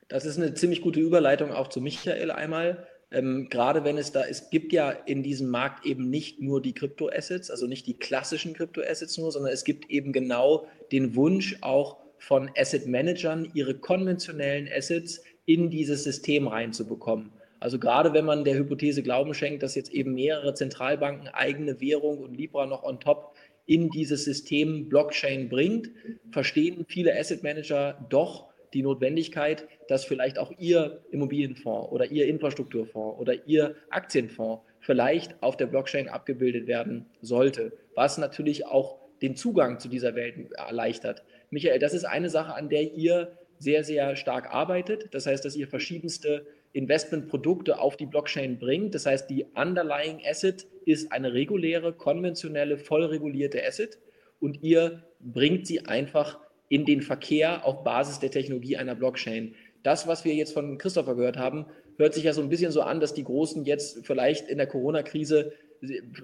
Das 0.09 0.25
ist 0.25 0.39
eine 0.39 0.55
ziemlich 0.55 0.83
gute 0.83 0.99
Überleitung 0.99 1.53
auch 1.53 1.69
zu 1.69 1.81
Michael 1.81 2.33
einmal. 2.33 2.89
Ähm, 3.13 3.49
gerade 3.49 3.85
wenn 3.85 3.99
es 3.99 4.13
da, 4.13 4.25
es 4.25 4.51
gibt 4.51 4.73
ja 4.73 4.91
in 4.91 5.23
diesem 5.23 5.49
Markt 5.49 5.85
eben 5.85 6.11
nicht 6.11 6.41
nur 6.41 6.63
die 6.63 6.75
Kryptoassets, 6.75 7.51
also 7.51 7.67
nicht 7.67 7.87
die 7.87 7.95
klassischen 7.95 8.55
Kryptoassets 8.55 9.19
nur, 9.19 9.33
sondern 9.33 9.53
es 9.53 9.65
gibt 9.65 9.91
eben 9.91 10.13
genau 10.13 10.67
den 10.93 11.17
Wunsch 11.17 11.57
auch 11.61 11.97
von 12.19 12.51
Asset 12.57 12.87
Managern, 12.87 13.51
ihre 13.55 13.75
konventionellen 13.75 14.69
Assets 14.73 15.23
in 15.47 15.71
dieses 15.71 16.05
System 16.05 16.47
reinzubekommen. 16.47 17.33
Also 17.59 17.79
gerade 17.79 18.13
wenn 18.13 18.25
man 18.25 18.45
der 18.45 18.55
Hypothese 18.55 19.03
Glauben 19.03 19.35
schenkt, 19.35 19.63
dass 19.63 19.75
jetzt 19.75 19.93
eben 19.93 20.15
mehrere 20.15 20.55
Zentralbanken 20.55 21.29
eigene 21.29 21.81
Währung 21.81 22.19
und 22.19 22.37
Libra 22.37 22.67
noch 22.67 22.85
on 22.85 23.01
top 23.01 23.35
in 23.67 23.91
dieses 23.91 24.25
System 24.25 24.89
Blockchain 24.89 25.49
bringt, 25.49 25.91
verstehen 26.31 26.87
viele 26.89 27.19
Asset 27.19 27.43
Manager 27.43 28.05
doch, 28.09 28.50
die 28.73 28.83
Notwendigkeit, 28.83 29.67
dass 29.89 30.05
vielleicht 30.05 30.39
auch 30.39 30.53
Ihr 30.59 31.01
Immobilienfonds 31.11 31.91
oder 31.91 32.11
Ihr 32.11 32.27
Infrastrukturfonds 32.27 33.19
oder 33.19 33.47
Ihr 33.47 33.77
Aktienfonds 33.91 34.63
vielleicht 34.81 35.43
auf 35.43 35.57
der 35.57 35.67
Blockchain 35.67 36.09
abgebildet 36.09 36.67
werden 36.67 37.07
sollte, 37.21 37.73
was 37.95 38.19
natürlich 38.19 38.67
auch 38.67 38.99
den 39.23 39.37
Zugang 39.37 39.79
zu 39.79 39.89
dieser 39.89 40.15
Welt 40.15 40.53
erleichtert. 40.53 41.23
Michael, 41.51 41.79
das 41.79 41.95
ist 41.95 42.05
eine 42.05 42.31
Sache, 42.31 42.55
an 42.55 42.69
der 42.69 42.95
ihr 42.95 43.37
sehr, 43.59 43.85
sehr 43.85 44.17
stark 44.17 44.53
arbeitet. 44.55 45.09
Das 45.13 45.27
heißt, 45.27 45.45
dass 45.45 45.57
ihr 45.57 45.69
verschiedenste 45.69 46.47
Investmentprodukte 46.73 47.79
auf 47.79 47.97
die 47.97 48.07
Blockchain 48.07 48.59
bringt. 48.59 48.95
Das 48.95 49.05
heißt, 49.05 49.29
die 49.29 49.45
Underlying 49.55 50.21
Asset 50.25 50.67
ist 50.87 51.13
eine 51.13 51.35
reguläre, 51.35 51.93
konventionelle, 51.93 52.79
voll 52.79 53.05
regulierte 53.05 53.63
Asset 53.65 53.99
und 54.39 54.63
ihr 54.63 55.05
bringt 55.21 55.67
sie 55.67 55.87
einfach 55.87 56.39
in 56.71 56.87
den 56.87 57.03
Verkehr 57.03 57.67
auf 57.67 57.83
Basis 57.83 58.21
der 58.21 58.31
Technologie 58.31 58.77
einer 58.77 58.95
Blockchain. 58.95 59.55
Das, 59.83 60.07
was 60.07 60.25
wir 60.25 60.35
jetzt 60.35 60.55
von 60.55 60.79
Christopher 60.79 61.17
gehört 61.17 61.37
haben, 61.37 61.67
hört 61.99 62.15
sich 62.15 62.25
ja 62.25 62.33
so 62.33 62.41
ein 62.41 62.49
bisschen 62.49 62.71
so 62.71 62.81
an, 62.81 63.01
dass 63.01 63.13
die 63.13 63.25
Großen 63.25 63.65
jetzt 63.65 64.07
vielleicht 64.07 64.49
in 64.49 64.57
der 64.57 64.69
Corona-Krise 64.69 65.53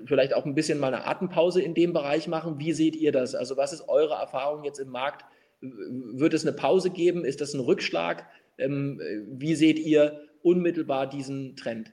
vielleicht 0.04 0.34
auch 0.34 0.46
ein 0.46 0.54
bisschen 0.54 0.78
mal 0.78 0.94
eine 0.94 1.06
Atempause 1.06 1.60
in 1.60 1.74
dem 1.74 1.92
Bereich 1.92 2.28
machen. 2.28 2.58
Wie 2.58 2.72
seht 2.72 2.94
ihr 2.94 3.10
das? 3.10 3.34
Also 3.34 3.56
was 3.56 3.72
ist 3.72 3.88
eure 3.88 4.14
Erfahrung 4.14 4.64
jetzt 4.64 4.78
im 4.78 4.88
Markt? 4.88 5.24
Wird 5.60 6.32
es 6.32 6.46
eine 6.46 6.54
Pause 6.54 6.90
geben? 6.90 7.24
Ist 7.24 7.40
das 7.40 7.52
ein 7.52 7.60
Rückschlag? 7.60 8.26
Ähm, 8.58 9.00
wie 9.28 9.54
seht 9.54 9.78
ihr 9.78 10.20
unmittelbar 10.42 11.08
diesen 11.08 11.56
Trend? 11.56 11.92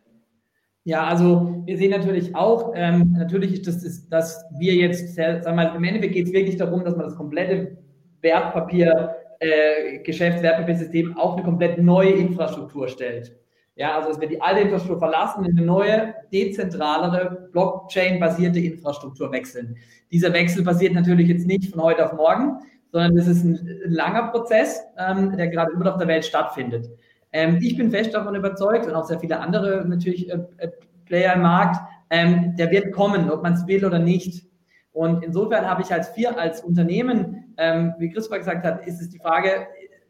Ja, 0.83 1.05
also 1.07 1.63
wir 1.65 1.77
sehen 1.77 1.91
natürlich 1.91 2.35
auch, 2.35 2.73
ähm, 2.75 3.13
natürlich 3.13 3.53
ist 3.53 3.67
das, 3.67 4.09
dass 4.09 4.43
wir 4.59 4.75
jetzt, 4.75 5.15
sagen 5.15 5.43
wir 5.43 5.53
mal, 5.53 5.75
im 5.75 5.83
Endeffekt 5.85 6.13
geht 6.13 6.27
es 6.27 6.33
wirklich 6.33 6.57
darum, 6.57 6.83
dass 6.83 6.97
man 6.97 7.05
das 7.05 7.15
komplette 7.15 7.77
Wertpapier, 8.23 9.15
äh, 9.39 9.99
Geschäftswertpapiersystem 9.99 11.17
auf 11.17 11.35
eine 11.35 11.43
komplett 11.43 11.77
neue 11.77 12.11
Infrastruktur 12.11 12.87
stellt. 12.87 13.35
Ja, 13.75 13.97
also 13.97 14.09
dass 14.09 14.21
wir 14.21 14.27
die 14.27 14.41
alte 14.41 14.61
Infrastruktur 14.61 14.99
verlassen, 14.99 15.45
in 15.45 15.57
eine 15.57 15.65
neue, 15.65 16.13
dezentralere, 16.31 17.49
Blockchain-basierte 17.51 18.59
Infrastruktur 18.59 19.31
wechseln. 19.31 19.77
Dieser 20.11 20.31
Wechsel 20.31 20.63
passiert 20.63 20.93
natürlich 20.93 21.27
jetzt 21.27 21.47
nicht 21.47 21.71
von 21.71 21.81
heute 21.81 22.05
auf 22.05 22.13
morgen, 22.13 22.59
sondern 22.91 23.15
das 23.15 23.27
ist 23.27 23.43
ein, 23.43 23.55
ein 23.85 23.91
langer 23.91 24.27
Prozess, 24.27 24.81
ähm, 24.97 25.35
der 25.35 25.47
gerade 25.47 25.71
überall 25.71 25.93
auf 25.93 25.97
der 25.97 26.07
Welt 26.07 26.23
stattfindet. 26.23 26.89
Ähm, 27.31 27.57
ich 27.61 27.75
bin 27.75 27.89
fest 27.89 28.13
davon 28.13 28.35
überzeugt 28.35 28.85
und 28.85 28.93
auch 28.93 29.05
sehr 29.05 29.19
viele 29.19 29.39
andere 29.39 29.83
natürlich 29.87 30.29
äh, 30.29 30.39
äh 30.57 30.69
Player 31.05 31.33
im 31.33 31.41
Markt, 31.41 31.81
ähm, 32.09 32.55
der 32.55 32.71
wird 32.71 32.93
kommen, 32.93 33.29
ob 33.29 33.43
man 33.43 33.53
es 33.53 33.67
will 33.67 33.83
oder 33.83 33.99
nicht. 33.99 34.45
Und 34.93 35.23
insofern 35.23 35.67
habe 35.67 35.81
ich 35.81 35.91
als 35.91 36.09
vier, 36.09 36.37
als 36.37 36.61
Unternehmen, 36.61 37.53
ähm, 37.57 37.93
wie 37.97 38.09
Christopher 38.09 38.39
gesagt 38.39 38.63
hat, 38.63 38.87
ist 38.87 39.01
es 39.01 39.09
die 39.09 39.19
Frage, 39.19 39.67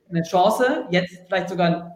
eine 0.10 0.22
Chance, 0.24 0.86
jetzt 0.92 1.22
vielleicht 1.26 1.50
sogar 1.50 1.68
einen 1.68 1.92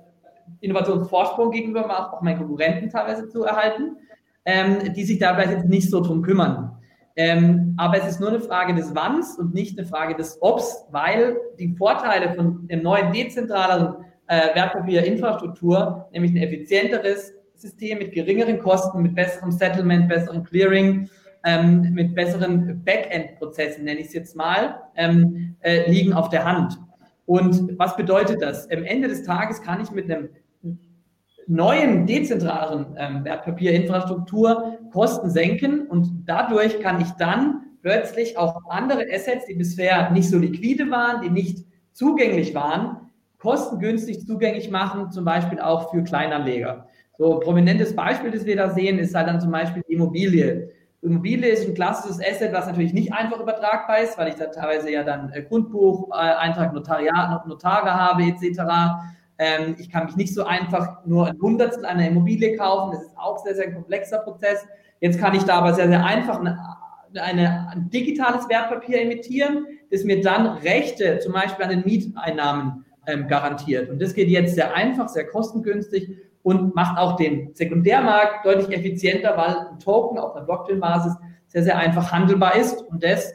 Innovationsvorsprung 0.61 1.51
gegenüber 1.51 1.85
auch 1.85 2.21
meinen 2.21 2.37
Konkurrenten 2.37 2.89
teilweise 2.89 3.27
zu 3.29 3.43
erhalten, 3.43 3.97
ähm, 4.45 4.93
die 4.93 5.03
sich 5.03 5.19
da 5.19 5.35
vielleicht 5.35 5.51
jetzt 5.51 5.65
nicht 5.65 5.89
so 5.89 6.01
drum 6.01 6.21
kümmern. 6.21 6.77
Ähm, 7.17 7.73
aber 7.77 7.97
es 7.97 8.07
ist 8.07 8.19
nur 8.19 8.29
eine 8.29 8.39
Frage 8.39 8.73
des 8.75 8.95
Wanns 8.95 9.37
und 9.37 9.53
nicht 9.53 9.77
eine 9.77 9.87
Frage 9.87 10.15
des 10.15 10.41
Obs, 10.41 10.85
weil 10.91 11.35
die 11.59 11.75
Vorteile 11.75 12.33
von 12.35 12.67
dem 12.67 12.83
neuen 12.83 13.11
dezentralen 13.11 13.95
äh, 14.27 14.55
Wertpapierinfrastruktur, 14.55 16.07
nämlich 16.11 16.31
ein 16.31 16.37
effizienteres 16.37 17.33
System 17.55 17.97
mit 17.97 18.13
geringeren 18.13 18.59
Kosten, 18.59 19.01
mit 19.01 19.15
besserem 19.15 19.51
Settlement, 19.51 20.07
besserem 20.07 20.43
Clearing, 20.43 21.09
ähm, 21.47 21.93
mit 21.93 22.13
besseren 22.13 22.83
Backend-Prozessen, 22.83 23.85
nenne 23.85 24.01
ich 24.01 24.07
es 24.07 24.13
jetzt 24.13 24.35
mal, 24.35 24.81
ähm, 24.97 25.55
äh, 25.61 25.89
liegen 25.89 26.11
auf 26.11 26.27
der 26.27 26.43
Hand. 26.43 26.77
Und 27.25 27.79
was 27.79 27.95
bedeutet 27.95 28.41
das? 28.41 28.69
Am 28.69 28.83
Ende 28.83 29.07
des 29.07 29.23
Tages 29.23 29.61
kann 29.61 29.81
ich 29.81 29.91
mit 29.91 30.11
einem 30.11 30.29
neuen 31.47 32.05
dezentralen 32.05 32.97
ähm, 32.97 33.23
Wertpapierinfrastruktur 33.23 34.77
Kosten 34.91 35.29
senken 35.29 35.87
und 35.87 36.23
dadurch 36.25 36.81
kann 36.81 36.99
ich 36.99 37.11
dann 37.11 37.61
plötzlich 37.81 38.37
auch 38.37 38.61
andere 38.69 39.05
Assets, 39.13 39.45
die 39.45 39.53
bisher 39.53 40.11
nicht 40.11 40.29
so 40.29 40.37
liquide 40.37 40.91
waren, 40.91 41.21
die 41.21 41.29
nicht 41.29 41.65
zugänglich 41.93 42.53
waren, 42.53 43.09
kostengünstig 43.37 44.25
zugänglich 44.25 44.69
machen, 44.69 45.11
zum 45.11 45.23
Beispiel 45.23 45.61
auch 45.61 45.91
für 45.91 46.03
Kleinanleger. 46.03 46.87
So 47.17 47.35
ein 47.35 47.39
prominentes 47.39 47.95
Beispiel, 47.95 48.31
das 48.31 48.45
wir 48.45 48.57
da 48.57 48.69
sehen, 48.69 48.99
ist 48.99 49.15
halt 49.15 49.29
dann 49.29 49.39
zum 49.39 49.51
Beispiel 49.51 49.83
Immobilie. 49.87 50.71
Immobilie 51.07 51.49
ist 51.49 51.67
ein 51.67 51.73
klassisches 51.73 52.19
Asset, 52.19 52.53
was 52.53 52.67
natürlich 52.67 52.93
nicht 52.93 53.13
einfach 53.13 53.39
übertragbar 53.39 53.99
ist, 53.99 54.17
weil 54.17 54.29
ich 54.29 54.35
da 54.35 54.47
teilweise 54.47 54.91
ja 54.91 55.03
dann 55.03 55.31
äh, 55.31 55.41
Grundbuch, 55.41 56.09
äh, 56.11 56.13
Eintrag 56.13 56.73
Notariat, 56.73 57.47
Notare 57.47 57.93
habe 57.93 58.23
etc. 58.23 58.61
Ähm, 59.39 59.75
ich 59.77 59.89
kann 59.89 60.05
mich 60.05 60.15
nicht 60.15 60.33
so 60.33 60.43
einfach 60.43 61.05
nur 61.05 61.27
ein 61.27 61.39
Hundertstel 61.39 61.85
einer 61.85 62.07
Immobilie 62.07 62.57
kaufen. 62.57 62.91
Das 62.91 63.03
ist 63.03 63.17
auch 63.17 63.43
sehr, 63.43 63.55
sehr 63.55 63.73
komplexer 63.73 64.19
Prozess. 64.19 64.65
Jetzt 64.99 65.19
kann 65.19 65.35
ich 65.35 65.43
da 65.43 65.59
aber 65.59 65.73
sehr, 65.73 65.87
sehr 65.87 66.03
einfach 66.03 66.39
eine, 66.39 66.59
eine, 67.15 67.69
ein 67.71 67.89
digitales 67.89 68.49
Wertpapier 68.49 69.01
emittieren, 69.01 69.65
das 69.91 70.03
mir 70.03 70.21
dann 70.21 70.47
Rechte 70.57 71.19
zum 71.19 71.33
Beispiel 71.33 71.65
an 71.65 71.71
den 71.71 71.85
Mieteinnahmen 71.85 72.85
ähm, 73.05 73.27
garantiert. 73.27 73.89
Und 73.89 74.01
das 74.01 74.13
geht 74.13 74.29
jetzt 74.29 74.55
sehr 74.55 74.75
einfach, 74.75 75.07
sehr 75.09 75.27
kostengünstig 75.27 76.09
und 76.47 76.73
macht 76.75 76.97
auch 76.97 77.17
den 77.17 77.53
Sekundärmarkt 77.55 78.45
deutlich 78.45 78.69
effizienter, 78.69 79.35
weil 79.35 79.67
ein 79.69 79.79
Token 79.79 80.17
auf 80.17 80.33
einer 80.33 80.45
Blockchain-Basis 80.45 81.13
sehr, 81.47 81.63
sehr 81.63 81.77
einfach 81.77 82.09
handelbar 82.09 82.55
ist 82.55 82.83
und 82.83 83.03
das 83.03 83.33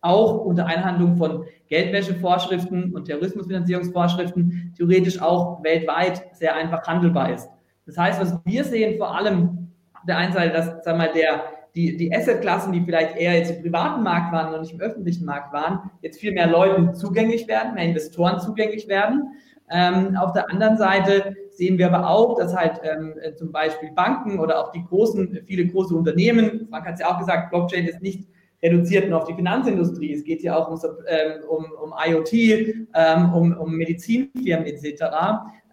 auch 0.00 0.46
unter 0.46 0.64
Einhandlung 0.64 1.18
von 1.18 1.44
Geldwäschevorschriften 1.66 2.94
und 2.94 3.04
Terrorismusfinanzierungsvorschriften 3.04 4.72
theoretisch 4.74 5.20
auch 5.20 5.62
weltweit 5.62 6.24
sehr 6.32 6.56
einfach 6.56 6.86
handelbar 6.86 7.34
ist. 7.34 7.50
Das 7.84 7.98
heißt, 7.98 8.18
was 8.18 8.40
wir 8.46 8.64
sehen 8.64 8.96
vor 8.96 9.14
allem 9.14 9.68
auf 9.92 10.06
der 10.06 10.16
einen 10.16 10.32
Seite, 10.32 10.54
dass 10.54 10.84
sagen 10.86 11.00
wir 11.00 11.12
der, 11.12 11.42
die, 11.74 11.98
die 11.98 12.16
Assetklassen, 12.16 12.72
die 12.72 12.80
vielleicht 12.80 13.18
eher 13.18 13.34
jetzt 13.36 13.50
im 13.50 13.60
privaten 13.60 14.02
Markt 14.02 14.32
waren 14.32 14.54
und 14.54 14.62
nicht 14.62 14.72
im 14.72 14.80
öffentlichen 14.80 15.26
Markt 15.26 15.52
waren, 15.52 15.90
jetzt 16.00 16.18
viel 16.18 16.32
mehr 16.32 16.46
Leuten 16.46 16.94
zugänglich 16.94 17.46
werden, 17.46 17.74
mehr 17.74 17.84
Investoren 17.84 18.40
zugänglich 18.40 18.88
werden. 18.88 19.34
Ähm, 19.70 20.16
auf 20.16 20.32
der 20.32 20.48
anderen 20.48 20.78
Seite 20.78 21.36
sehen 21.58 21.76
wir 21.76 21.92
aber 21.92 22.08
auch, 22.08 22.38
dass 22.38 22.54
halt 22.54 22.80
ähm, 22.84 23.14
äh, 23.20 23.34
zum 23.34 23.50
Beispiel 23.50 23.90
Banken 23.90 24.38
oder 24.38 24.60
auch 24.60 24.70
die 24.70 24.84
großen, 24.84 25.40
viele 25.44 25.66
große 25.66 25.94
Unternehmen, 25.94 26.68
Frank 26.70 26.86
hat 26.86 26.94
es 26.94 27.00
ja 27.00 27.12
auch 27.12 27.18
gesagt, 27.18 27.50
Blockchain 27.50 27.86
ist 27.86 28.00
nicht 28.00 28.28
reduziert 28.62 29.08
nur 29.08 29.20
auf 29.20 29.28
die 29.28 29.34
Finanzindustrie. 29.34 30.12
Es 30.12 30.24
geht 30.24 30.42
ja 30.42 30.56
auch 30.56 30.68
um, 30.70 30.78
ähm, 31.08 31.42
um, 31.48 31.64
um 31.82 31.92
IoT, 32.06 32.32
ähm, 32.32 33.32
um, 33.34 33.56
um 33.56 33.74
Medizinfirmen 33.76 34.66
etc., 34.66 35.04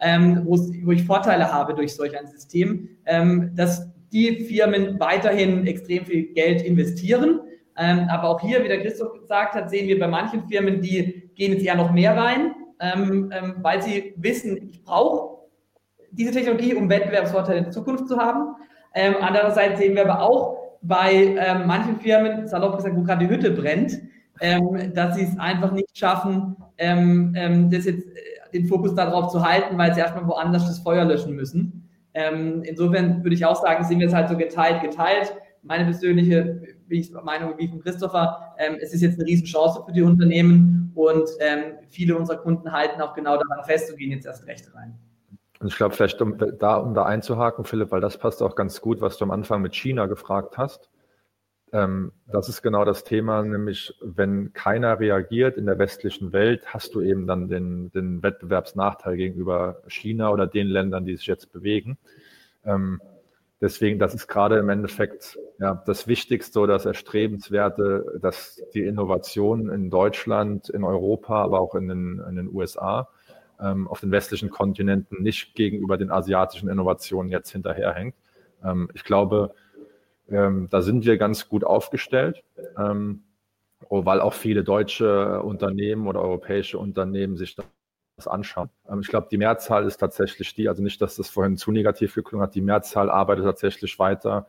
ähm, 0.02 0.42
wo 0.46 0.92
ich 0.92 1.04
Vorteile 1.04 1.52
habe 1.52 1.74
durch 1.74 1.96
solch 1.96 2.18
ein 2.20 2.28
System, 2.28 2.90
dass 3.54 3.90
die 4.12 4.44
Firmen 4.44 5.00
weiterhin 5.00 5.66
extrem 5.66 6.06
viel 6.06 6.34
Geld 6.34 6.62
investieren. 6.64 7.40
Aber 7.76 8.30
auch 8.30 8.42
hier, 8.42 8.62
wie 8.62 8.68
der 8.68 8.82
Christoph 8.82 9.14
gesagt 9.14 9.56
hat, 9.56 9.70
sehen 9.70 9.88
wir 9.88 9.98
bei 9.98 10.08
manchen 10.08 10.46
Firmen, 10.50 10.82
die 10.82 11.32
gehen 11.36 11.54
jetzt 11.54 11.66
eher 11.66 11.76
noch 11.76 11.94
mehr 11.94 12.16
rein 12.18 12.56
weil 13.62 13.82
sie 13.82 14.14
wissen, 14.18 14.70
ich 14.70 14.84
brauche 14.84 15.35
diese 16.18 16.32
Technologie, 16.32 16.74
um 16.74 16.90
Wettbewerbsvorteile 16.90 17.66
in 17.66 17.72
Zukunft 17.72 18.08
zu 18.08 18.18
haben. 18.18 18.56
Ähm, 18.94 19.16
andererseits 19.22 19.80
sehen 19.80 19.96
wir 19.96 20.10
aber 20.10 20.22
auch 20.22 20.66
bei 20.82 21.14
ähm, 21.14 21.68
manchen 21.68 22.00
Firmen, 22.00 22.48
salopp 22.48 22.78
gesagt, 22.78 22.96
wo 22.96 23.04
gerade 23.04 23.26
die 23.26 23.34
Hütte 23.34 23.52
brennt, 23.52 24.00
ähm, 24.42 24.94
dass 24.94 25.16
sie 25.16 25.24
es 25.24 25.40
einfach 25.40 25.72
nicht 25.72 25.98
schaffen, 25.98 26.56
ähm, 26.78 27.34
ähm, 27.36 27.70
das 27.70 27.86
jetzt, 27.86 28.08
äh, 28.08 28.52
den 28.54 28.68
Fokus 28.68 28.96
darauf 28.96 29.32
zu 29.32 29.46
halten, 29.46 29.78
weil 29.78 29.94
sie 29.94 30.00
erstmal 30.00 30.28
woanders 30.28 30.66
das 30.66 30.80
Feuer 30.80 31.06
löschen 31.06 31.36
müssen. 31.36 31.90
Ähm, 32.14 32.62
insofern 32.64 33.24
würde 33.24 33.36
ich 33.36 33.46
auch 33.46 33.62
sagen, 33.62 33.84
sehen 33.84 34.00
wir 34.00 34.08
es 34.08 34.14
halt 34.14 34.30
so 34.30 34.38
geteilt, 34.38 34.82
geteilt. 34.82 35.34
Meine 35.64 35.86
persönliche 35.86 36.62
Meinung 37.24 37.56
wie 37.58 37.68
von 37.68 37.82
Christopher, 37.82 38.56
es 38.80 38.94
ist 38.94 39.02
jetzt 39.02 39.20
eine 39.20 39.28
Riesenchance 39.28 39.82
für 39.84 39.92
die 39.92 40.04
Unternehmen 40.04 40.92
und 40.94 41.28
viele 41.90 42.16
unserer 42.16 42.38
Kunden 42.38 42.72
halten 42.72 43.02
auch 43.02 43.16
genau 43.16 43.36
daran 43.36 43.66
fest 43.66 43.92
und 43.92 43.98
gehen 43.98 44.12
jetzt 44.12 44.28
erst 44.28 44.46
recht 44.46 44.72
rein. 44.76 44.94
Und 45.60 45.68
ich 45.68 45.78
glaube, 45.78 45.96
vielleicht 45.96 46.22
um 46.22 46.38
da, 46.38 46.78
um 46.78 46.94
da 46.94 47.04
einzuhaken, 47.04 47.66
Philipp, 47.66 47.92
weil 47.92 48.02
das 48.02 48.18
passt 48.18 48.42
auch 48.42 48.56
ganz 48.56 48.82
gut, 48.82 49.02
was 49.02 49.18
du 49.18 49.26
am 49.26 49.32
Anfang 49.32 49.62
mit 49.62 49.74
China 49.74 50.06
gefragt 50.06 50.58
hast. 50.58 50.90
Ähm, 51.72 52.12
das 52.28 52.50
ist 52.50 52.62
genau 52.62 52.86
das 52.86 53.04
Thema, 53.04 53.42
nämlich 53.42 53.98
wenn 54.02 54.54
keiner 54.54 55.00
reagiert 55.00 55.58
in 55.58 55.66
der 55.66 55.80
westlichen 55.80 56.34
Welt, 56.34 56.74
hast 56.74 56.94
du 56.94 57.02
eben 57.02 57.26
dann 57.26 57.48
den, 57.48 57.92
den 57.92 58.22
Wettbewerbsnachteil 58.22 59.18
gegenüber 59.18 59.82
China 59.88 60.32
oder 60.32 60.48
den 60.48 60.68
Ländern, 60.68 61.06
die 61.06 61.16
sich 61.16 61.28
jetzt 61.28 61.52
bewegen. 61.54 61.98
Ähm, 62.64 63.02
deswegen, 63.62 63.98
das 63.98 64.14
ist 64.14 64.28
gerade 64.28 64.58
im 64.58 64.70
Endeffekt 64.70 65.40
ja, 65.60 65.82
das 65.86 66.08
Wichtigste 66.08 66.60
oder 66.60 66.74
das 66.74 66.86
Erstrebenswerte, 66.86 68.20
dass 68.22 68.62
die 68.74 68.84
Innovation 68.84 69.70
in 69.70 69.90
Deutschland, 69.90 70.70
in 70.70 70.84
Europa, 70.84 71.42
aber 71.42 71.62
auch 71.62 71.76
in 71.76 71.88
den, 71.88 72.22
in 72.30 72.36
den 72.36 72.54
USA 72.54 73.10
ähm, 73.60 73.88
auf 73.88 74.00
den 74.00 74.12
westlichen 74.12 74.50
Kontinenten 74.50 75.22
nicht 75.22 75.56
gegenüber 75.56 75.98
den 75.98 76.12
asiatischen 76.12 76.70
Innovationen 76.70 77.32
jetzt 77.32 77.52
hinterherhängt. 77.52 78.16
Ähm, 78.64 78.90
ich 78.94 79.04
glaube, 79.04 79.54
ähm, 80.30 80.68
da 80.70 80.82
sind 80.82 81.06
wir 81.06 81.18
ganz 81.18 81.50
gut 81.50 81.64
aufgestellt, 81.64 82.44
ähm, 82.78 83.24
weil 83.90 84.22
auch 84.22 84.34
viele 84.34 84.64
deutsche 84.64 85.42
Unternehmen 85.42 86.08
oder 86.08 86.22
europäische 86.22 86.80
Unternehmen 86.80 87.38
sich 87.38 87.56
das 87.56 88.28
anschauen. 88.28 88.70
Ähm, 88.90 89.02
ich 89.02 89.08
glaube, 89.08 89.28
die 89.30 89.38
Mehrzahl 89.38 89.86
ist 89.86 89.98
tatsächlich 89.98 90.54
die, 90.56 90.70
also 90.70 90.82
nicht, 90.82 91.02
dass 91.02 91.16
das 91.16 91.30
vorhin 91.30 91.58
zu 91.58 91.72
negativ 91.72 92.16
geklungen 92.16 92.44
hat, 92.46 92.56
die 92.56 92.62
Mehrzahl 92.62 93.10
arbeitet 93.10 93.46
tatsächlich 93.46 94.00
weiter 94.00 94.48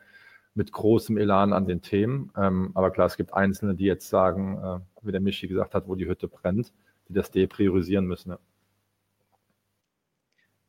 mit 0.54 0.72
großem 0.72 1.18
Elan 1.18 1.52
an 1.52 1.66
den 1.66 1.82
Themen. 1.82 2.32
Ähm, 2.36 2.70
aber 2.74 2.90
klar, 2.90 3.06
es 3.06 3.16
gibt 3.16 3.34
Einzelne, 3.34 3.74
die 3.74 3.84
jetzt 3.84 4.08
sagen, 4.08 4.58
äh, 4.58 5.06
wie 5.06 5.12
der 5.12 5.20
Michi 5.20 5.48
gesagt 5.48 5.74
hat, 5.74 5.86
wo 5.86 5.94
die 5.94 6.08
Hütte 6.08 6.28
brennt, 6.28 6.72
die 7.08 7.12
das 7.12 7.30
depriorisieren 7.30 8.06
müssen. 8.06 8.34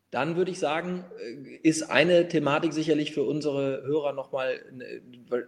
Dann 0.10 0.38
würde 0.38 0.52
ich 0.52 0.60
sagen, 0.60 1.04
äh, 1.20 1.58
ist 1.64 1.84
eine 1.84 2.28
Thematik 2.30 2.72
sicherlich 2.72 3.14
für 3.14 3.24
unsere 3.24 3.84
Hörer 3.84 4.14
nochmal 4.14 4.62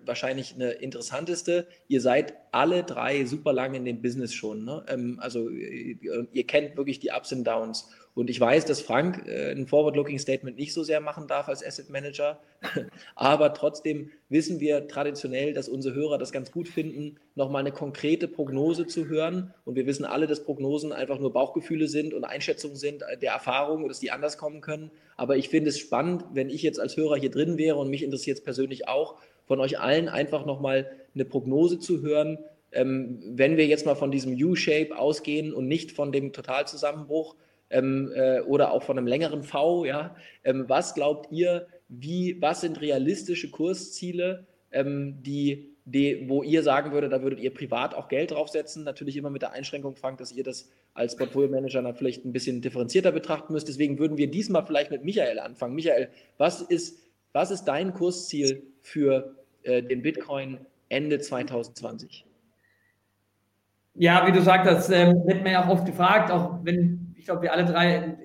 wahrscheinlich 0.03 0.55
eine 0.55 0.71
interessanteste. 0.71 1.67
Ihr 1.87 2.01
seid 2.01 2.33
alle 2.51 2.83
drei 2.83 3.25
super 3.25 3.53
lange 3.53 3.77
in 3.77 3.85
dem 3.85 4.01
Business 4.01 4.33
schon. 4.33 4.65
Ne? 4.65 4.85
Ähm, 4.89 5.17
also 5.21 5.49
äh, 5.49 5.97
ihr 6.31 6.47
kennt 6.47 6.75
wirklich 6.75 6.99
die 6.99 7.11
Ups 7.11 7.31
und 7.31 7.45
Downs. 7.45 7.89
Und 8.15 8.29
ich 8.29 8.39
weiß, 8.39 8.65
dass 8.65 8.81
Frank 8.81 9.27
äh, 9.27 9.51
ein 9.51 9.67
Forward-Looking-Statement 9.67 10.57
nicht 10.57 10.73
so 10.73 10.83
sehr 10.83 10.99
machen 10.99 11.27
darf 11.27 11.47
als 11.47 11.65
Asset 11.65 11.89
Manager. 11.89 12.39
Aber 13.15 13.53
trotzdem 13.53 14.11
wissen 14.27 14.59
wir 14.59 14.87
traditionell, 14.87 15.53
dass 15.53 15.69
unsere 15.69 15.95
Hörer 15.95 16.17
das 16.17 16.31
ganz 16.31 16.51
gut 16.51 16.67
finden, 16.67 17.17
nochmal 17.35 17.61
eine 17.61 17.71
konkrete 17.71 18.27
Prognose 18.27 18.87
zu 18.87 19.07
hören. 19.07 19.53
Und 19.63 19.75
wir 19.75 19.85
wissen 19.85 20.05
alle, 20.05 20.27
dass 20.27 20.43
Prognosen 20.43 20.91
einfach 20.91 21.19
nur 21.19 21.31
Bauchgefühle 21.31 21.87
sind 21.87 22.13
und 22.13 22.23
Einschätzungen 22.23 22.75
sind 22.75 23.03
der 23.21 23.31
Erfahrung, 23.31 23.87
dass 23.87 23.99
die 23.99 24.11
anders 24.11 24.37
kommen 24.37 24.61
können. 24.61 24.91
Aber 25.15 25.37
ich 25.37 25.49
finde 25.49 25.69
es 25.69 25.79
spannend, 25.79 26.25
wenn 26.33 26.49
ich 26.49 26.61
jetzt 26.61 26.79
als 26.79 26.97
Hörer 26.97 27.15
hier 27.15 27.31
drin 27.31 27.57
wäre 27.57 27.77
und 27.77 27.89
mich 27.89 28.03
interessiert 28.03 28.39
es 28.39 28.43
persönlich 28.43 28.87
auch, 28.87 29.15
von 29.45 29.59
euch 29.59 29.79
allen 29.79 30.09
einfach 30.09 30.45
nochmal 30.45 30.91
eine 31.15 31.25
Prognose 31.25 31.79
zu 31.79 32.01
hören, 32.01 32.37
ähm, 32.71 33.19
wenn 33.25 33.57
wir 33.57 33.65
jetzt 33.65 33.85
mal 33.85 33.95
von 33.95 34.11
diesem 34.11 34.33
U-Shape 34.33 34.97
ausgehen 34.97 35.53
und 35.53 35.67
nicht 35.67 35.91
von 35.91 36.11
dem 36.11 36.33
Totalzusammenbruch, 36.33 37.35
ähm, 37.69 38.11
äh, 38.15 38.41
oder 38.41 38.71
auch 38.71 38.83
von 38.83 38.97
einem 38.97 39.07
längeren 39.07 39.43
V, 39.43 39.85
ja. 39.85 40.15
Ähm, 40.43 40.65
was 40.67 40.93
glaubt 40.93 41.31
ihr, 41.31 41.67
wie, 41.87 42.37
was 42.41 42.61
sind 42.61 42.81
realistische 42.81 43.49
Kursziele, 43.49 44.45
ähm, 44.71 45.21
die, 45.21 45.75
die, 45.85 46.25
wo 46.27 46.43
ihr 46.43 46.63
sagen 46.63 46.91
würdet, 46.91 47.11
da 47.11 47.21
würdet 47.21 47.39
ihr 47.39 47.53
privat 47.53 47.95
auch 47.95 48.07
Geld 48.09 48.31
draufsetzen? 48.31 48.83
Natürlich 48.83 49.17
immer 49.17 49.29
mit 49.29 49.41
der 49.41 49.53
Einschränkung, 49.53 49.95
Frank, 49.95 50.19
dass 50.19 50.31
ihr 50.31 50.43
das 50.43 50.69
als 50.93 51.15
Portfolio-Manager 51.15 51.81
dann 51.81 51.95
vielleicht 51.95 52.25
ein 52.25 52.33
bisschen 52.33 52.61
differenzierter 52.61 53.11
betrachten 53.11 53.53
müsst. 53.53 53.67
Deswegen 53.67 53.97
würden 53.99 54.17
wir 54.17 54.29
diesmal 54.29 54.65
vielleicht 54.65 54.91
mit 54.91 55.03
Michael 55.03 55.39
anfangen. 55.39 55.75
Michael, 55.75 56.09
was 56.37 56.61
ist, 56.61 56.99
was 57.33 57.51
ist 57.51 57.65
dein 57.65 57.93
Kursziel 57.93 58.63
für 58.81 59.35
äh, 59.63 59.81
den 59.81 60.01
Bitcoin 60.01 60.59
Ende 60.89 61.19
2020? 61.19 62.25
Ja, 63.95 64.25
wie 64.27 64.31
du 64.31 64.41
sagst, 64.41 64.91
ähm, 64.91 65.21
wird 65.25 65.43
mir 65.43 65.53
ja 65.53 65.65
auch 65.65 65.69
oft 65.69 65.85
gefragt, 65.85 66.31
auch 66.31 66.59
wenn 66.63 67.08
ich 67.19 67.25
glaube, 67.25 67.41
wir 67.41 67.53
alle 67.53 67.65
drei 67.65 67.99
sind, 67.99 68.17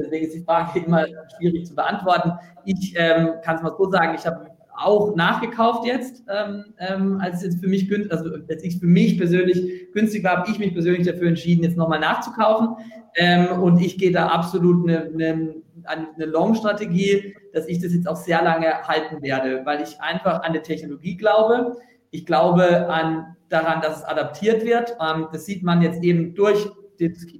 deswegen 0.00 0.26
ist 0.26 0.34
die 0.34 0.44
Frage 0.44 0.78
immer 0.78 1.06
schwierig 1.36 1.66
zu 1.66 1.74
beantworten. 1.74 2.32
Ich 2.64 2.94
ähm, 2.96 3.32
kann 3.44 3.56
es 3.56 3.62
mal 3.62 3.74
so 3.76 3.90
sagen, 3.90 4.14
ich 4.16 4.24
habe 4.24 4.46
auch 4.76 5.14
nachgekauft 5.16 5.84
jetzt, 5.84 6.22
ähm, 6.32 6.66
ähm, 6.78 7.20
als 7.20 7.38
es 7.38 7.42
jetzt 7.42 7.60
für 7.60 7.68
mich 7.68 7.88
günstig, 7.88 8.12
also 8.12 8.30
als 8.48 8.62
ich 8.62 8.78
für 8.78 8.86
mich 8.86 9.18
persönlich 9.18 9.92
günstig 9.92 10.24
war, 10.24 10.38
habe 10.38 10.50
ich 10.50 10.58
mich 10.58 10.72
persönlich 10.72 11.06
dafür 11.06 11.28
entschieden, 11.28 11.64
jetzt 11.64 11.76
nochmal 11.76 12.00
nachzukaufen. 12.00 12.76
Ähm, 13.16 13.60
und 13.60 13.80
ich 13.80 13.98
gehe 13.98 14.12
da 14.12 14.28
absolut 14.28 14.88
eine, 14.88 15.10
eine, 15.12 15.54
eine 15.84 16.24
Long-Strategie, 16.26 17.34
dass 17.52 17.66
ich 17.66 17.82
das 17.82 17.92
jetzt 17.92 18.08
auch 18.08 18.16
sehr 18.16 18.42
lange 18.42 18.82
halten 18.84 19.20
werde, 19.20 19.62
weil 19.66 19.82
ich 19.82 20.00
einfach 20.00 20.44
an 20.44 20.52
der 20.52 20.62
Technologie 20.62 21.16
glaube. 21.16 21.76
Ich 22.12 22.24
glaube 22.24 22.88
an 22.88 23.36
daran, 23.48 23.82
dass 23.82 23.98
es 23.98 24.04
adaptiert 24.04 24.64
wird. 24.64 24.96
Ähm, 25.00 25.26
das 25.32 25.44
sieht 25.44 25.62
man 25.62 25.82
jetzt 25.82 26.02
eben 26.02 26.34
durch 26.34 26.70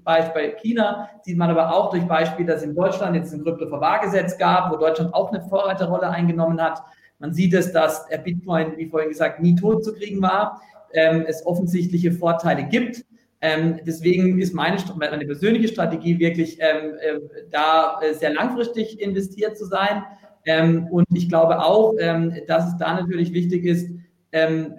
Beispiel 0.04 0.56
China 0.60 1.08
sieht 1.22 1.36
man 1.36 1.50
aber 1.50 1.74
auch 1.74 1.90
durch 1.90 2.06
Beispiel, 2.06 2.46
dass 2.46 2.62
in 2.62 2.74
Deutschland 2.74 3.16
jetzt 3.16 3.32
ein 3.32 3.42
Kryptoverwahrgesetz 3.42 4.38
gab, 4.38 4.72
wo 4.72 4.76
Deutschland 4.76 5.14
auch 5.14 5.32
eine 5.32 5.42
Vorreiterrolle 5.42 6.08
eingenommen 6.08 6.60
hat. 6.60 6.82
Man 7.18 7.34
sieht 7.34 7.52
es, 7.54 7.72
dass 7.72 8.06
der 8.06 8.18
Bitcoin, 8.18 8.76
wie 8.76 8.86
vorhin 8.86 9.10
gesagt, 9.10 9.40
nie 9.40 9.54
tot 9.54 9.84
zu 9.84 9.94
kriegen 9.94 10.22
war, 10.22 10.62
ähm, 10.92 11.24
es 11.26 11.44
offensichtliche 11.46 12.12
Vorteile 12.12 12.64
gibt. 12.64 13.04
Ähm, 13.42 13.80
deswegen 13.86 14.38
ist 14.38 14.54
meine, 14.54 14.76
meine, 14.96 15.24
persönliche 15.24 15.68
Strategie 15.68 16.18
wirklich 16.18 16.58
ähm, 16.60 16.94
äh, 17.00 17.20
da 17.50 18.00
äh, 18.02 18.14
sehr 18.14 18.34
langfristig 18.34 19.00
investiert 19.00 19.56
zu 19.56 19.64
sein. 19.66 20.02
Ähm, 20.44 20.88
und 20.90 21.06
ich 21.14 21.28
glaube 21.28 21.62
auch, 21.62 21.94
ähm, 21.98 22.34
dass 22.46 22.68
es 22.68 22.76
da 22.78 22.94
natürlich 22.94 23.32
wichtig 23.32 23.64
ist, 23.64 23.90
ähm, 24.32 24.74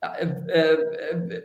äh, 0.00 0.26
äh 0.26 1.42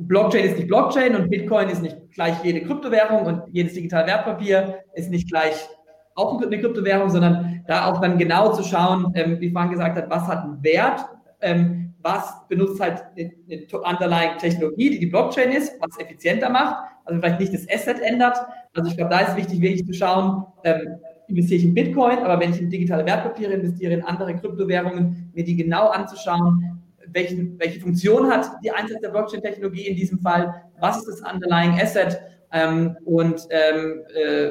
Blockchain 0.00 0.44
ist 0.44 0.56
nicht 0.56 0.68
Blockchain 0.68 1.14
und 1.16 1.30
Bitcoin 1.30 1.68
ist 1.68 1.82
nicht 1.82 1.96
gleich 2.12 2.42
jede 2.44 2.62
Kryptowährung 2.62 3.26
und 3.26 3.42
jedes 3.52 3.74
digitale 3.74 4.06
Wertpapier 4.06 4.80
ist 4.94 5.10
nicht 5.10 5.28
gleich 5.28 5.68
auch 6.14 6.40
eine 6.40 6.58
Kryptowährung, 6.58 7.10
sondern 7.10 7.62
da 7.66 7.86
auch 7.86 8.00
dann 8.00 8.18
genau 8.18 8.52
zu 8.52 8.62
schauen, 8.64 9.12
ähm, 9.14 9.38
wie 9.38 9.50
Frank 9.50 9.70
gesagt 9.70 9.96
hat, 9.96 10.08
was 10.08 10.26
hat 10.26 10.44
einen 10.44 10.62
Wert, 10.62 11.04
ähm, 11.42 11.94
was 12.00 12.46
benutzt 12.48 12.80
halt 12.80 13.02
eine, 13.16 13.32
eine 13.50 13.66
underlying 13.82 14.38
Technologie, 14.38 14.90
die 14.90 15.00
die 15.00 15.06
Blockchain 15.06 15.50
ist, 15.52 15.74
was 15.80 15.98
effizienter 15.98 16.48
macht, 16.48 16.76
also 17.04 17.20
vielleicht 17.20 17.40
nicht 17.40 17.52
das 17.52 17.68
Asset 17.68 18.00
ändert. 18.00 18.38
Also 18.74 18.90
ich 18.90 18.96
glaube, 18.96 19.10
da 19.10 19.20
ist 19.20 19.36
wichtig, 19.36 19.60
wirklich 19.60 19.86
zu 19.86 19.92
schauen, 19.92 20.44
ähm, 20.64 20.98
investiere 21.28 21.60
ich 21.60 21.66
in 21.66 21.74
Bitcoin, 21.74 22.18
aber 22.18 22.40
wenn 22.40 22.50
ich 22.50 22.60
in 22.60 22.70
digitale 22.70 23.04
Wertpapiere 23.04 23.52
investiere, 23.52 23.94
in 23.94 24.02
andere 24.02 24.34
Kryptowährungen, 24.36 25.32
mir 25.34 25.44
die 25.44 25.56
genau 25.56 25.88
anzuschauen, 25.88 26.75
welche, 27.12 27.58
welche 27.58 27.80
Funktion 27.80 28.28
hat 28.28 28.50
die 28.64 28.70
Einsatz 28.70 29.00
der 29.00 29.10
Blockchain-Technologie 29.10 29.86
in 29.86 29.96
diesem 29.96 30.18
Fall, 30.20 30.62
was 30.80 30.98
ist 30.98 31.22
das 31.22 31.32
Underlying 31.32 31.80
Asset 31.80 32.20
ähm, 32.52 32.96
und 33.04 33.46
ähm, 33.50 34.02
äh, 34.14 34.50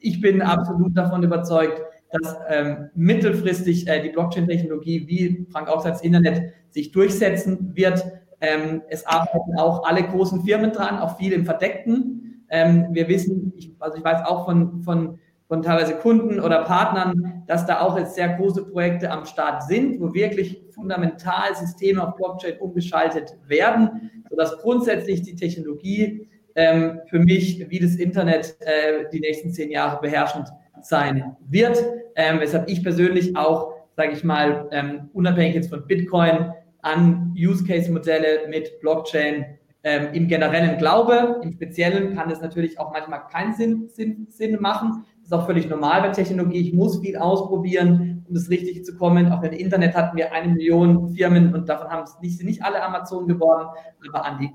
ich 0.00 0.20
bin 0.20 0.42
absolut 0.42 0.96
davon 0.96 1.22
überzeugt, 1.22 1.82
dass 2.10 2.36
ähm, 2.48 2.90
mittelfristig 2.94 3.88
äh, 3.88 4.02
die 4.02 4.10
Blockchain-Technologie, 4.10 5.06
wie 5.08 5.46
Frank 5.50 5.68
auch 5.68 5.82
sagt, 5.82 6.04
Internet 6.04 6.52
sich 6.70 6.92
durchsetzen 6.92 7.72
wird. 7.74 8.04
Ähm, 8.40 8.82
es 8.88 9.04
arbeiten 9.06 9.58
auch 9.58 9.84
alle 9.84 10.02
großen 10.02 10.42
Firmen 10.44 10.72
dran, 10.72 10.98
auch 10.98 11.16
viel 11.18 11.32
im 11.32 11.44
Verdeckten. 11.44 12.44
Ähm, 12.48 12.88
wir 12.92 13.08
wissen, 13.08 13.52
ich, 13.56 13.74
also 13.80 13.98
ich 13.98 14.04
weiß 14.04 14.24
auch 14.24 14.44
von, 14.44 14.82
von 14.82 15.18
von 15.48 15.62
teilweise 15.62 15.94
Kunden 15.94 16.40
oder 16.40 16.64
Partnern, 16.64 17.44
dass 17.46 17.66
da 17.66 17.80
auch 17.80 17.96
jetzt 17.96 18.14
sehr 18.14 18.30
große 18.30 18.64
Projekte 18.64 19.10
am 19.10 19.24
Start 19.24 19.62
sind, 19.64 20.00
wo 20.00 20.12
wirklich 20.12 20.60
fundamental 20.70 21.54
Systeme 21.54 22.06
auf 22.06 22.16
Blockchain 22.16 22.58
umgeschaltet 22.58 23.36
werden, 23.46 24.10
sodass 24.28 24.58
grundsätzlich 24.58 25.22
die 25.22 25.36
Technologie 25.36 26.28
ähm, 26.56 27.00
für 27.06 27.18
mich 27.18 27.64
wie 27.70 27.78
das 27.78 27.96
Internet 27.96 28.56
äh, 28.60 29.08
die 29.12 29.20
nächsten 29.20 29.52
zehn 29.52 29.70
Jahre 29.70 30.00
beherrschend 30.00 30.48
sein 30.82 31.36
wird. 31.48 31.82
Ähm, 32.16 32.40
weshalb 32.40 32.68
ich 32.68 32.82
persönlich 32.82 33.36
auch, 33.36 33.74
sage 33.96 34.12
ich 34.12 34.24
mal, 34.24 34.68
ähm, 34.72 35.10
unabhängig 35.12 35.54
jetzt 35.54 35.70
von 35.70 35.86
Bitcoin 35.86 36.52
an 36.82 37.34
Use 37.36 37.64
Case 37.64 37.90
Modelle 37.90 38.48
mit 38.48 38.80
Blockchain 38.80 39.44
ähm, 39.82 40.08
im 40.12 40.28
Generellen 40.28 40.78
glaube. 40.78 41.40
Im 41.42 41.52
Speziellen 41.52 42.14
kann 42.14 42.30
es 42.30 42.40
natürlich 42.40 42.78
auch 42.78 42.92
manchmal 42.92 43.26
keinen 43.28 43.54
Sinn, 43.54 43.88
Sinn, 43.88 44.26
Sinn 44.28 44.60
machen. 44.60 45.04
Das 45.28 45.32
ist 45.32 45.42
auch 45.42 45.46
völlig 45.46 45.68
normal 45.68 46.02
bei 46.02 46.10
Technologie. 46.10 46.60
Ich 46.60 46.72
muss 46.72 47.00
viel 47.00 47.16
ausprobieren, 47.16 48.24
um 48.28 48.34
das 48.34 48.48
Richtige 48.48 48.82
zu 48.82 48.96
kommen. 48.96 49.32
Auch 49.32 49.42
im 49.42 49.52
Internet 49.52 49.96
hatten 49.96 50.16
wir 50.16 50.32
eine 50.32 50.54
Million 50.54 51.08
Firmen 51.16 51.52
und 51.52 51.68
davon 51.68 51.88
haben 51.88 52.04
es 52.04 52.16
nicht, 52.20 52.44
nicht 52.44 52.62
alle 52.62 52.80
Amazon 52.80 53.26
geworden, 53.26 53.68
aber 54.06 54.24
an 54.24 54.38
die 54.38 54.50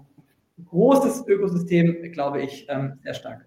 großes 0.64 1.28
Ökosystem 1.28 2.14
glaube 2.14 2.42
ich 2.42 2.68
ähm, 2.70 3.00
sehr 3.04 3.14
stark. 3.14 3.46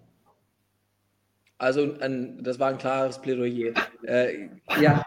Also 1.56 1.94
ein, 1.98 2.42
das 2.42 2.60
war 2.60 2.68
ein 2.68 2.76
klares 2.76 3.18
Plädoyer. 3.22 3.72
Äh, 4.02 4.50
ja. 4.82 5.02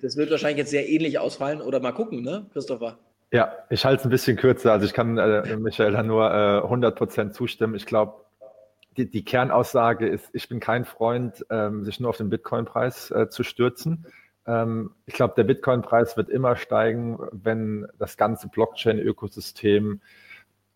Das 0.00 0.16
wird 0.16 0.30
wahrscheinlich 0.30 0.58
jetzt 0.58 0.70
sehr 0.70 0.88
ähnlich 0.88 1.18
ausfallen 1.18 1.60
oder 1.60 1.80
mal 1.80 1.92
gucken, 1.92 2.22
ne, 2.22 2.46
Christopher? 2.54 2.98
Ja, 3.30 3.52
ich 3.68 3.84
halte 3.84 4.00
es 4.00 4.06
ein 4.06 4.10
bisschen 4.10 4.38
kürzer. 4.38 4.72
Also 4.72 4.86
ich 4.86 4.94
kann 4.94 5.18
äh, 5.18 5.54
Michael 5.58 5.92
da 5.92 6.02
nur 6.02 6.30
äh, 6.30 6.60
100% 6.66 7.32
zustimmen. 7.32 7.74
Ich 7.74 7.84
glaube, 7.84 8.24
die, 8.98 9.10
die, 9.10 9.24
Kernaussage 9.24 10.06
ist, 10.06 10.28
ich 10.32 10.48
bin 10.48 10.60
kein 10.60 10.84
Freund, 10.84 11.46
ähm, 11.50 11.84
sich 11.84 12.00
nur 12.00 12.10
auf 12.10 12.16
den 12.16 12.28
Bitcoin-Preis 12.28 13.10
äh, 13.10 13.28
zu 13.30 13.44
stürzen. 13.44 14.06
Ähm, 14.46 14.90
ich 15.06 15.14
glaube, 15.14 15.34
der 15.36 15.44
Bitcoin-Preis 15.44 16.16
wird 16.16 16.28
immer 16.28 16.56
steigen, 16.56 17.18
wenn 17.32 17.86
das 17.98 18.16
ganze 18.16 18.48
Blockchain-Ökosystem 18.48 20.00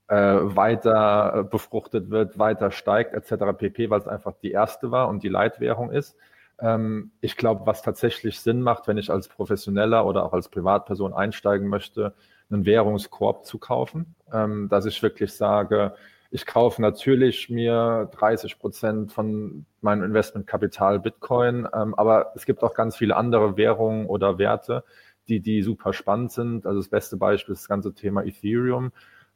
äh, 0.08 0.14
weiter 0.14 1.44
befruchtet 1.50 2.10
wird, 2.10 2.38
weiter 2.38 2.70
steigt 2.70 3.14
etc. 3.14 3.56
pp, 3.56 3.90
weil 3.90 4.00
es 4.00 4.08
einfach 4.08 4.34
die 4.42 4.52
erste 4.52 4.90
war 4.90 5.08
und 5.08 5.22
die 5.22 5.28
Leitwährung 5.28 5.90
ist. 5.90 6.16
Ähm, 6.60 7.10
ich 7.20 7.36
glaube, 7.36 7.66
was 7.66 7.82
tatsächlich 7.82 8.40
Sinn 8.40 8.62
macht, 8.62 8.86
wenn 8.88 8.98
ich 8.98 9.10
als 9.10 9.28
Professioneller 9.28 10.06
oder 10.06 10.24
auch 10.24 10.32
als 10.32 10.48
Privatperson 10.48 11.12
einsteigen 11.12 11.68
möchte, 11.68 12.14
einen 12.50 12.66
Währungskorb 12.66 13.46
zu 13.46 13.58
kaufen, 13.58 14.14
ähm, 14.32 14.68
dass 14.68 14.86
ich 14.86 15.02
wirklich 15.02 15.32
sage, 15.32 15.94
ich 16.34 16.46
kaufe 16.46 16.80
natürlich 16.80 17.50
mir 17.50 18.08
30 18.12 18.58
Prozent 18.58 19.12
von 19.12 19.66
meinem 19.82 20.02
Investmentkapital 20.02 20.98
Bitcoin, 20.98 21.68
ähm, 21.74 21.94
aber 21.94 22.32
es 22.34 22.46
gibt 22.46 22.62
auch 22.62 22.72
ganz 22.72 22.96
viele 22.96 23.16
andere 23.16 23.58
Währungen 23.58 24.06
oder 24.06 24.38
Werte, 24.38 24.82
die, 25.28 25.40
die 25.40 25.60
super 25.60 25.92
spannend 25.92 26.32
sind. 26.32 26.64
Also 26.64 26.80
das 26.80 26.88
beste 26.88 27.18
Beispiel 27.18 27.52
ist 27.52 27.64
das 27.64 27.68
ganze 27.68 27.92
Thema 27.92 28.24
Ethereum, 28.24 28.92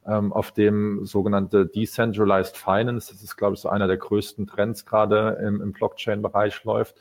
ähm, 0.07 0.33
auf 0.33 0.51
dem 0.51 1.05
sogenannte 1.05 1.67
Decentralized 1.67 2.57
Finance, 2.57 3.13
das 3.13 3.21
ist, 3.21 3.37
glaube 3.37 3.53
ich, 3.53 3.59
so 3.59 3.69
einer 3.69 3.85
der 3.85 3.97
größten 3.97 4.47
Trends 4.47 4.83
gerade 4.83 5.37
im, 5.45 5.61
im 5.61 5.73
Blockchain-Bereich 5.73 6.63
läuft. 6.63 6.95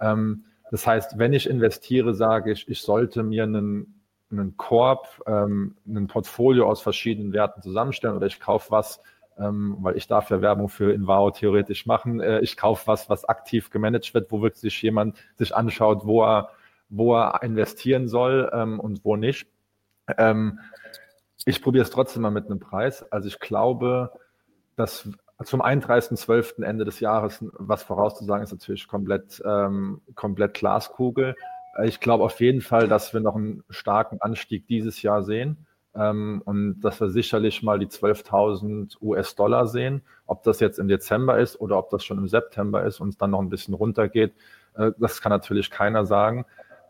Ähm, 0.00 0.46
das 0.72 0.84
heißt, 0.84 1.16
wenn 1.16 1.32
ich 1.32 1.48
investiere, 1.48 2.12
sage 2.12 2.50
ich, 2.50 2.68
ich 2.68 2.82
sollte 2.82 3.22
mir 3.22 3.44
einen 3.44 3.94
einen 4.30 4.58
Korb, 4.58 5.22
ähm, 5.26 5.76
ein 5.86 6.06
Portfolio 6.06 6.68
aus 6.68 6.82
verschiedenen 6.82 7.32
Werten 7.32 7.62
zusammenstellen 7.62 8.14
oder 8.14 8.26
ich 8.26 8.40
kaufe 8.40 8.70
was, 8.70 9.00
ähm, 9.38 9.76
weil 9.80 9.96
ich 9.96 10.06
darf 10.06 10.30
ja 10.30 10.40
Werbung 10.40 10.68
für 10.68 10.92
Invao 10.92 11.30
theoretisch 11.30 11.86
machen. 11.86 12.20
Äh, 12.20 12.40
ich 12.40 12.56
kaufe 12.56 12.86
was, 12.86 13.08
was 13.08 13.24
aktiv 13.24 13.70
gemanagt 13.70 14.12
wird, 14.14 14.30
wo 14.30 14.42
wirklich 14.42 14.80
jemand 14.82 15.16
sich 15.36 15.54
anschaut, 15.54 16.04
wo 16.04 16.24
er, 16.24 16.50
wo 16.88 17.14
er 17.16 17.42
investieren 17.42 18.08
soll 18.08 18.50
ähm, 18.52 18.80
und 18.80 19.04
wo 19.04 19.16
nicht. 19.16 19.48
Ähm, 20.16 20.58
ich 21.44 21.62
probiere 21.62 21.84
es 21.84 21.90
trotzdem 21.90 22.22
mal 22.22 22.30
mit 22.30 22.46
einem 22.46 22.60
Preis. 22.60 23.10
Also 23.12 23.28
ich 23.28 23.38
glaube, 23.38 24.12
dass 24.76 25.08
zum 25.44 25.62
31.12. 25.62 26.64
Ende 26.64 26.84
des 26.84 27.00
Jahres 27.00 27.44
was 27.52 27.84
vorauszusagen 27.84 28.42
ist 28.42 28.52
natürlich 28.52 28.88
komplett, 28.88 29.40
ähm, 29.46 30.00
komplett 30.14 30.54
Glaskugel. 30.54 31.36
Ich 31.84 32.00
glaube 32.00 32.24
auf 32.24 32.40
jeden 32.40 32.60
Fall, 32.60 32.88
dass 32.88 33.14
wir 33.14 33.20
noch 33.20 33.36
einen 33.36 33.62
starken 33.70 34.20
Anstieg 34.20 34.66
dieses 34.66 35.00
Jahr 35.02 35.22
sehen 35.22 35.67
ähm, 35.94 36.42
und 36.44 36.80
dass 36.80 37.00
wir 37.00 37.10
sicherlich 37.10 37.62
mal 37.62 37.78
die 37.78 37.86
12.000 37.86 39.00
US-Dollar 39.00 39.66
sehen. 39.66 40.02
Ob 40.26 40.42
das 40.42 40.60
jetzt 40.60 40.78
im 40.78 40.88
Dezember 40.88 41.38
ist 41.38 41.60
oder 41.60 41.78
ob 41.78 41.90
das 41.90 42.04
schon 42.04 42.18
im 42.18 42.28
September 42.28 42.84
ist 42.84 43.00
und 43.00 43.10
es 43.10 43.16
dann 43.16 43.30
noch 43.30 43.40
ein 43.40 43.50
bisschen 43.50 43.74
runtergeht, 43.74 44.34
äh, 44.74 44.92
das 44.98 45.20
kann 45.20 45.30
natürlich 45.30 45.70
keiner 45.70 46.06
sagen. 46.06 46.44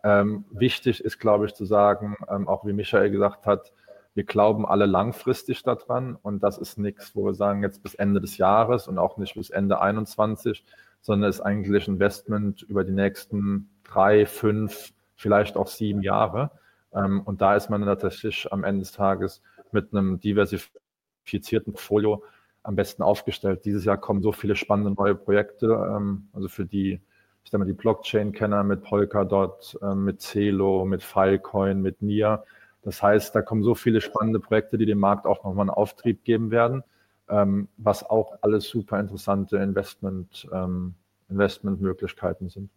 Ähm, 0.05 0.45
wichtig 0.51 1.03
ist, 1.05 1.19
glaube 1.19 1.47
ich, 1.47 1.55
zu 1.55 1.65
sagen, 1.65 2.17
ähm, 2.31 2.49
auch 2.49 2.65
wie 2.65 2.73
Michael 2.73 3.11
gesagt 3.11 3.47
hat, 3.47 3.73
wir 4.15 4.25
glauben 4.25 4.67
alle 4.67 4.87
langfristig 4.87 5.63
daran 5.63 6.17
und 6.17 6.43
das 6.43 6.59
ist 6.59 6.79
nichts, 6.79 7.15
wo 7.15 7.25
wir 7.25 7.35
sagen, 7.35 7.63
jetzt 7.63 7.83
bis 7.83 7.95
Ende 7.95 8.21
des 8.21 8.37
Jahres 8.37 8.89
und 8.89 8.99
auch 8.99 9.17
nicht 9.17 9.35
bis 9.35 9.51
Ende 9.51 9.81
21, 9.81 10.65
sondern 11.01 11.31
ist 11.31 11.41
eigentlich 11.41 11.87
Investment 11.87 12.63
über 12.63 12.85
die 12.85 12.93
nächsten 12.93 13.71
drei, 13.85 14.27
fünf, 14.27 14.93
vielleicht 15.15 15.57
auch 15.57 15.69
sieben 15.69 16.03
Jahre. 16.03 16.51
Ähm, 16.95 17.23
und 17.23 17.41
da 17.41 17.57
ist 17.57 17.71
man 17.71 17.85
tatsächlich 17.85 18.53
am 18.53 18.65
Ende 18.65 18.81
des 18.81 18.93
Tages 18.93 19.43
mit 19.73 19.93
einem 19.93 20.21
diversifizierten 20.21 21.73
Portfolio 21.73 22.23
am 22.63 22.77
besten 22.77 23.03
aufgestellt. 23.03 23.65
Dieses 23.65 23.85
Jahr 23.85 23.99
kommen 23.99 24.23
so 24.23 24.33
viele 24.33 24.57
spannende 24.57 24.91
neue 24.91 25.15
Projekte, 25.15 25.67
ähm, 25.67 26.29
also 26.33 26.49
für 26.49 26.65
die, 26.65 27.01
ich 27.45 27.51
sage 27.51 27.61
mal, 27.61 27.67
die 27.67 27.73
Blockchain-Kenner 27.73 28.65
mit 28.65 28.83
Polkadot, 28.83 29.79
ähm, 29.83 30.05
mit 30.05 30.21
Celo, 30.21 30.85
mit 30.85 31.03
Filecoin, 31.03 31.81
mit 31.81 32.03
NIA. 32.03 32.45
Das 32.83 33.03
heißt, 33.03 33.35
da 33.35 33.43
kommen 33.43 33.63
so 33.63 33.75
viele 33.75 34.01
spannende 34.01 34.41
Projekte, 34.41 34.79
die 34.79 34.87
dem 34.87 34.99
Markt 34.99 35.27
auch 35.27 35.45
nochmal 35.45 35.65
einen 35.65 35.71
Auftrieb 35.71 36.25
geben 36.25 36.51
werden, 36.51 36.85
was 37.77 38.09
auch 38.09 38.39
alles 38.41 38.67
super 38.69 38.99
interessante 38.99 39.59
Investment, 39.59 40.49
Investmentmöglichkeiten 41.29 42.49
sind. 42.49 42.71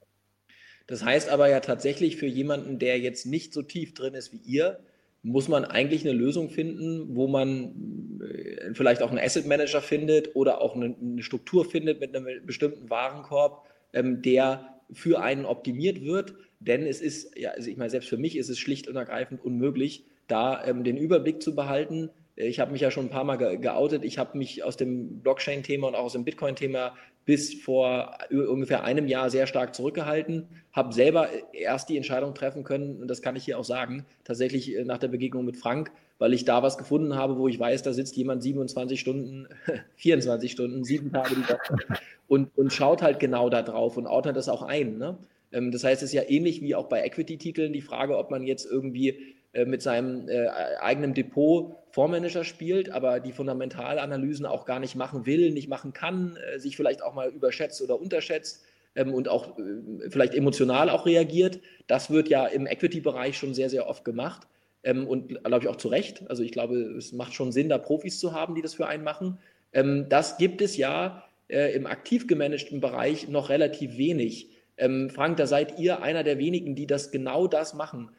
Das 0.88 1.04
heißt 1.04 1.30
aber 1.30 1.50
ja 1.50 1.60
tatsächlich 1.60 2.18
für 2.18 2.26
jemanden, 2.26 2.80
der 2.80 3.00
jetzt 3.00 3.26
nicht 3.26 3.54
so 3.54 3.62
tief 3.62 3.94
drin 3.94 4.14
ist 4.14 4.34
wie 4.34 4.42
ihr, 4.46 4.80
muss 5.24 5.48
man 5.48 5.66
eigentlich 5.66 6.04
eine 6.04 6.18
Lösung 6.18 6.50
finden, 6.50 7.16
wo 7.16 7.28
man 7.28 8.20
äh, 8.22 8.74
vielleicht 8.74 9.04
auch 9.04 9.10
einen 9.10 9.20
Asset 9.20 9.46
Manager 9.46 9.82
findet 9.82 10.36
oder 10.36 10.62
auch 10.62 10.76
eine, 10.76 10.96
Struktur 11.22 11.66
findet 11.66 12.00
mit 12.00 12.16
einem 12.16 12.46
bestimmten 12.46 12.90
Warenkorb, 12.90 13.68
ähm, 13.94 14.22
der 14.22 14.80
für 14.92 15.22
einen 15.22 15.46
optimiert 15.46 16.02
wird. 16.02 16.34
Denn 16.60 16.86
es 16.86 17.02
ist, 17.02 17.38
ja, 17.38 17.52
also 17.52 17.70
ich 17.70 17.78
meine, 17.78 17.90
selbst 17.90 18.10
für 18.10 18.18
mich 18.18 18.38
ist 18.38 18.50
es 18.50 18.60
schlicht 18.60 18.88
und 18.88 18.96
ergreifend 18.96 19.44
unmöglich, 19.44 20.06
da 20.28 20.64
ähm, 20.66 20.84
den 20.84 20.98
Überblick 20.98 21.42
zu 21.42 21.56
behalten. 21.56 22.10
Ich 22.36 22.60
habe 22.60 22.72
mich 22.72 22.82
ja 22.82 22.90
schon 22.90 23.06
ein 23.06 23.12
paar 23.12 23.24
Mal 23.24 23.36
geoutet. 23.36 24.04
Ich 24.04 24.18
habe 24.18 24.38
mich 24.38 24.64
aus 24.64 24.78
dem 24.78 25.22
Blockchain-Thema 25.22 25.88
und 25.88 25.96
auch 25.96 26.06
aus 26.06 26.14
dem 26.14 26.24
Bitcoin-Thema 26.24 26.96
bis 27.26 27.54
vor 27.54 28.18
ungefähr 28.32 28.84
einem 28.84 29.08
Jahr 29.08 29.30
sehr 29.30 29.48
stark 29.48 29.76
zurückgehalten, 29.76 30.48
habe 30.72 30.94
selber 30.94 31.30
erst 31.54 31.90
die 31.90 31.98
Entscheidung 31.98 32.34
treffen 32.34 32.64
können, 32.64 33.02
und 33.02 33.08
das 33.08 33.22
kann 33.22 33.36
ich 33.36 33.46
hier 33.46 33.60
auch 33.60 33.64
sagen, 33.64 34.06
tatsächlich 34.24 34.76
äh, 34.76 34.84
nach 34.84 34.98
der 34.98 35.10
Begegnung 35.10 35.46
mit 35.46 35.58
Frank, 35.58 35.92
weil 36.18 36.34
ich 36.34 36.46
da 36.46 36.64
was 36.64 36.78
gefunden 36.78 37.16
habe, 37.16 37.38
wo 37.38 37.48
ich 37.48 37.60
weiß, 37.60 37.84
da 37.84 37.94
sitzt 37.94 38.16
jemand 38.16 38.44
27 38.44 39.00
Stunden, 39.00 39.48
24 39.98 40.52
Stunden, 40.52 40.84
sieben 40.84 41.12
Tage 41.12 41.36
die 41.36 41.48
Woche 41.48 42.00
und, 42.28 42.58
und 42.58 42.74
schaut 42.74 43.02
halt 43.02 43.20
genau 43.20 43.50
da 43.50 43.62
drauf 43.62 43.98
und 43.98 44.08
ordnet 44.08 44.36
das 44.36 44.50
auch 44.50 44.64
ein. 44.64 44.98
Ne? 44.98 45.18
Ähm, 45.52 45.72
das 45.72 45.84
heißt, 45.84 46.02
es 46.02 46.10
ist 46.10 46.14
ja 46.14 46.24
ähnlich 46.28 46.62
wie 46.62 46.76
auch 46.76 46.88
bei 46.88 47.04
Equity-Titeln 47.04 47.74
die 47.74 47.82
Frage, 47.82 48.18
ob 48.18 48.32
man 48.32 48.44
jetzt 48.44 48.66
irgendwie 48.66 49.36
äh, 49.54 49.66
mit 49.66 49.82
seinem 49.82 50.30
äh, 50.30 50.48
eigenen 50.80 51.14
Depot 51.14 51.76
Fondsmanager 51.92 52.46
spielt, 52.46 52.90
aber 52.90 53.20
die 53.20 53.34
Fundamentalanalysen 53.34 54.46
auch 54.46 54.66
gar 54.66 54.80
nicht 54.80 54.96
machen 54.96 55.26
will, 55.26 55.52
nicht 55.52 55.68
machen 55.68 55.92
kann, 55.92 56.38
äh, 56.38 56.58
sich 56.58 56.78
vielleicht 56.78 57.04
auch 57.04 57.14
mal 57.14 57.30
überschätzt 57.30 57.82
oder 57.82 58.00
unterschätzt 58.00 58.64
ähm, 58.96 59.14
und 59.14 59.28
auch 59.28 59.60
äh, 59.60 60.10
vielleicht 60.10 60.34
emotional 60.34 60.90
auch 60.90 61.06
reagiert. 61.06 61.60
Das 61.88 62.10
wird 62.10 62.30
ja 62.30 62.46
im 62.46 62.66
Equity-Bereich 62.66 63.38
schon 63.38 63.54
sehr, 63.54 63.70
sehr 63.70 63.88
oft 63.88 64.06
gemacht 64.06 64.48
ähm, 64.84 65.06
und 65.06 65.44
glaube 65.44 65.66
ich 65.66 65.68
auch 65.68 65.76
zu 65.76 65.90
Recht. 65.90 66.24
Also 66.30 66.44
ich 66.44 66.54
glaube, 66.54 66.78
es 66.78 67.12
macht 67.12 67.34
schon 67.34 67.52
Sinn, 67.52 67.68
da 67.68 67.78
Profis 67.78 68.20
zu 68.20 68.32
haben, 68.32 68.56
die 68.56 68.62
das 68.62 68.74
für 68.74 68.88
einen 68.88 69.04
machen. 69.04 69.38
Ähm, 69.74 70.08
das 70.08 70.38
gibt 70.38 70.62
es 70.62 70.78
ja 70.78 71.26
äh, 71.50 71.76
im 71.76 71.88
aktiv 71.88 72.26
gemanagten 72.26 72.80
Bereich 72.80 73.28
noch 73.28 73.50
relativ 73.50 73.98
wenig. 73.98 74.50
Ähm, 74.78 75.10
Frank, 75.10 75.36
da 75.36 75.46
seid 75.46 75.78
ihr 75.78 76.02
einer 76.02 76.24
der 76.24 76.38
wenigen, 76.38 76.74
die 76.76 76.88
das 76.88 77.12
genau 77.12 77.48
das 77.48 77.74
machen 77.74 78.12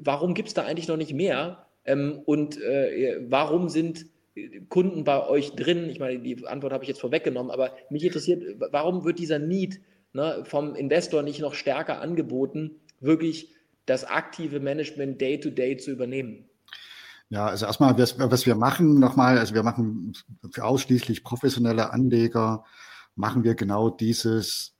warum 0.00 0.34
gibt 0.34 0.48
es 0.48 0.54
da 0.54 0.64
eigentlich 0.64 0.88
noch 0.88 0.96
nicht 0.96 1.14
mehr? 1.14 1.66
Ähm, 1.84 2.20
und 2.24 2.60
äh, 2.60 3.20
warum 3.28 3.68
sind 3.68 4.06
Kunden 4.68 5.04
bei 5.04 5.26
euch 5.26 5.52
drin? 5.52 5.88
Ich 5.88 6.00
meine, 6.00 6.18
die 6.18 6.46
Antwort 6.46 6.72
habe 6.72 6.84
ich 6.84 6.88
jetzt 6.88 7.00
vorweggenommen, 7.00 7.52
aber 7.52 7.72
mich 7.90 8.04
interessiert, 8.04 8.42
warum 8.72 9.04
wird 9.04 9.18
dieser 9.18 9.38
Need 9.38 9.80
ne, 10.12 10.42
vom 10.44 10.74
Investor 10.74 11.22
nicht 11.22 11.40
noch 11.40 11.54
stärker 11.54 12.00
angeboten, 12.00 12.80
wirklich 13.00 13.52
das 13.86 14.04
aktive 14.04 14.60
Management 14.60 15.20
Day-to-Day 15.20 15.74
-Day 15.74 15.78
zu 15.78 15.90
übernehmen? 15.90 16.48
Ja, 17.28 17.46
also 17.46 17.66
erstmal, 17.66 17.96
was, 17.98 18.18
was 18.18 18.46
wir 18.46 18.54
machen 18.54 18.98
nochmal, 18.98 19.38
also 19.38 19.54
wir 19.54 19.62
machen 19.62 20.12
für 20.50 20.64
ausschließlich 20.64 21.24
professionelle 21.24 21.92
Anleger, 21.92 22.64
machen 23.16 23.44
wir 23.44 23.54
genau 23.54 23.90
dieses, 23.90 24.74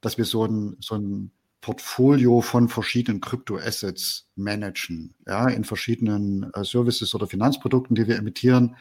dass 0.00 0.18
wir 0.18 0.24
so 0.24 0.44
ein, 0.44 0.76
so 0.80 0.96
ein 0.96 1.32
Portfolio 1.60 2.40
von 2.40 2.68
verschiedenen 2.68 3.20
Kryptoassets 3.20 4.28
managen, 4.34 5.14
ja, 5.26 5.48
in 5.48 5.64
verschiedenen 5.64 6.50
äh, 6.54 6.64
Services 6.64 7.14
oder 7.14 7.26
Finanzprodukten, 7.26 7.94
die 7.94 8.06
wir 8.06 8.16
emittieren 8.16 8.76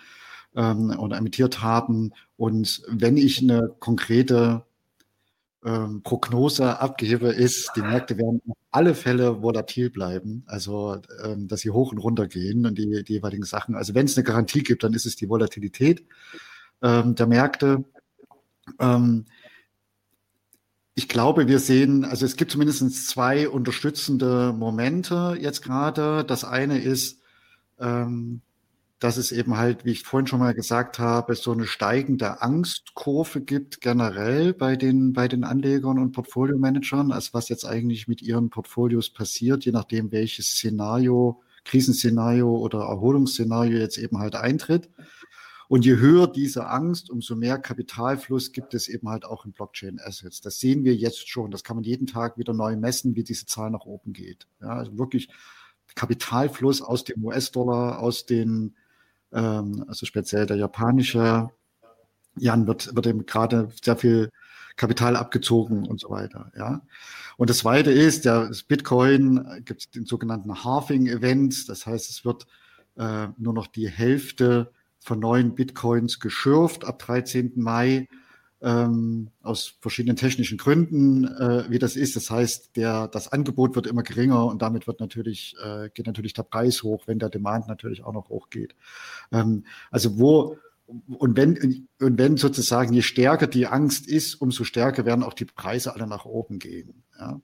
ähm, 0.56 0.98
oder 0.98 1.18
emittiert 1.18 1.62
haben. 1.62 2.14
Und 2.38 2.82
wenn 2.88 3.18
ich 3.18 3.42
eine 3.42 3.76
konkrete 3.80 4.66
ähm, 5.66 6.04
Prognose 6.04 6.80
abgebe, 6.80 7.30
ist, 7.30 7.72
die 7.76 7.82
Märkte 7.82 8.18
werden 8.18 8.42
auf 8.48 8.58
alle 8.72 8.96
Fälle 8.96 9.42
volatil 9.42 9.90
bleiben. 9.90 10.44
Also, 10.48 11.02
ähm, 11.24 11.48
dass 11.48 11.62
sie 11.62 11.72
hoch 11.72 11.92
und 11.92 11.98
runter 11.98 12.28
gehen 12.28 12.66
und 12.66 12.78
die, 12.78 13.04
die 13.04 13.14
jeweiligen 13.14 13.44
Sachen. 13.44 13.76
Also, 13.76 13.94
wenn 13.94 14.06
es 14.06 14.16
eine 14.16 14.24
Garantie 14.24 14.64
gibt, 14.64 14.84
dann 14.84 14.94
ist 14.94 15.06
es 15.06 15.18
die 15.18 15.28
Volatilität 15.28 16.06
ähm, 16.82 17.16
der 17.16 17.28
Märkte. 17.28 17.84
Ähm, 18.80 19.26
ich 21.00 21.08
glaube, 21.08 21.48
wir 21.48 21.60
sehen, 21.60 22.04
also 22.04 22.26
es 22.26 22.36
gibt 22.36 22.52
zumindest 22.52 23.08
zwei 23.08 23.48
unterstützende 23.48 24.52
Momente 24.52 25.38
jetzt 25.40 25.62
gerade. 25.62 26.26
Das 26.26 26.44
eine 26.44 26.78
ist, 26.78 27.22
ähm, 27.80 28.42
dass 29.00 29.16
es 29.16 29.32
eben 29.32 29.56
halt, 29.56 29.86
wie 29.86 29.92
ich 29.92 30.04
vorhin 30.04 30.28
schon 30.28 30.40
mal 30.40 30.54
gesagt 30.54 31.00
habe, 31.00 31.36
so 31.36 31.54
eine 31.54 31.68
steigende 31.68 32.42
Angstkurve 32.42 33.40
gibt 33.40 33.80
generell 33.80 34.54
bei 34.54 34.76
den, 34.76 35.14
bei 35.14 35.30
den 35.30 35.46
Anlegern 35.46 36.00
und 36.00 36.12
Portfolio-Managern, 36.12 37.14
als 37.14 37.34
was 37.34 37.48
jetzt 37.48 37.64
eigentlich 37.64 38.10
mit 38.10 38.22
ihren 38.22 38.50
Portfolios 38.50 39.10
passiert, 39.10 39.64
je 39.64 39.72
nachdem, 39.72 40.12
welches 40.12 40.48
Szenario, 40.48 41.42
Krisenszenario 41.64 42.58
oder 42.58 42.80
Erholungsszenario 42.80 43.78
jetzt 43.78 43.98
eben 43.98 44.18
halt 44.18 44.36
eintritt. 44.36 44.90
Und 45.70 45.86
je 45.86 45.98
höher 45.98 46.26
diese 46.28 46.68
Angst, 46.68 47.12
umso 47.12 47.36
mehr 47.36 47.60
Kapitalfluss 47.60 48.54
gibt 48.54 48.74
es 48.74 48.88
eben 48.88 49.08
halt 49.08 49.24
auch 49.24 49.46
in 49.46 49.52
Blockchain 49.52 50.00
Assets. 50.00 50.42
Das 50.42 50.60
sehen 50.60 50.84
wir 50.84 50.96
jetzt 50.96 51.30
schon. 51.30 51.52
Das 51.52 51.64
kann 51.64 51.76
man 51.76 51.84
jeden 51.84 52.08
Tag 52.08 52.40
wieder 52.40 52.54
neu 52.54 52.76
messen, 52.76 53.16
wie 53.16 53.24
diese 53.24 53.46
Zahl 53.46 53.70
nach 53.70 53.86
oben 53.86 54.12
geht. 54.12 54.48
Ja, 54.62 54.70
also 54.70 54.98
wirklich 54.98 55.30
Kapitalfluss 55.94 56.82
aus 56.82 57.04
dem 57.04 57.24
US-Dollar, 57.24 58.00
aus 58.00 58.26
den, 58.26 58.76
ähm, 59.32 59.86
also 59.88 60.08
speziell 60.08 60.48
der 60.48 60.58
japanische 60.58 61.52
Jan 62.36 62.66
wird, 62.66 62.96
wird 62.96 63.06
eben 63.06 63.28
gerade 63.28 63.70
sehr 63.84 63.96
viel 63.96 64.32
Kapital 64.76 65.16
abgezogen 65.16 65.86
und 65.88 66.00
so 66.00 66.10
weiter. 66.10 66.52
Ja. 66.58 66.82
Und 67.38 67.52
das 67.52 67.60
zweite 67.60 67.92
ist, 67.92 68.26
der 68.26 68.50
Bitcoin 68.68 69.62
gibt 69.66 69.82
es 69.82 69.92
den 69.92 70.08
sogenannten 70.08 70.64
Halving-Event. 70.64 71.70
Das 71.70 71.86
heißt, 71.86 72.10
es 72.10 72.26
wird 72.26 72.48
äh, 72.98 73.28
nur 73.38 73.54
noch 73.54 73.68
die 73.68 73.88
Hälfte 73.88 74.72
von 75.00 75.20
neuen 75.20 75.56
Bitcoins 75.56 76.20
geschürft 76.20 76.86
ab 76.86 77.00
13. 77.00 77.54
Mai 77.56 78.08
ähm, 78.62 79.30
aus 79.42 79.76
verschiedenen 79.80 80.18
technischen 80.18 80.58
Gründen, 80.58 81.26
äh, 81.26 81.70
wie 81.70 81.80
das 81.80 81.96
ist. 81.96 82.16
Das 82.16 82.30
heißt, 82.30 82.76
der, 82.76 83.08
das 83.08 83.32
Angebot 83.32 83.76
wird 83.76 83.88
immer 83.88 84.04
geringer 84.04 84.46
und 84.46 84.62
damit 84.62 84.88
wird 84.88 85.00
natürlich, 85.00 85.56
äh, 85.64 85.90
geht 85.94 86.08
natürlich 86.08 86.34
der 86.34 86.44
Preis 86.44 86.84
hoch, 86.84 87.04
wenn 87.08 87.20
der 87.20 87.30
Demand 87.30 87.68
natürlich 87.68 88.04
auch 88.04 88.14
noch 88.14 88.30
hochgeht. 88.30 88.76
Ähm, 89.32 89.66
also 89.92 90.20
wo 90.20 90.58
und 91.08 91.38
wenn, 91.38 91.88
und 92.00 92.18
wenn 92.18 92.38
sozusagen 92.38 92.94
je 92.94 93.04
stärker 93.04 93.46
die 93.46 93.68
Angst 93.68 94.08
ist, 94.08 94.36
umso 94.36 94.64
stärker 94.64 95.06
werden 95.06 95.24
auch 95.24 95.36
die 95.36 95.46
Preise 95.46 95.94
alle 95.94 96.08
nach 96.08 96.26
oben 96.26 96.58
gehen. 96.58 97.04
Ja? 97.18 97.40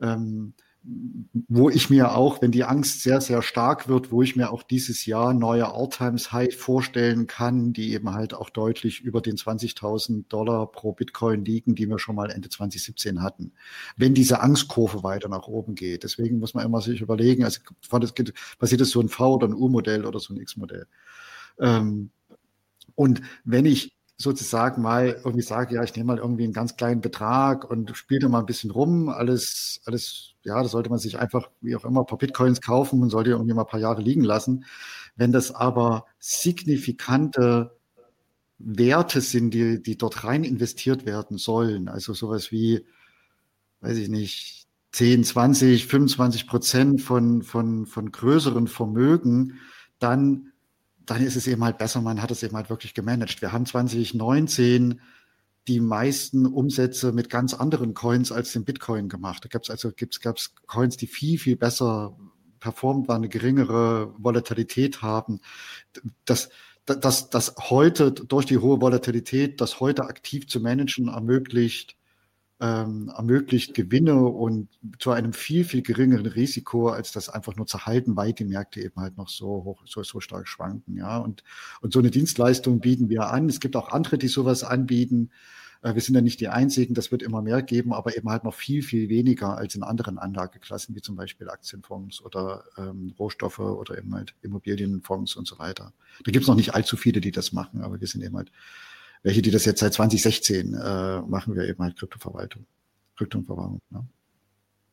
Ähm, 0.00 0.54
wo 0.84 1.70
ich 1.70 1.88
mir 1.88 2.14
auch, 2.14 2.42
wenn 2.42 2.50
die 2.50 2.64
Angst 2.64 3.02
sehr, 3.02 3.22
sehr 3.22 3.40
stark 3.40 3.88
wird, 3.88 4.12
wo 4.12 4.22
ich 4.22 4.36
mir 4.36 4.52
auch 4.52 4.62
dieses 4.62 5.06
Jahr 5.06 5.32
neue 5.32 5.72
Alltimes 5.72 6.30
High 6.30 6.54
vorstellen 6.54 7.26
kann, 7.26 7.72
die 7.72 7.94
eben 7.94 8.12
halt 8.12 8.34
auch 8.34 8.50
deutlich 8.50 9.00
über 9.00 9.22
den 9.22 9.36
20.000 9.36 10.28
Dollar 10.28 10.70
pro 10.70 10.92
Bitcoin 10.92 11.44
liegen, 11.44 11.74
die 11.74 11.88
wir 11.88 11.98
schon 11.98 12.16
mal 12.16 12.30
Ende 12.30 12.50
2017 12.50 13.22
hatten. 13.22 13.52
Wenn 13.96 14.12
diese 14.12 14.40
Angstkurve 14.40 15.02
weiter 15.02 15.28
nach 15.28 15.48
oben 15.48 15.74
geht. 15.74 16.04
Deswegen 16.04 16.38
muss 16.38 16.52
man 16.52 16.66
immer 16.66 16.82
sich 16.82 17.00
überlegen, 17.00 17.44
also 17.44 17.60
passiert 18.58 18.80
das 18.80 18.90
so 18.90 19.00
ein 19.00 19.08
V- 19.08 19.34
oder 19.36 19.48
ein 19.48 19.54
U-Modell 19.54 20.04
oder 20.04 20.20
so 20.20 20.34
ein 20.34 20.40
X-Modell. 20.40 20.86
Ähm, 21.58 22.10
und 22.94 23.22
wenn 23.44 23.64
ich 23.64 23.93
sozusagen 24.16 24.82
mal 24.82 25.20
irgendwie 25.24 25.42
sage, 25.42 25.74
ja, 25.74 25.82
ich 25.82 25.94
nehme 25.96 26.06
mal 26.08 26.18
irgendwie 26.18 26.44
einen 26.44 26.52
ganz 26.52 26.76
kleinen 26.76 27.00
Betrag 27.00 27.68
und 27.68 27.96
spiele 27.96 28.20
da 28.20 28.28
mal 28.28 28.40
ein 28.40 28.46
bisschen 28.46 28.70
rum, 28.70 29.08
alles, 29.08 29.80
alles, 29.86 30.34
ja, 30.44 30.62
da 30.62 30.68
sollte 30.68 30.90
man 30.90 30.98
sich 30.98 31.18
einfach, 31.18 31.50
wie 31.60 31.74
auch 31.74 31.84
immer, 31.84 32.00
ein 32.00 32.06
paar 32.06 32.18
Bitcoins 32.18 32.60
kaufen 32.60 33.02
und 33.02 33.10
sollte 33.10 33.30
irgendwie 33.30 33.54
mal 33.54 33.62
ein 33.62 33.68
paar 33.68 33.80
Jahre 33.80 34.02
liegen 34.02 34.22
lassen. 34.22 34.64
Wenn 35.16 35.32
das 35.32 35.52
aber 35.52 36.06
signifikante 36.18 37.76
Werte 38.58 39.20
sind, 39.20 39.52
die, 39.52 39.82
die 39.82 39.98
dort 39.98 40.24
rein 40.24 40.44
investiert 40.44 41.06
werden 41.06 41.36
sollen, 41.36 41.88
also 41.88 42.14
sowas 42.14 42.52
wie, 42.52 42.86
weiß 43.80 43.98
ich 43.98 44.08
nicht, 44.08 44.68
10, 44.92 45.24
20, 45.24 45.86
25 45.88 46.46
Prozent 46.46 47.02
von, 47.02 47.42
von, 47.42 47.84
von 47.86 48.12
größeren 48.12 48.68
Vermögen, 48.68 49.58
dann 49.98 50.52
dann 51.06 51.22
ist 51.22 51.36
es 51.36 51.46
eben 51.46 51.64
halt 51.64 51.78
besser, 51.78 52.00
man 52.00 52.22
hat 52.22 52.30
es 52.30 52.42
eben 52.42 52.56
halt 52.56 52.70
wirklich 52.70 52.94
gemanagt. 52.94 53.42
Wir 53.42 53.52
haben 53.52 53.66
2019 53.66 55.00
die 55.68 55.80
meisten 55.80 56.46
Umsätze 56.46 57.12
mit 57.12 57.30
ganz 57.30 57.54
anderen 57.54 57.94
Coins 57.94 58.32
als 58.32 58.52
dem 58.52 58.64
Bitcoin 58.64 59.08
gemacht. 59.08 59.44
Da 59.44 59.48
gab 59.48 59.62
es 59.62 59.70
also 59.70 59.92
gibt's, 59.92 60.20
gab's 60.20 60.54
Coins, 60.66 60.96
die 60.96 61.06
viel, 61.06 61.38
viel 61.38 61.56
besser 61.56 62.16
performt 62.60 63.08
waren, 63.08 63.18
eine 63.18 63.28
geringere 63.28 64.14
Volatilität 64.18 65.02
haben. 65.02 65.40
Das, 66.24 66.50
das, 66.86 67.30
das 67.30 67.54
heute 67.58 68.12
durch 68.12 68.46
die 68.46 68.58
hohe 68.58 68.80
Volatilität, 68.80 69.60
das 69.60 69.80
heute 69.80 70.04
aktiv 70.04 70.48
zu 70.48 70.60
managen 70.60 71.08
ermöglicht, 71.08 71.96
ähm, 72.64 73.12
ermöglicht 73.14 73.74
Gewinne 73.74 74.24
und 74.24 74.68
zu 74.98 75.10
einem 75.10 75.34
viel, 75.34 75.64
viel 75.64 75.82
geringeren 75.82 76.24
Risiko, 76.24 76.88
als 76.88 77.12
das 77.12 77.28
einfach 77.28 77.56
nur 77.56 77.66
zu 77.66 77.84
halten, 77.84 78.16
weil 78.16 78.32
die 78.32 78.44
Märkte 78.44 78.80
eben 78.80 78.98
halt 78.98 79.18
noch 79.18 79.28
so 79.28 79.64
hoch, 79.64 79.82
so, 79.84 80.02
so 80.02 80.20
stark 80.20 80.48
schwanken. 80.48 80.96
Ja, 80.96 81.18
und, 81.18 81.44
und 81.82 81.92
so 81.92 81.98
eine 81.98 82.10
Dienstleistung 82.10 82.80
bieten 82.80 83.10
wir 83.10 83.28
an. 83.28 83.50
Es 83.50 83.60
gibt 83.60 83.76
auch 83.76 83.90
andere, 83.90 84.16
die 84.16 84.28
sowas 84.28 84.64
anbieten. 84.64 85.30
Äh, 85.82 85.94
wir 85.94 86.00
sind 86.00 86.14
ja 86.14 86.22
nicht 86.22 86.40
die 86.40 86.48
einzigen, 86.48 86.94
das 86.94 87.12
wird 87.12 87.22
immer 87.22 87.42
mehr 87.42 87.60
geben, 87.60 87.92
aber 87.92 88.16
eben 88.16 88.30
halt 88.30 88.44
noch 88.44 88.54
viel, 88.54 88.82
viel 88.82 89.10
weniger 89.10 89.58
als 89.58 89.74
in 89.74 89.82
anderen 89.82 90.18
Anlageklassen, 90.18 90.94
wie 90.94 91.02
zum 91.02 91.16
Beispiel 91.16 91.50
Aktienfonds 91.50 92.22
oder 92.22 92.64
ähm, 92.78 93.14
Rohstoffe 93.18 93.58
oder 93.58 93.98
eben 93.98 94.14
halt 94.14 94.34
Immobilienfonds 94.40 95.36
und 95.36 95.46
so 95.46 95.58
weiter. 95.58 95.92
Da 96.24 96.32
gibt 96.32 96.44
es 96.44 96.48
noch 96.48 96.56
nicht 96.56 96.74
allzu 96.74 96.96
viele, 96.96 97.20
die 97.20 97.30
das 97.30 97.52
machen, 97.52 97.82
aber 97.82 98.00
wir 98.00 98.08
sind 98.08 98.24
eben 98.24 98.36
halt 98.36 98.50
welche, 99.24 99.42
die 99.42 99.50
das 99.50 99.64
jetzt 99.64 99.80
seit 99.80 99.94
2016 99.94 100.74
äh, 100.74 101.20
machen, 101.22 101.56
wir 101.56 101.66
eben 101.66 101.82
halt 101.82 101.98
Kryptoverwaltung, 101.98 102.66
Kryptoverwahrung. 103.16 103.80
Ne? 103.90 104.04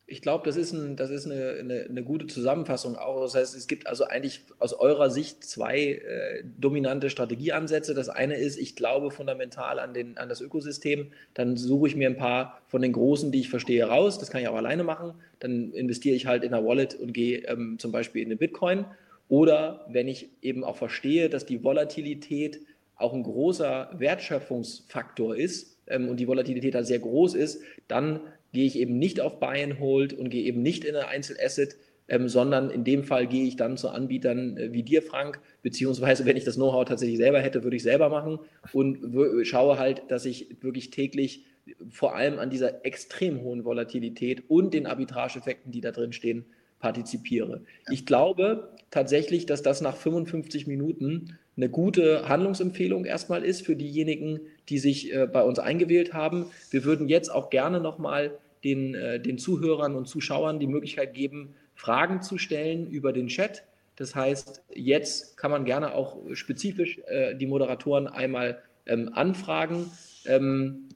Ich 0.07 0.21
glaube, 0.21 0.45
das 0.45 0.55
ist, 0.57 0.73
ein, 0.73 0.95
das 0.95 1.09
ist 1.09 1.25
eine, 1.25 1.55
eine, 1.59 1.86
eine, 1.89 2.03
gute 2.03 2.27
Zusammenfassung 2.27 2.97
auch. 2.97 3.21
Das 3.21 3.36
heißt, 3.36 3.55
es 3.55 3.67
gibt 3.67 3.88
also 3.88 4.05
eigentlich 4.05 4.43
aus 4.59 4.73
eurer 4.73 5.09
Sicht 5.09 5.43
zwei 5.43 5.79
äh, 5.79 6.43
dominante 6.57 7.09
Strategieansätze. 7.09 7.93
Das 7.93 8.09
eine 8.09 8.36
ist, 8.36 8.57
ich 8.57 8.75
glaube 8.75 9.11
fundamental 9.11 9.79
an, 9.79 9.93
den, 9.93 10.17
an 10.17 10.27
das 10.27 10.41
Ökosystem. 10.41 11.11
Dann 11.34 11.55
suche 11.55 11.88
ich 11.88 11.95
mir 11.95 12.09
ein 12.09 12.17
paar 12.17 12.61
von 12.67 12.82
den 12.82 12.91
großen, 12.91 13.32
die 13.32 13.41
ich 13.41 13.49
verstehe, 13.49 13.86
raus. 13.86 14.17
Das 14.17 14.32
kann 14.32 14.41
ich 14.41 14.47
auch 14.47 14.55
alleine 14.55 14.84
machen. 14.84 15.13
Dann 15.39 15.71
investiere 15.71 16.15
ich 16.15 16.25
halt 16.25 16.43
in 16.43 16.53
einer 16.53 16.65
Wallet 16.65 16.95
und 16.95 17.13
gehe 17.13 17.47
ähm, 17.47 17.79
zum 17.79 17.93
Beispiel 17.93 18.21
in 18.21 18.29
eine 18.29 18.38
Bitcoin. 18.38 18.86
Oder 19.29 19.86
wenn 19.89 20.09
ich 20.09 20.29
eben 20.41 20.65
auch 20.65 20.75
verstehe, 20.75 21.29
dass 21.29 21.45
die 21.45 21.63
Volatilität 21.63 22.59
auch 23.02 23.14
ein 23.14 23.24
großer 23.24 23.89
Wertschöpfungsfaktor 23.97 25.36
ist 25.36 25.78
ähm, 25.88 26.10
und 26.10 26.20
die 26.20 26.28
Volatilität 26.28 26.76
da 26.76 26.84
sehr 26.84 26.99
groß 26.99 27.36
ist, 27.36 27.62
dann 27.88 28.22
gehe 28.54 28.66
ich 28.66 28.78
eben 28.78 28.97
nicht 28.97 29.22
auf 29.22 29.39
Buy 29.39 29.64
and 29.64 29.80
Hold 29.80 30.14
und 30.14 30.30
gehe 30.30 30.43
eben 30.43 30.62
nicht 30.62 30.84
in 30.84 30.95
ein 30.95 31.06
Einzelasset, 31.06 31.78
ähm, 32.08 32.28
sondern 32.28 32.70
in 32.70 32.84
dem 32.84 33.04
Fall 33.04 33.28
gehe 33.28 33.45
ich 33.45 33.56
dann 33.56 33.78
zu 33.78 33.89
Anbietern 33.89 34.58
äh, 34.58 34.74
wie 34.74 34.84
dir, 34.84 35.02
Frank, 35.02 35.39
beziehungsweise 35.62 36.26
wenn 36.26 36.38
ich 36.38 36.43
das 36.43 36.56
Know-how 36.56 36.86
tatsächlich 36.86 37.18
selber 37.18 37.39
hätte, 37.39 37.64
würde 37.64 37.78
ich 37.78 37.84
selber 37.84 38.10
machen 38.10 38.39
und 38.74 38.99
schaue 39.43 39.80
halt, 39.80 40.04
dass 40.10 40.26
ich 40.26 40.62
wirklich 40.62 40.89
täglich 40.89 41.45
vor 41.89 42.16
allem 42.16 42.39
an 42.39 42.49
dieser 42.49 42.86
extrem 42.86 43.41
hohen 43.41 43.64
Volatilität 43.64 44.49
und 44.49 44.74
den 44.74 44.88
Arbitrageeffekten, 44.88 45.72
die 45.72 45.82
da 45.82 45.91
drin 45.91 46.12
stehen, 46.12 46.45
partizipiere. 46.82 47.61
Ich 47.89 48.05
glaube 48.05 48.75
tatsächlich, 48.89 49.45
dass 49.45 49.61
das 49.61 49.79
nach 49.79 49.95
55 49.95 50.67
Minuten 50.67 51.38
eine 51.55 51.69
gute 51.69 52.27
Handlungsempfehlung 52.27 53.05
erstmal 53.05 53.43
ist 53.43 53.65
für 53.65 53.75
diejenigen, 53.75 54.41
die 54.67 54.79
sich 54.79 55.13
äh, 55.13 55.27
bei 55.27 55.43
uns 55.43 55.59
eingewählt 55.59 56.13
haben. 56.13 56.47
Wir 56.69 56.84
würden 56.84 57.07
jetzt 57.07 57.29
auch 57.29 57.49
gerne 57.49 57.79
nochmal 57.79 58.38
den, 58.63 58.95
äh, 58.95 59.19
den 59.19 59.38
Zuhörern 59.38 59.95
und 59.95 60.07
Zuschauern 60.07 60.59
die 60.59 60.67
Möglichkeit 60.67 61.13
geben, 61.13 61.55
Fragen 61.75 62.21
zu 62.21 62.38
stellen 62.38 62.88
über 62.88 63.13
den 63.13 63.27
Chat. 63.27 63.63
Das 63.95 64.15
heißt, 64.15 64.63
jetzt 64.73 65.38
kann 65.38 65.51
man 65.51 65.65
gerne 65.65 65.93
auch 65.93 66.17
spezifisch 66.34 66.99
äh, 67.07 67.36
die 67.36 67.47
Moderatoren 67.47 68.07
einmal 68.07 68.61
ähm, 68.86 69.11
anfragen. 69.13 69.91
Ähm, 70.25 70.89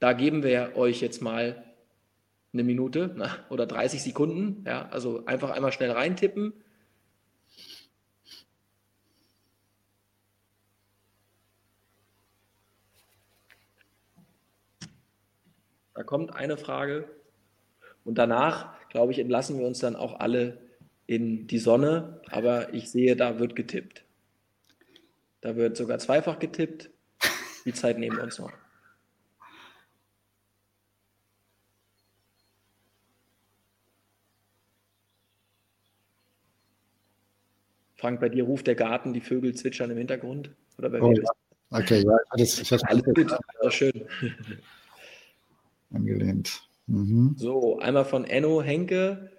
da 0.00 0.12
geben 0.12 0.42
wir 0.42 0.72
euch 0.76 1.00
jetzt 1.00 1.22
mal 1.22 1.64
eine 2.58 2.64
Minute 2.64 3.14
na, 3.16 3.30
oder 3.50 3.66
30 3.66 4.02
Sekunden. 4.02 4.64
Ja, 4.66 4.88
also 4.90 5.24
einfach 5.26 5.50
einmal 5.50 5.72
schnell 5.72 5.90
reintippen 5.90 6.52
Da 15.98 16.04
kommt 16.04 16.32
eine 16.32 16.56
Frage 16.56 17.10
und 18.04 18.18
danach, 18.18 18.72
glaube 18.88 19.10
ich, 19.10 19.18
entlassen 19.18 19.58
wir 19.58 19.66
uns 19.66 19.80
dann 19.80 19.96
auch 19.96 20.20
alle 20.20 20.58
in 21.08 21.48
die 21.48 21.58
Sonne. 21.58 22.20
Aber 22.30 22.72
ich 22.72 22.88
sehe, 22.88 23.16
da 23.16 23.40
wird 23.40 23.56
getippt. 23.56 24.04
Da 25.40 25.56
wird 25.56 25.76
sogar 25.76 25.98
zweifach 25.98 26.38
getippt. 26.38 26.90
Die 27.64 27.72
Zeit 27.72 27.98
nehmen 27.98 28.16
wir 28.16 28.22
uns 28.22 28.38
noch. 28.38 28.52
Frank, 37.98 38.20
bei 38.20 38.28
dir 38.28 38.44
ruft 38.44 38.68
der 38.68 38.76
Garten, 38.76 39.12
die 39.12 39.20
Vögel 39.20 39.54
zwitschern 39.54 39.90
im 39.90 39.98
Hintergrund? 39.98 40.50
Oder 40.78 40.88
bei 40.88 41.02
oh, 41.02 41.12
ja. 41.12 41.28
Okay, 41.70 42.02
ja, 42.02 42.16
das, 42.36 42.60
ich 42.60 42.72
Alles 42.86 43.02
gut, 43.02 43.36
ja, 43.62 43.70
schön. 43.70 43.92
Angelehnt. 45.92 46.62
Mhm. 46.86 47.34
So, 47.36 47.78
einmal 47.80 48.04
von 48.04 48.24
Enno 48.24 48.62
Henke. 48.62 49.32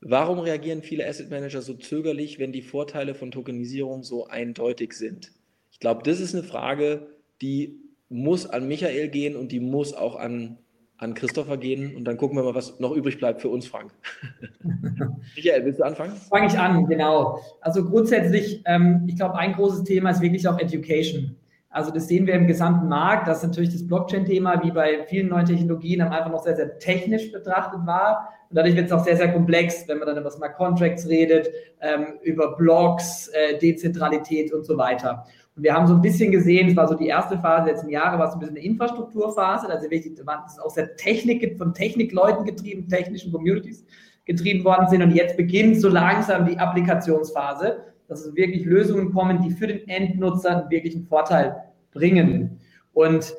Warum 0.00 0.38
reagieren 0.38 0.82
viele 0.82 1.08
Asset 1.08 1.30
Manager 1.30 1.62
so 1.62 1.74
zögerlich, 1.74 2.38
wenn 2.38 2.52
die 2.52 2.62
Vorteile 2.62 3.14
von 3.14 3.30
Tokenisierung 3.30 4.04
so 4.04 4.26
eindeutig 4.26 4.92
sind? 4.92 5.32
Ich 5.72 5.80
glaube, 5.80 6.02
das 6.04 6.20
ist 6.20 6.34
eine 6.34 6.44
Frage, 6.44 7.08
die 7.40 7.80
muss 8.10 8.46
an 8.46 8.68
Michael 8.68 9.08
gehen 9.08 9.34
und 9.34 9.50
die 9.50 9.60
muss 9.60 9.94
auch 9.94 10.14
an 10.16 10.58
an 11.04 11.14
Christopher 11.14 11.56
gehen 11.56 11.94
und 11.96 12.04
dann 12.04 12.16
gucken 12.16 12.36
wir 12.36 12.42
mal, 12.42 12.54
was 12.54 12.80
noch 12.80 12.92
übrig 12.92 13.18
bleibt 13.18 13.40
für 13.40 13.48
uns, 13.48 13.66
Frank. 13.66 13.92
Michael, 15.36 15.64
willst 15.64 15.78
du 15.78 15.84
anfangen? 15.84 16.12
Fange 16.30 16.46
ich 16.46 16.58
an, 16.58 16.86
genau. 16.86 17.40
Also 17.60 17.84
grundsätzlich, 17.84 18.62
ähm, 18.64 19.04
ich 19.06 19.16
glaube, 19.16 19.36
ein 19.36 19.52
großes 19.52 19.84
Thema 19.84 20.10
ist 20.10 20.20
wirklich 20.20 20.48
auch 20.48 20.58
Education. 20.58 21.36
Also 21.74 21.90
das 21.90 22.06
sehen 22.06 22.26
wir 22.28 22.34
im 22.34 22.46
gesamten 22.46 22.88
Markt, 22.88 23.26
dass 23.26 23.42
natürlich 23.42 23.72
das 23.72 23.84
Blockchain-Thema 23.84 24.62
wie 24.62 24.70
bei 24.70 25.04
vielen 25.08 25.28
neuen 25.28 25.44
Technologien 25.44 26.00
einfach 26.02 26.30
noch 26.30 26.44
sehr, 26.44 26.54
sehr 26.54 26.78
technisch 26.78 27.32
betrachtet 27.32 27.80
war. 27.84 28.28
Und 28.48 28.56
dadurch 28.56 28.76
wird 28.76 28.86
es 28.86 28.92
auch 28.92 29.04
sehr, 29.04 29.16
sehr 29.16 29.32
komplex, 29.32 29.88
wenn 29.88 29.98
man 29.98 30.06
dann 30.06 30.18
über 30.18 30.30
Smart 30.30 30.54
Contracts 30.54 31.08
redet, 31.08 31.50
ähm, 31.80 32.20
über 32.22 32.56
Blocks, 32.56 33.26
äh, 33.28 33.58
Dezentralität 33.58 34.52
und 34.52 34.64
so 34.64 34.78
weiter. 34.78 35.26
Wir 35.56 35.72
haben 35.72 35.86
so 35.86 35.94
ein 35.94 36.02
bisschen 36.02 36.32
gesehen, 36.32 36.68
es 36.68 36.76
war 36.76 36.88
so 36.88 36.94
die 36.94 37.06
erste 37.06 37.38
Phase, 37.38 37.70
letzten 37.70 37.88
Jahre 37.88 38.18
war 38.18 38.28
es 38.28 38.34
ein 38.34 38.40
bisschen 38.40 38.56
eine 38.56 38.64
Infrastrukturphase, 38.64 39.68
also 39.68 39.88
wirklich, 39.88 40.14
es 40.14 40.58
auch 40.58 40.70
sehr 40.70 40.96
Technik, 40.96 41.56
von 41.56 41.72
Technikleuten 41.72 42.44
getrieben, 42.44 42.88
technischen 42.88 43.30
Communities 43.30 43.84
getrieben 44.24 44.64
worden 44.64 44.88
sind. 44.88 45.02
Und 45.02 45.14
jetzt 45.14 45.36
beginnt 45.36 45.80
so 45.80 45.88
langsam 45.88 46.46
die 46.46 46.58
Applikationsphase, 46.58 47.84
dass 48.08 48.24
es 48.24 48.34
wirklich 48.34 48.64
Lösungen 48.64 49.12
kommen, 49.12 49.42
die 49.42 49.50
für 49.50 49.68
den 49.68 49.86
Endnutzer 49.88 50.62
einen 50.62 50.70
wirklichen 50.70 51.04
Vorteil 51.04 51.56
bringen. 51.92 52.60
Und 52.92 53.34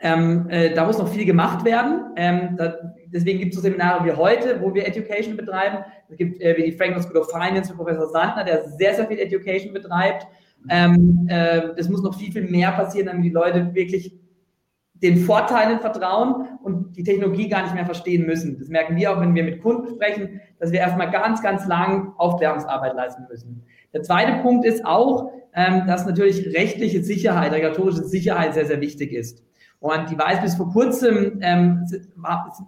ähm, 0.00 0.48
äh, 0.48 0.74
da 0.74 0.84
muss 0.84 0.98
noch 0.98 1.08
viel 1.08 1.24
gemacht 1.24 1.64
werden. 1.64 2.12
Ähm, 2.16 2.56
da, 2.56 2.74
deswegen 3.06 3.38
gibt 3.38 3.52
es 3.52 3.56
so 3.56 3.62
Seminare 3.62 4.04
wie 4.04 4.12
heute, 4.12 4.60
wo 4.60 4.74
wir 4.74 4.86
Education 4.86 5.36
betreiben. 5.36 5.84
Es 6.08 6.16
gibt 6.16 6.40
äh, 6.40 6.56
wie 6.56 6.64
die 6.64 6.72
Franklin 6.72 7.02
School 7.02 7.18
of 7.18 7.30
Finance 7.30 7.70
für 7.70 7.76
Professor 7.76 8.08
Sandner, 8.08 8.44
der 8.44 8.68
sehr, 8.70 8.94
sehr 8.94 9.06
viel 9.06 9.20
Education 9.20 9.72
betreibt. 9.72 10.26
Ähm, 10.68 11.26
äh, 11.28 11.74
das 11.76 11.88
muss 11.88 12.02
noch 12.02 12.16
viel, 12.18 12.32
viel 12.32 12.48
mehr 12.48 12.72
passieren, 12.72 13.06
damit 13.06 13.24
die 13.24 13.30
Leute 13.30 13.74
wirklich 13.74 14.14
den 15.02 15.18
Vorteilen 15.18 15.80
vertrauen 15.80 16.58
und 16.62 16.96
die 16.96 17.02
Technologie 17.02 17.48
gar 17.48 17.62
nicht 17.62 17.74
mehr 17.74 17.84
verstehen 17.84 18.24
müssen. 18.24 18.58
Das 18.58 18.68
merken 18.68 18.96
wir 18.96 19.10
auch, 19.10 19.20
wenn 19.20 19.34
wir 19.34 19.42
mit 19.42 19.60
Kunden 19.60 19.88
sprechen, 19.88 20.40
dass 20.60 20.70
wir 20.70 20.78
erstmal 20.78 21.10
ganz, 21.10 21.42
ganz 21.42 21.66
lang 21.66 22.12
Aufklärungsarbeit 22.18 22.94
leisten 22.94 23.26
müssen. 23.28 23.64
Der 23.92 24.02
zweite 24.02 24.40
Punkt 24.42 24.64
ist 24.64 24.84
auch, 24.86 25.32
ähm, 25.54 25.86
dass 25.86 26.06
natürlich 26.06 26.54
rechtliche 26.56 27.02
Sicherheit, 27.02 27.52
regulatorische 27.52 28.04
Sicherheit 28.04 28.54
sehr, 28.54 28.66
sehr 28.66 28.80
wichtig 28.80 29.12
ist. 29.12 29.42
Und 29.80 30.10
die 30.10 30.18
weiß 30.18 30.40
bis 30.40 30.54
vor 30.54 30.70
kurzem 30.70 31.40
ähm, 31.42 31.84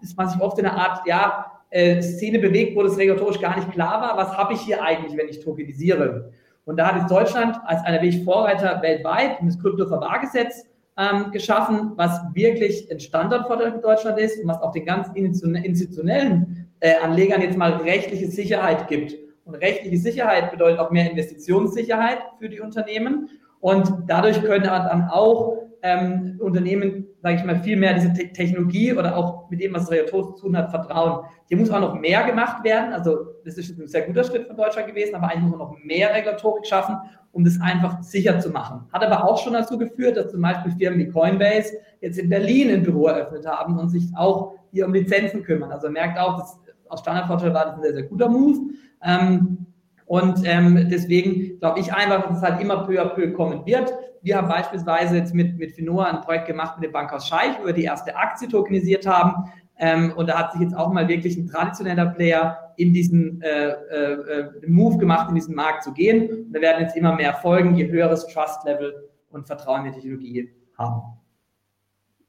ist 0.03 0.17
man 0.17 0.29
sich 0.29 0.41
oft 0.41 0.59
in 0.59 0.67
einer 0.67 0.77
Art 0.77 1.07
ja, 1.07 1.47
äh, 1.71 2.03
Szene 2.03 2.41
bewegt, 2.41 2.77
wo 2.77 2.83
das 2.83 2.99
regulatorisch 2.99 3.41
gar 3.41 3.57
nicht 3.57 3.71
klar 3.71 4.01
war, 4.01 4.17
was 4.17 4.37
habe 4.37 4.55
ich 4.55 4.61
hier 4.61 4.83
eigentlich, 4.83 5.17
wenn 5.17 5.29
ich 5.29 5.39
tokenisiere. 5.39 6.33
Und 6.65 6.79
da 6.79 6.89
hat 6.89 6.97
jetzt 6.97 7.11
Deutschland 7.11 7.57
als 7.65 7.85
einer 7.85 8.01
wirklich 8.01 8.25
Vorreiter 8.25 8.81
weltweit 8.83 9.39
das 9.43 9.59
Kryptoverwahrgesetz 9.61 10.65
ähm, 10.97 11.31
geschaffen, 11.31 11.93
was 11.97 12.21
wirklich 12.33 12.91
ein 12.91 13.01
Standardvorteil 13.01 13.73
für 13.73 13.81
Deutschland 13.81 14.19
ist 14.19 14.41
und 14.41 14.49
was 14.49 14.61
auch 14.63 14.73
den 14.73 14.87
ganzen 14.87 15.15
institutionellen 15.15 16.71
äh, 16.81 16.95
Anlegern 17.03 17.43
jetzt 17.43 17.59
mal 17.59 17.73
rechtliche 17.75 18.29
Sicherheit 18.29 18.89
gibt. 18.89 19.15
Und 19.45 19.57
rechtliche 19.57 19.99
Sicherheit 19.99 20.51
bedeutet 20.51 20.79
auch 20.79 20.91
mehr 20.91 21.11
Investitionssicherheit 21.11 22.19
für 22.39 22.49
die 22.49 22.61
Unternehmen. 22.61 23.29
Und 23.61 23.93
dadurch 24.07 24.43
können 24.43 24.65
dann 24.65 25.09
auch 25.11 25.64
ähm, 25.85 26.41
Unternehmen, 26.41 27.07
sage 27.23 27.37
ich 27.37 27.45
mal, 27.45 27.63
viel 27.63 27.77
mehr 27.77 27.93
diese 27.93 28.11
Te 28.15 28.33
Technologie 28.33 28.95
oder 28.95 29.15
auch 29.15 29.51
mit 29.51 29.61
dem, 29.61 29.75
was 29.75 29.91
Regulatorisch 29.91 30.37
zu 30.37 30.47
tun 30.47 30.57
hat, 30.57 30.71
vertrauen. 30.71 31.27
Hier 31.47 31.59
muss 31.59 31.69
auch 31.69 31.81
noch 31.81 32.01
mehr 32.01 32.25
gemacht 32.25 32.65
werden. 32.65 32.95
Also 32.95 33.19
das 33.45 33.59
ist 33.59 33.79
ein 33.79 33.87
sehr 33.87 34.07
guter 34.07 34.25
Schritt 34.25 34.47
von 34.47 34.57
Deutschland 34.57 34.89
gewesen, 34.89 35.15
aber 35.15 35.29
eigentlich 35.29 35.43
muss 35.43 35.51
man 35.51 35.59
noch 35.59 35.77
mehr 35.85 36.15
Regulatorik 36.15 36.67
schaffen, 36.67 36.97
um 37.33 37.45
das 37.45 37.61
einfach 37.61 38.03
sicher 38.03 38.41
zu 38.41 38.49
machen. 38.49 38.87
Hat 38.95 39.05
aber 39.05 39.29
auch 39.29 39.37
schon 39.37 39.53
dazu 39.53 39.77
geführt, 39.77 40.17
dass 40.17 40.31
zum 40.31 40.41
Beispiel 40.41 40.73
Firmen 40.73 41.01
wie 41.01 41.11
Coinbase 41.11 41.75
jetzt 42.01 42.19
in 42.19 42.31
Berlin 42.31 42.71
ein 42.71 42.83
Büro 42.83 43.09
eröffnet 43.09 43.47
haben 43.47 43.79
und 43.79 43.91
sich 43.91 44.11
auch 44.17 44.55
hier 44.73 44.87
um 44.87 44.95
Lizenzen 44.95 45.43
kümmern. 45.43 45.71
Also 45.71 45.91
merkt 45.91 46.19
auch, 46.19 46.39
dass 46.39 46.59
aus 46.89 47.01
Standardvorteil 47.01 47.53
war 47.53 47.67
das 47.67 47.75
ein 47.75 47.83
sehr, 47.83 47.93
sehr 47.93 48.05
guter 48.05 48.31
Move. 48.31 48.71
Ähm, 49.03 49.67
und 50.07 50.43
ähm, 50.45 50.89
deswegen 50.91 51.59
glaube 51.59 51.81
ich 51.81 51.93
einfach, 51.93 52.29
dass 52.29 52.39
es 52.39 52.43
halt 52.43 52.61
immer 52.61 52.85
peu 52.85 53.01
à 53.01 53.07
peu 53.07 53.33
kommen 53.33 53.65
wird. 53.65 53.93
Wir 54.23 54.37
haben 54.37 54.49
beispielsweise 54.49 55.17
jetzt 55.17 55.35
mit, 55.35 55.59
mit 55.59 55.73
Finoa 55.73 56.05
ein 56.05 56.21
Projekt 56.21 56.47
gemacht 56.47 56.79
mit 56.79 56.89
dem 56.89 56.93
Bankhaus 56.93 57.27
Scheich, 57.27 57.59
wo 57.61 57.67
wir 57.67 57.73
die 57.73 57.85
erste 57.85 58.17
Aktie 58.17 58.49
tokenisiert 58.49 59.07
haben. 59.07 59.51
Ähm, 59.79 60.13
und 60.17 60.29
da 60.29 60.39
hat 60.39 60.53
sich 60.53 60.61
jetzt 60.61 60.77
auch 60.77 60.93
mal 60.93 61.09
wirklich 61.09 61.37
ein 61.37 61.47
traditioneller 61.47 62.07
Player 62.07 62.73
in 62.77 62.93
diesen 62.93 63.43
äh, 63.43 63.69
äh, 63.69 64.51
Move 64.67 64.99
gemacht, 64.99 65.29
in 65.29 65.35
diesen 65.35 65.55
Markt 65.55 65.83
zu 65.83 65.93
gehen. 65.93 66.47
Und 66.47 66.53
da 66.53 66.61
werden 66.61 66.83
jetzt 66.83 66.97
immer 66.97 67.15
mehr 67.15 67.35
folgen, 67.35 67.75
je 67.75 67.89
höheres 67.89 68.27
Trust-Level 68.29 69.09
und 69.31 69.47
Vertrauen 69.47 69.87
in 69.87 69.93
die 69.93 70.01
Technologie 70.01 70.55
haben. 70.79 71.03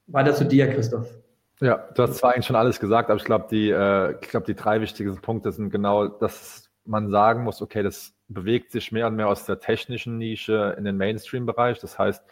Weiter 0.07 0.33
zu 0.33 0.45
dir, 0.45 0.69
Christoph. 0.69 1.07
Ja, 1.61 1.87
du 1.95 2.03
hast 2.03 2.15
zwar 2.15 2.33
eigentlich 2.33 2.45
schon 2.45 2.55
alles 2.55 2.79
gesagt, 2.79 3.09
aber 3.09 3.19
ich 3.19 3.25
glaube, 3.25 3.47
die, 3.49 3.69
äh, 3.69 4.15
ich 4.21 4.27
glaube, 4.27 4.45
die 4.45 4.55
drei 4.55 4.81
wichtigsten 4.81 5.21
Punkte 5.21 5.51
sind 5.51 5.69
genau, 5.69 6.07
dass 6.07 6.64
man 6.85 7.09
sagen 7.09 7.43
muss, 7.43 7.61
okay, 7.61 7.83
das 7.83 8.13
bewegt 8.27 8.71
sich 8.71 8.91
mehr 8.91 9.07
und 9.07 9.15
mehr 9.15 9.27
aus 9.27 9.45
der 9.45 9.59
technischen 9.59 10.17
Nische 10.17 10.75
in 10.77 10.85
den 10.85 10.97
Mainstream-Bereich. 10.97 11.79
Das 11.79 11.99
heißt, 11.99 12.23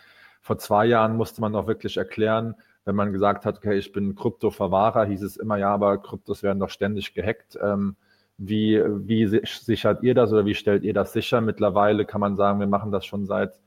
vor 0.41 0.57
zwei 0.57 0.85
Jahren 0.85 1.15
musste 1.15 1.41
man 1.41 1.51
noch 1.51 1.67
wirklich 1.67 1.97
erklären, 1.97 2.55
wenn 2.85 2.95
man 2.95 3.13
gesagt 3.13 3.45
hat, 3.45 3.57
okay, 3.57 3.77
ich 3.77 3.91
bin 3.91 4.15
Kryptoverwahrer, 4.15 5.05
hieß 5.05 5.23
es 5.23 5.37
immer, 5.37 5.57
ja, 5.57 5.73
aber 5.73 5.97
Kryptos 5.99 6.43
werden 6.43 6.59
doch 6.59 6.69
ständig 6.69 7.13
gehackt. 7.13 7.57
Ähm, 7.61 7.95
wie, 8.37 8.81
wie 8.83 9.27
sichert 9.27 10.03
ihr 10.03 10.15
das 10.15 10.33
oder 10.33 10.45
wie 10.45 10.55
stellt 10.55 10.83
ihr 10.83 10.93
das 10.93 11.13
sicher? 11.13 11.39
Mittlerweile 11.39 12.05
kann 12.05 12.19
man 12.19 12.35
sagen, 12.35 12.59
wir 12.59 12.67
machen 12.67 12.91
das 12.91 13.05
schon 13.05 13.25
seit 13.25 13.61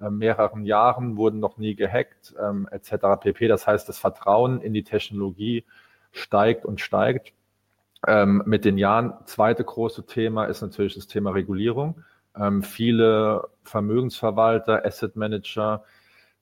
äh, 0.00 0.10
mehreren 0.10 0.64
Jahren, 0.64 1.16
wurden 1.16 1.40
noch 1.40 1.58
nie 1.58 1.74
gehackt, 1.74 2.34
ähm, 2.40 2.68
etc. 2.70 3.20
pp. 3.20 3.48
Das 3.48 3.66
heißt, 3.66 3.88
das 3.88 3.98
Vertrauen 3.98 4.60
in 4.60 4.72
die 4.72 4.84
Technologie 4.84 5.64
steigt 6.12 6.64
und 6.64 6.80
steigt 6.80 7.34
ähm, 8.06 8.42
mit 8.46 8.64
den 8.64 8.78
Jahren. 8.78 9.14
Zweite 9.26 9.64
große 9.64 10.06
Thema 10.06 10.46
ist 10.46 10.62
natürlich 10.62 10.94
das 10.94 11.06
Thema 11.06 11.30
Regulierung. 11.30 12.02
Ähm, 12.36 12.62
viele 12.62 13.48
Vermögensverwalter, 13.64 14.84
Asset 14.84 15.16
Manager, 15.16 15.84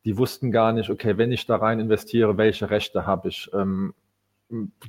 die 0.05 0.17
wussten 0.17 0.51
gar 0.51 0.73
nicht, 0.73 0.91
okay, 0.91 1.19
wenn 1.19 1.33
ich 1.33 1.47
da 1.47 1.57
rein 1.57 1.81
investiere, 1.81 2.37
welche 2.39 2.71
Rechte 2.71 3.07
habe 3.07 3.29
ich? 3.29 3.51
Ähm, 3.53 3.95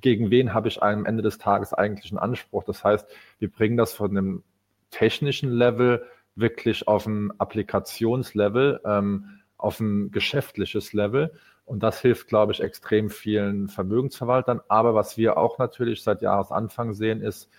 gegen 0.02 0.32
wen 0.32 0.54
habe 0.54 0.68
ich 0.70 0.82
am 0.82 1.06
Ende 1.06 1.22
des 1.22 1.38
Tages 1.38 1.74
eigentlich 1.74 2.12
einen 2.12 2.20
Anspruch? 2.20 2.64
Das 2.64 2.84
heißt, 2.84 3.08
wir 3.40 3.52
bringen 3.52 3.78
das 3.78 3.94
von 3.94 4.12
einem 4.12 4.44
technischen 4.90 5.52
Level 5.52 6.06
wirklich 6.36 6.88
auf 6.88 7.06
ein 7.06 7.32
Applikationslevel, 7.38 8.82
ähm, 8.86 9.42
auf 9.58 9.80
ein 9.80 10.12
geschäftliches 10.12 10.94
Level. 10.94 11.34
Und 11.66 11.84
das 11.84 12.02
hilft, 12.02 12.28
glaube 12.28 12.52
ich, 12.52 12.62
extrem 12.62 13.10
vielen 13.10 13.70
Vermögensverwaltern. 13.70 14.62
Aber 14.68 14.94
was 14.94 15.18
wir 15.18 15.38
auch 15.38 15.58
natürlich 15.58 16.04
seit 16.04 16.22
Jahresanfang 16.22 16.94
sehen, 16.94 17.22
ist, 17.22 17.50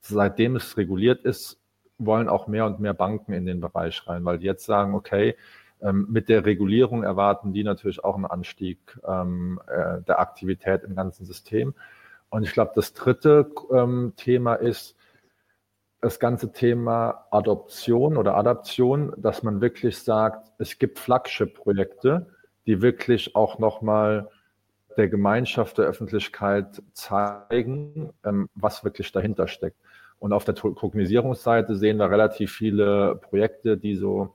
seitdem 0.00 0.56
es 0.56 0.76
reguliert 0.76 1.24
ist, 1.24 1.60
wollen 1.98 2.28
auch 2.28 2.46
mehr 2.46 2.66
und 2.66 2.80
mehr 2.80 2.94
Banken 2.94 3.32
in 3.32 3.46
den 3.46 3.60
Bereich 3.60 4.06
rein, 4.06 4.24
weil 4.24 4.38
die 4.38 4.46
jetzt 4.46 4.66
sagen, 4.66 4.94
okay, 4.94 5.36
ähm, 5.80 6.06
mit 6.10 6.28
der 6.28 6.44
Regulierung 6.44 7.02
erwarten 7.02 7.52
die 7.52 7.64
natürlich 7.64 8.04
auch 8.04 8.14
einen 8.14 8.26
Anstieg 8.26 8.78
ähm, 9.06 9.60
äh, 9.66 10.02
der 10.02 10.20
Aktivität 10.20 10.84
im 10.84 10.94
ganzen 10.94 11.24
System. 11.24 11.74
Und 12.28 12.42
ich 12.42 12.52
glaube, 12.52 12.72
das 12.74 12.92
dritte 12.92 13.50
ähm, 13.72 14.12
Thema 14.16 14.54
ist 14.54 14.96
das 16.00 16.20
ganze 16.20 16.52
Thema 16.52 17.26
Adoption 17.30 18.16
oder 18.16 18.36
Adaption, 18.36 19.12
dass 19.16 19.42
man 19.42 19.60
wirklich 19.60 19.98
sagt, 19.98 20.52
es 20.58 20.78
gibt 20.78 20.98
Flagship-Projekte, 20.98 22.26
die 22.66 22.82
wirklich 22.82 23.36
auch 23.36 23.58
nochmal 23.58 24.28
der 24.96 25.08
Gemeinschaft, 25.08 25.78
der 25.78 25.86
Öffentlichkeit 25.86 26.82
zeigen, 26.92 28.10
ähm, 28.24 28.48
was 28.54 28.84
wirklich 28.84 29.12
dahinter 29.12 29.46
steckt. 29.46 29.76
Und 30.18 30.32
auf 30.32 30.44
der 30.44 30.54
Tokenisierungsseite 30.54 31.76
sehen 31.76 31.98
wir 31.98 32.10
relativ 32.10 32.52
viele 32.52 33.16
Projekte, 33.16 33.76
die 33.76 33.94
so 33.96 34.34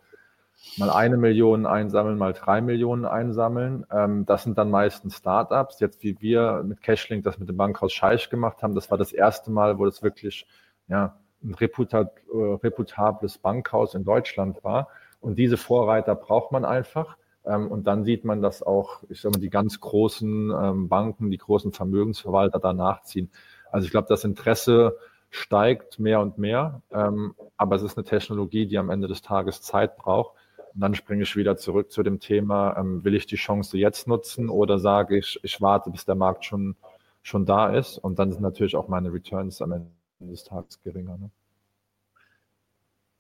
mal 0.78 0.92
eine 0.92 1.18
Million 1.18 1.66
einsammeln, 1.66 2.18
mal 2.18 2.34
drei 2.34 2.62
Millionen 2.62 3.06
einsammeln. 3.06 3.86
Ähm, 3.92 4.26
das 4.26 4.44
sind 4.44 4.58
dann 4.58 4.70
meistens 4.70 5.18
Startups. 5.18 5.80
Jetzt 5.80 6.04
wie 6.04 6.22
wir 6.22 6.64
mit 6.64 6.82
Cashlink 6.82 7.24
das 7.24 7.40
mit 7.40 7.50
dem 7.50 7.58
Bankhaus 7.58 7.94
Scheich 7.94 8.30
gemacht 8.30 8.62
haben, 8.62 8.76
das 8.76 8.92
war 8.92 8.98
das 8.98 9.12
erste 9.12 9.52
Mal, 9.52 9.80
wo 9.80 9.86
das 9.86 10.04
wirklich 10.04 10.46
ja, 10.88 11.18
ein 11.44 11.56
reputat, 11.56 12.14
äh, 12.32 12.38
reputables 12.38 13.40
Bankhaus 13.40 13.96
in 13.96 14.04
Deutschland 14.04 14.64
war. 14.64 14.90
Und 15.20 15.38
diese 15.38 15.58
Vorreiter 15.58 16.16
braucht 16.16 16.52
man 16.52 16.66
einfach. 16.66 17.18
Ähm, 17.46 17.68
und 17.70 17.86
dann 17.86 18.04
sieht 18.04 18.26
man, 18.26 18.42
dass 18.42 18.64
auch, 18.64 19.04
ich 19.10 19.22
sage 19.22 19.38
mal, 19.38 19.42
die 19.42 19.50
ganz 19.50 19.80
großen 19.80 20.52
ähm, 20.52 20.90
Banken, 20.90 21.32
die 21.32 21.38
großen 21.38 21.72
Vermögensverwalter 21.72 22.60
danach 22.60 23.04
ziehen. 23.04 23.30
Also 23.72 23.86
ich 23.86 23.92
glaube, 23.92 24.08
das 24.10 24.24
Interesse 24.24 24.98
steigt 25.30 26.00
mehr 26.00 26.20
und 26.20 26.38
mehr, 26.38 26.82
ähm, 26.92 27.34
aber 27.58 27.76
es 27.76 27.84
ist 27.84 27.98
eine 27.98 28.06
Technologie, 28.06 28.66
die 28.66 28.78
am 28.78 28.90
Ende 28.90 29.08
des 29.08 29.22
Tages 29.22 29.62
Zeit 29.62 29.98
braucht. 29.98 30.36
Und 30.74 30.82
dann 30.82 30.96
springe 30.96 31.24
ich 31.24 31.36
wieder 31.36 31.58
zurück 31.58 31.92
zu 31.92 32.04
dem 32.04 32.20
Thema, 32.20 32.76
will 33.04 33.16
ich 33.16 33.26
die 33.26 33.36
Chance 33.36 33.78
jetzt 33.78 34.08
nutzen 34.08 34.50
oder 34.50 34.80
sage 34.80 35.18
ich, 35.18 35.38
ich 35.44 35.60
warte, 35.60 35.90
bis 35.90 36.06
der 36.06 36.16
Markt 36.16 36.46
schon, 36.46 36.78
schon 37.24 37.46
da 37.46 37.76
ist 37.76 37.98
und 37.98 38.20
dann 38.20 38.32
sind 38.32 38.42
natürlich 38.42 38.78
auch 38.78 38.88
meine 38.88 39.12
Returns 39.12 39.62
am 39.62 39.74
Ende 39.74 39.92
des 40.22 40.46
Tages 40.46 40.82
geringer. 40.82 41.18
Ne? 41.18 41.30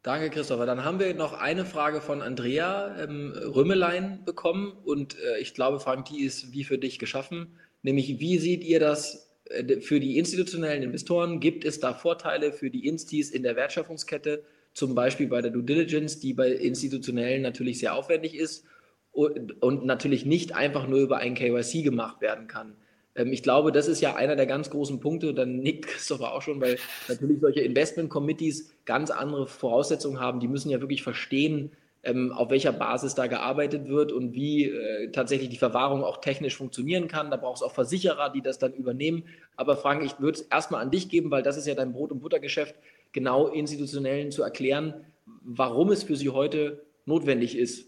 Danke, 0.03 0.31
Christopher. 0.31 0.65
Dann 0.65 0.83
haben 0.83 0.99
wir 0.99 1.13
noch 1.13 1.33
eine 1.33 1.63
Frage 1.63 2.01
von 2.01 2.23
Andrea 2.23 3.03
ähm, 3.03 3.33
Römelein 3.35 4.25
bekommen 4.25 4.71
und 4.83 5.15
äh, 5.19 5.39
ich 5.39 5.53
glaube, 5.53 5.79
Frank, 5.79 6.05
die 6.05 6.23
ist 6.23 6.53
wie 6.53 6.63
für 6.63 6.79
dich 6.79 6.97
geschaffen. 6.97 7.59
Nämlich, 7.83 8.19
wie 8.19 8.39
seht 8.39 8.63
ihr 8.63 8.79
das 8.79 9.31
äh, 9.45 9.79
für 9.79 9.99
die 9.99 10.17
institutionellen 10.17 10.81
Investoren? 10.81 11.39
Gibt 11.39 11.65
es 11.65 11.79
da 11.79 11.93
Vorteile 11.93 12.51
für 12.51 12.71
die 12.71 12.87
Instis 12.87 13.29
in 13.29 13.43
der 13.43 13.55
Wertschöpfungskette, 13.55 14.43
zum 14.73 14.95
Beispiel 14.95 15.27
bei 15.27 15.39
der 15.39 15.51
Due 15.51 15.63
Diligence, 15.63 16.19
die 16.19 16.33
bei 16.33 16.49
institutionellen 16.49 17.43
natürlich 17.43 17.77
sehr 17.77 17.93
aufwendig 17.93 18.35
ist 18.35 18.65
und, 19.11 19.61
und 19.61 19.85
natürlich 19.85 20.25
nicht 20.25 20.55
einfach 20.55 20.87
nur 20.87 20.99
über 20.99 21.17
ein 21.17 21.35
KYC 21.35 21.83
gemacht 21.83 22.21
werden 22.21 22.47
kann? 22.47 22.75
Ähm, 23.15 23.33
ich 23.33 23.43
glaube, 23.43 23.71
das 23.71 23.87
ist 23.87 24.01
ja 24.01 24.15
einer 24.15 24.35
der 24.35 24.45
ganz 24.45 24.69
großen 24.69 24.99
Punkte, 24.99 25.33
dann 25.33 25.59
nickt 25.59 25.87
Christopher 25.87 26.33
auch 26.33 26.41
schon, 26.41 26.61
weil 26.61 26.77
natürlich 27.07 27.39
solche 27.41 27.61
Investment-Committees 27.61 28.71
ganz 28.85 29.11
andere 29.11 29.47
Voraussetzungen 29.47 30.19
haben. 30.19 30.39
Die 30.39 30.47
müssen 30.47 30.69
ja 30.69 30.81
wirklich 30.81 31.03
verstehen, 31.03 31.71
ähm, 32.03 32.31
auf 32.31 32.49
welcher 32.49 32.71
Basis 32.71 33.13
da 33.13 33.27
gearbeitet 33.27 33.87
wird 33.87 34.11
und 34.11 34.33
wie 34.33 34.65
äh, 34.65 35.11
tatsächlich 35.11 35.49
die 35.49 35.57
Verwahrung 35.57 36.03
auch 36.03 36.19
technisch 36.19 36.57
funktionieren 36.57 37.07
kann. 37.07 37.29
Da 37.29 37.37
braucht 37.37 37.57
es 37.57 37.63
auch 37.63 37.73
Versicherer, 37.73 38.31
die 38.31 38.41
das 38.41 38.57
dann 38.57 38.73
übernehmen. 38.73 39.23
Aber 39.55 39.77
Frank, 39.77 40.03
ich 40.03 40.19
würde 40.19 40.39
es 40.39 40.47
erstmal 40.47 40.81
an 40.81 40.91
dich 40.91 41.09
geben, 41.09 41.29
weil 41.29 41.43
das 41.43 41.57
ist 41.57 41.67
ja 41.67 41.75
dein 41.75 41.93
Brot- 41.93 42.11
und 42.11 42.21
Buttergeschäft, 42.21 42.75
genau 43.11 43.47
institutionellen 43.47 44.31
zu 44.31 44.41
erklären, 44.41 45.05
warum 45.43 45.91
es 45.91 46.03
für 46.03 46.15
sie 46.15 46.29
heute 46.29 46.81
notwendig 47.05 47.57
ist. 47.57 47.85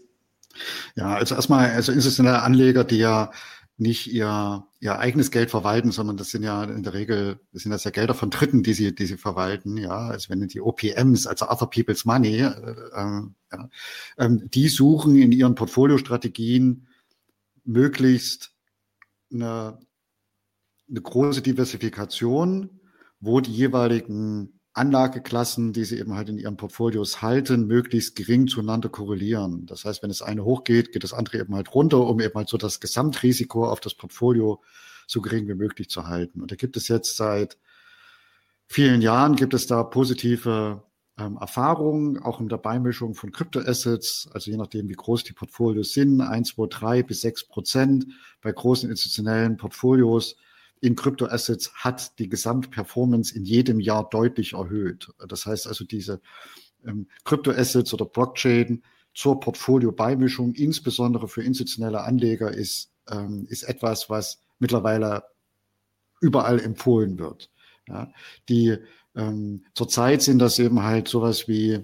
Ja, 0.94 1.14
also 1.14 1.34
erstmal, 1.34 1.70
also 1.70 1.90
institutionelle 1.90 2.42
Anleger, 2.42 2.84
die 2.84 2.98
ja 2.98 3.32
nicht 3.76 4.12
ihr, 4.12 4.66
ihr 4.78 4.98
eigenes 4.98 5.30
Geld 5.30 5.50
verwalten, 5.50 5.90
sondern 5.90 6.16
das 6.16 6.30
sind 6.30 6.44
ja 6.44 6.62
in 6.64 6.84
der 6.84 6.94
Regel, 6.94 7.40
das 7.52 7.62
sind 7.62 7.72
das 7.72 7.84
ja 7.84 7.90
Gelder 7.90 8.14
von 8.14 8.30
Dritten, 8.30 8.62
die 8.62 8.72
sie, 8.72 8.94
die 8.94 9.06
sie 9.06 9.16
verwalten, 9.16 9.76
ja, 9.76 10.08
also 10.08 10.30
wenn 10.30 10.46
die 10.46 10.60
OPMs, 10.60 11.26
also 11.26 11.48
Other 11.48 11.66
People's 11.66 12.04
Money, 12.04 12.40
äh, 12.40 12.46
äh, 12.46 13.22
ja, 13.52 13.68
ähm, 14.18 14.48
die 14.50 14.68
suchen 14.68 15.16
in 15.16 15.32
ihren 15.32 15.56
Portfoliostrategien 15.56 16.86
möglichst 17.64 18.54
eine, 19.32 19.78
eine 20.88 21.00
große 21.00 21.42
Diversifikation, 21.42 22.80
wo 23.18 23.40
die 23.40 23.52
jeweiligen 23.52 24.60
Anlageklassen, 24.74 25.72
die 25.72 25.84
sie 25.84 25.98
eben 25.98 26.14
halt 26.14 26.28
in 26.28 26.38
ihren 26.38 26.56
Portfolios 26.56 27.22
halten, 27.22 27.66
möglichst 27.66 28.16
gering 28.16 28.48
zueinander 28.48 28.88
korrelieren. 28.88 29.66
Das 29.66 29.84
heißt, 29.84 30.02
wenn 30.02 30.10
das 30.10 30.20
eine 30.20 30.44
hochgeht, 30.44 30.92
geht 30.92 31.04
das 31.04 31.12
andere 31.12 31.38
eben 31.38 31.54
halt 31.54 31.74
runter, 31.74 32.00
um 32.00 32.20
eben 32.20 32.34
halt 32.34 32.48
so 32.48 32.56
das 32.56 32.80
Gesamtrisiko 32.80 33.68
auf 33.68 33.80
das 33.80 33.94
Portfolio 33.94 34.62
so 35.06 35.20
gering 35.20 35.46
wie 35.48 35.54
möglich 35.54 35.88
zu 35.90 36.08
halten. 36.08 36.42
Und 36.42 36.50
da 36.50 36.56
gibt 36.56 36.76
es 36.76 36.88
jetzt 36.88 37.16
seit 37.16 37.56
vielen 38.66 39.02
Jahren 39.02 39.36
gibt 39.36 39.54
es 39.54 39.66
da 39.66 39.84
positive 39.84 40.82
ähm, 41.18 41.36
Erfahrungen, 41.40 42.18
auch 42.18 42.40
in 42.40 42.48
der 42.48 42.58
Beimischung 42.58 43.14
von 43.14 43.30
Kryptoassets, 43.30 44.28
also 44.32 44.50
je 44.50 44.56
nachdem, 44.56 44.88
wie 44.88 44.94
groß 44.94 45.24
die 45.24 45.32
Portfolios 45.32 45.92
sind, 45.92 46.20
eins, 46.20 46.48
zwei, 46.48 46.66
drei 46.68 47.02
bis 47.02 47.20
sechs 47.20 47.46
Prozent 47.46 48.06
bei 48.40 48.50
großen 48.50 48.90
institutionellen 48.90 49.56
Portfolios 49.56 50.36
in 50.84 50.96
Kryptoassets 50.96 51.72
hat 51.74 52.18
die 52.18 52.28
Gesamtperformance 52.28 53.34
in 53.34 53.44
jedem 53.44 53.80
Jahr 53.80 54.08
deutlich 54.10 54.52
erhöht. 54.52 55.08
Das 55.28 55.46
heißt 55.46 55.66
also, 55.66 55.84
diese 55.84 56.20
ähm, 56.86 57.08
Kryptoassets 57.24 57.94
oder 57.94 58.04
Blockchain 58.04 58.82
zur 59.14 59.40
Portfolio-Beimischung, 59.40 60.52
insbesondere 60.54 61.26
für 61.26 61.42
institutionelle 61.42 62.02
Anleger, 62.02 62.52
ist, 62.52 62.92
ähm, 63.10 63.46
ist 63.48 63.62
etwas, 63.62 64.10
was 64.10 64.42
mittlerweile 64.58 65.24
überall 66.20 66.60
empfohlen 66.60 67.18
wird. 67.18 67.50
Ja, 67.88 68.12
die 68.50 68.76
ähm, 69.14 69.64
zurzeit 69.74 70.20
sind 70.20 70.38
das 70.38 70.58
eben 70.58 70.82
halt 70.82 71.08
sowas 71.08 71.48
wie 71.48 71.82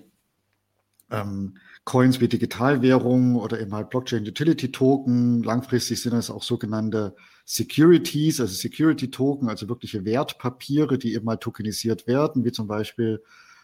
ähm, 1.11 1.57
Coins 1.85 2.21
wie 2.21 2.29
Digitalwährungen 2.29 3.37
oder 3.37 3.61
eben 3.61 3.75
halt 3.75 3.91
Blockchain 3.91 4.27
Utility 4.27 4.71
Token. 4.71 5.43
Langfristig 5.43 6.01
sind 6.01 6.13
das 6.13 6.31
auch 6.31 6.43
sogenannte 6.43 7.15
Securities, 7.45 8.41
also 8.41 8.55
Security 8.55 9.11
Token, 9.11 9.49
also 9.49 9.69
wirkliche 9.69 10.05
Wertpapiere, 10.05 10.99
die 10.99 11.15
eben 11.15 11.29
halt 11.29 11.41
tokenisiert 11.41 12.07
werden, 12.07 12.45
wie 12.45 12.53
zum 12.53 12.67
Beispiel 12.67 13.23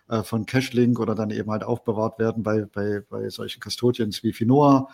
äh, 0.09 0.23
von 0.23 0.47
Cashlink 0.47 0.99
oder 0.99 1.15
dann 1.15 1.31
eben 1.31 1.51
halt 1.51 1.63
aufbewahrt 1.63 2.19
werden 2.19 2.43
bei, 2.43 2.65
bei, 2.65 3.03
bei 3.09 3.29
solchen 3.29 3.61
Custodians 3.61 4.23
wie 4.23 4.33
Finoa, 4.33 4.89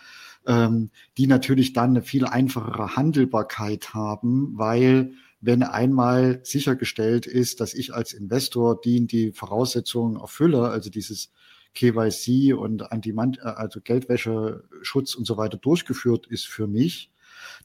ähm, 0.46 0.90
die 1.16 1.26
natürlich 1.26 1.72
dann 1.72 1.90
eine 1.90 2.02
viel 2.02 2.26
einfachere 2.26 2.96
Handelbarkeit 2.96 3.94
haben, 3.94 4.52
weil 4.56 5.12
wenn 5.40 5.62
einmal 5.62 6.40
sichergestellt 6.44 7.26
ist, 7.26 7.60
dass 7.60 7.74
ich 7.74 7.92
als 7.92 8.12
Investor 8.12 8.80
die, 8.80 9.06
die 9.06 9.32
Voraussetzungen 9.32 10.16
erfülle, 10.16 10.68
also 10.68 10.88
dieses 10.88 11.32
KYC 11.74 12.54
und 12.54 12.92
Anti 12.92 13.14
also 13.16 13.80
Geldwäscheschutz 13.80 15.14
und 15.14 15.26
so 15.26 15.36
weiter 15.36 15.56
durchgeführt 15.56 16.26
ist 16.26 16.46
für 16.46 16.66
mich, 16.66 17.10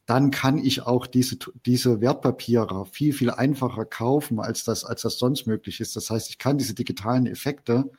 dann 0.05 0.31
kann 0.31 0.57
ich 0.57 0.81
auch 0.83 1.07
diese, 1.07 1.37
diese 1.65 2.01
Wertpapiere 2.01 2.85
viel, 2.85 3.13
viel 3.13 3.29
einfacher 3.29 3.85
kaufen, 3.85 4.39
als 4.39 4.63
das, 4.63 4.85
als 4.85 5.01
das 5.01 5.19
sonst 5.19 5.47
möglich 5.47 5.79
ist. 5.79 5.95
Das 5.95 6.09
heißt, 6.09 6.29
ich 6.29 6.37
kann 6.37 6.57
diese 6.57 6.73
digitalen 6.73 7.27
Effekte, 7.27 7.91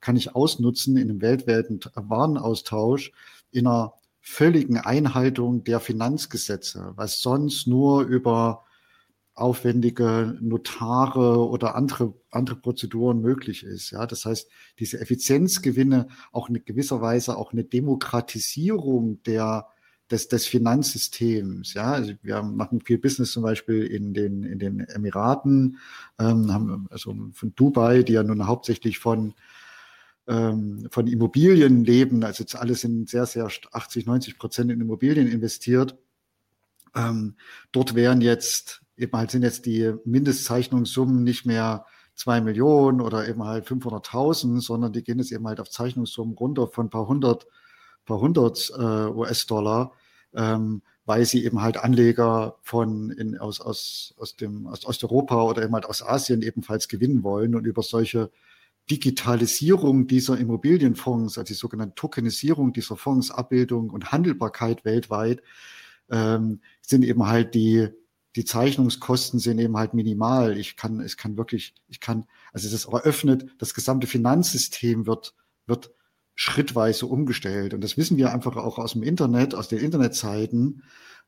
kann 0.00 0.16
ich 0.16 0.34
ausnutzen 0.34 0.96
in 0.96 1.10
einem 1.10 1.20
weltweiten 1.20 1.80
Warenaustausch, 1.94 3.12
in 3.50 3.66
einer 3.66 3.94
völligen 4.20 4.78
Einhaltung 4.78 5.64
der 5.64 5.80
Finanzgesetze, 5.80 6.92
was 6.96 7.20
sonst 7.20 7.66
nur 7.66 8.02
über 8.02 8.65
aufwendige 9.36 10.36
Notare 10.40 11.46
oder 11.46 11.74
andere, 11.74 12.14
andere 12.30 12.56
Prozeduren 12.56 13.20
möglich 13.20 13.64
ist. 13.64 13.90
Ja, 13.90 14.06
das 14.06 14.24
heißt, 14.24 14.48
diese 14.78 14.98
Effizienzgewinne 14.98 16.08
auch 16.32 16.48
in 16.48 16.64
gewisser 16.64 17.02
Weise 17.02 17.36
auch 17.36 17.52
eine 17.52 17.62
Demokratisierung 17.62 19.22
der, 19.24 19.68
des, 20.10 20.28
des 20.28 20.46
Finanzsystems. 20.46 21.74
Ja, 21.74 21.92
also 21.92 22.14
wir 22.22 22.42
machen 22.42 22.80
viel 22.80 22.96
Business 22.96 23.32
zum 23.32 23.42
Beispiel 23.42 23.82
in 23.84 24.14
den, 24.14 24.42
in 24.42 24.58
den 24.58 24.80
Emiraten, 24.80 25.78
ähm, 26.18 26.52
haben 26.52 26.86
also 26.90 27.14
von 27.32 27.54
Dubai, 27.54 28.02
die 28.04 28.14
ja 28.14 28.22
nun 28.22 28.46
hauptsächlich 28.46 28.98
von 28.98 29.34
ähm, 30.28 30.88
von 30.90 31.06
Immobilien 31.06 31.84
leben, 31.84 32.24
also 32.24 32.42
jetzt 32.42 32.56
alles 32.56 32.80
sind 32.80 33.08
sehr, 33.08 33.26
sehr 33.26 33.48
80, 33.70 34.06
90 34.06 34.38
Prozent 34.38 34.72
in 34.72 34.80
Immobilien 34.80 35.28
investiert. 35.28 35.96
Ähm, 36.96 37.36
dort 37.70 37.94
wären 37.94 38.20
jetzt 38.20 38.82
eben 38.96 39.12
halt 39.16 39.30
sind 39.30 39.42
jetzt 39.42 39.66
die 39.66 39.94
Mindestzeichnungssummen 40.04 41.22
nicht 41.22 41.46
mehr 41.46 41.86
zwei 42.14 42.40
Millionen 42.40 43.00
oder 43.00 43.28
eben 43.28 43.44
halt 43.44 43.66
500.000, 43.66 44.60
sondern 44.60 44.92
die 44.92 45.04
gehen 45.04 45.18
jetzt 45.18 45.32
eben 45.32 45.46
halt 45.46 45.60
auf 45.60 45.70
Zeichnungssummen 45.70 46.34
runter 46.34 46.66
von 46.66 46.90
paar 46.90 47.06
hundert, 47.06 47.46
paar 48.06 48.20
hundert 48.20 48.72
äh, 48.76 48.82
US-Dollar, 48.82 49.92
ähm, 50.34 50.82
weil 51.04 51.24
sie 51.26 51.44
eben 51.44 51.60
halt 51.60 51.76
Anleger 51.76 52.56
von 52.62 53.10
in, 53.10 53.38
aus, 53.38 53.60
aus, 53.60 54.14
aus 54.18 54.36
dem 54.36 54.66
aus 54.66 54.86
Osteuropa 54.86 55.42
oder 55.42 55.62
eben 55.62 55.74
halt 55.74 55.86
aus 55.86 56.02
Asien 56.02 56.42
ebenfalls 56.42 56.88
gewinnen 56.88 57.22
wollen 57.22 57.54
und 57.54 57.66
über 57.66 57.82
solche 57.82 58.30
Digitalisierung 58.90 60.06
dieser 60.06 60.38
Immobilienfonds, 60.38 61.38
also 61.38 61.46
die 61.46 61.54
sogenannte 61.54 61.96
Tokenisierung 61.96 62.72
dieser 62.72 62.96
Fonds, 62.96 63.30
Abbildung 63.30 63.90
und 63.90 64.12
Handelbarkeit 64.12 64.84
weltweit, 64.84 65.42
ähm, 66.08 66.60
sind 66.82 67.04
eben 67.04 67.26
halt 67.26 67.54
die 67.54 67.88
die 68.36 68.44
Zeichnungskosten 68.44 69.40
sind 69.40 69.58
eben 69.58 69.76
halt 69.76 69.94
minimal. 69.94 70.58
Ich 70.58 70.76
kann, 70.76 71.00
es 71.00 71.16
kann 71.16 71.38
wirklich, 71.38 71.74
ich 71.88 72.00
kann, 72.00 72.26
also 72.52 72.68
es 72.68 72.74
ist 72.74 72.84
eröffnet, 72.84 73.46
das 73.58 73.72
gesamte 73.72 74.06
Finanzsystem 74.06 75.06
wird, 75.06 75.34
wird 75.66 75.94
schrittweise 76.34 77.06
umgestellt. 77.06 77.72
Und 77.72 77.82
das 77.82 77.96
wissen 77.96 78.18
wir 78.18 78.32
einfach 78.32 78.56
auch 78.56 78.78
aus 78.78 78.92
dem 78.92 79.02
Internet, 79.02 79.54
aus 79.54 79.68
den 79.68 79.78
Internetzeiten. 79.78 80.82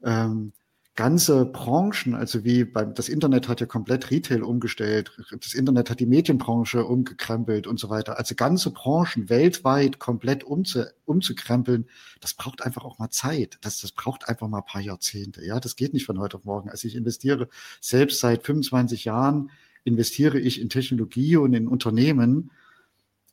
Ähm, 0.04 0.52
ganze 0.98 1.46
Branchen, 1.46 2.16
also 2.16 2.42
wie 2.42 2.64
beim, 2.64 2.92
das 2.92 3.08
Internet 3.08 3.46
hat 3.46 3.60
ja 3.60 3.66
komplett 3.66 4.10
Retail 4.10 4.42
umgestellt, 4.42 5.12
das 5.30 5.54
Internet 5.54 5.90
hat 5.90 6.00
die 6.00 6.06
Medienbranche 6.06 6.84
umgekrempelt 6.84 7.68
und 7.68 7.78
so 7.78 7.88
weiter. 7.88 8.18
Also 8.18 8.34
ganze 8.34 8.72
Branchen 8.72 9.28
weltweit 9.28 10.00
komplett 10.00 10.42
umzu, 10.42 10.86
umzukrempeln, 11.04 11.86
das 12.20 12.34
braucht 12.34 12.62
einfach 12.62 12.84
auch 12.84 12.98
mal 12.98 13.10
Zeit. 13.10 13.58
Das, 13.60 13.80
das 13.80 13.92
braucht 13.92 14.28
einfach 14.28 14.48
mal 14.48 14.58
ein 14.58 14.64
paar 14.64 14.80
Jahrzehnte. 14.80 15.46
Ja, 15.46 15.60
das 15.60 15.76
geht 15.76 15.94
nicht 15.94 16.04
von 16.04 16.18
heute 16.18 16.38
auf 16.38 16.44
morgen. 16.44 16.68
Also 16.68 16.88
ich 16.88 16.96
investiere 16.96 17.48
selbst 17.80 18.18
seit 18.18 18.42
25 18.42 19.04
Jahren 19.04 19.52
investiere 19.84 20.40
ich 20.40 20.60
in 20.60 20.68
Technologie 20.68 21.36
und 21.36 21.54
in 21.54 21.68
Unternehmen, 21.68 22.50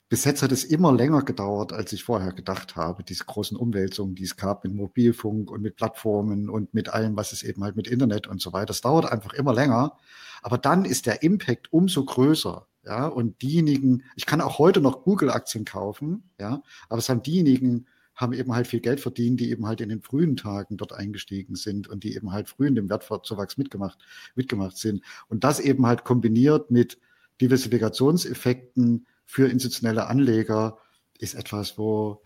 bis 0.07 0.23
jetzt 0.23 0.43
hat 0.43 0.51
es 0.51 0.63
immer 0.63 0.93
länger 0.93 1.23
gedauert, 1.23 1.73
als 1.73 1.91
ich 1.91 2.03
vorher 2.03 2.31
gedacht 2.31 2.75
habe, 2.75 3.03
diese 3.03 3.25
großen 3.25 3.57
Umwälzungen, 3.57 4.15
die 4.15 4.23
es 4.23 4.37
gab 4.37 4.63
mit 4.63 4.73
Mobilfunk 4.73 5.49
und 5.49 5.61
mit 5.61 5.75
Plattformen 5.75 6.49
und 6.49 6.73
mit 6.73 6.89
allem, 6.89 7.17
was 7.17 7.33
es 7.33 7.41
eben 7.41 7.63
halt 7.63 7.75
mit 7.75 7.87
Internet 7.87 8.27
und 8.27 8.39
so 8.39 8.53
weiter. 8.53 8.67
Das 8.67 8.81
dauert 8.81 9.11
einfach 9.11 9.33
immer 9.33 9.53
länger. 9.53 9.97
Aber 10.43 10.59
dann 10.59 10.85
ist 10.85 11.07
der 11.07 11.23
Impact 11.23 11.73
umso 11.73 12.05
größer. 12.05 12.67
Ja, 12.85 13.07
und 13.07 13.41
diejenigen, 13.41 14.03
ich 14.15 14.27
kann 14.27 14.41
auch 14.41 14.59
heute 14.59 14.79
noch 14.79 15.03
Google-Aktien 15.03 15.65
kaufen, 15.65 16.29
ja, 16.39 16.61
aber 16.87 16.99
es 16.99 17.09
haben 17.09 17.23
diejenigen, 17.23 17.87
haben 18.13 18.33
eben 18.33 18.53
halt 18.53 18.67
viel 18.67 18.79
Geld 18.79 18.99
verdient, 18.99 19.39
die 19.39 19.49
eben 19.49 19.65
halt 19.65 19.81
in 19.81 19.89
den 19.89 20.03
frühen 20.03 20.37
Tagen 20.37 20.77
dort 20.77 20.93
eingestiegen 20.93 21.55
sind 21.55 21.87
und 21.87 22.03
die 22.03 22.15
eben 22.15 22.31
halt 22.31 22.47
früh 22.47 22.67
in 22.67 22.75
dem 22.75 22.87
Wertzuwachs 22.87 23.57
mitgemacht, 23.57 23.97
mitgemacht 24.35 24.77
sind. 24.77 25.03
Und 25.29 25.43
das 25.43 25.59
eben 25.59 25.87
halt 25.87 26.03
kombiniert 26.03 26.69
mit 26.69 26.99
Diversifikationseffekten 27.41 29.07
für 29.25 29.47
institutionelle 29.47 30.07
Anleger 30.07 30.77
ist 31.17 31.33
etwas, 31.33 31.77
wo 31.77 32.21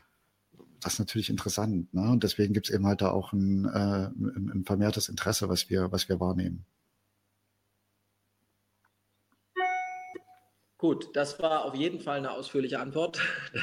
das 0.81 0.93
ist 0.93 0.99
natürlich 0.99 1.29
interessant. 1.29 1.93
Ne? 1.93 2.09
Und 2.09 2.23
deswegen 2.23 2.53
gibt 2.53 2.69
es 2.69 2.73
eben 2.73 2.87
halt 2.87 3.01
da 3.01 3.11
auch 3.11 3.33
ein, 3.33 3.65
äh, 3.65 4.07
ein, 4.07 4.51
ein 4.53 4.63
vermehrtes 4.65 5.09
Interesse, 5.09 5.49
was 5.49 5.69
wir, 5.69 5.91
was 5.91 6.07
wir 6.07 6.19
wahrnehmen. 6.19 6.65
Gut, 10.79 11.09
das 11.13 11.41
war 11.41 11.65
auf 11.65 11.75
jeden 11.75 11.99
Fall 11.99 12.19
eine 12.19 12.31
ausführliche 12.31 12.79
Antwort. 12.79 13.19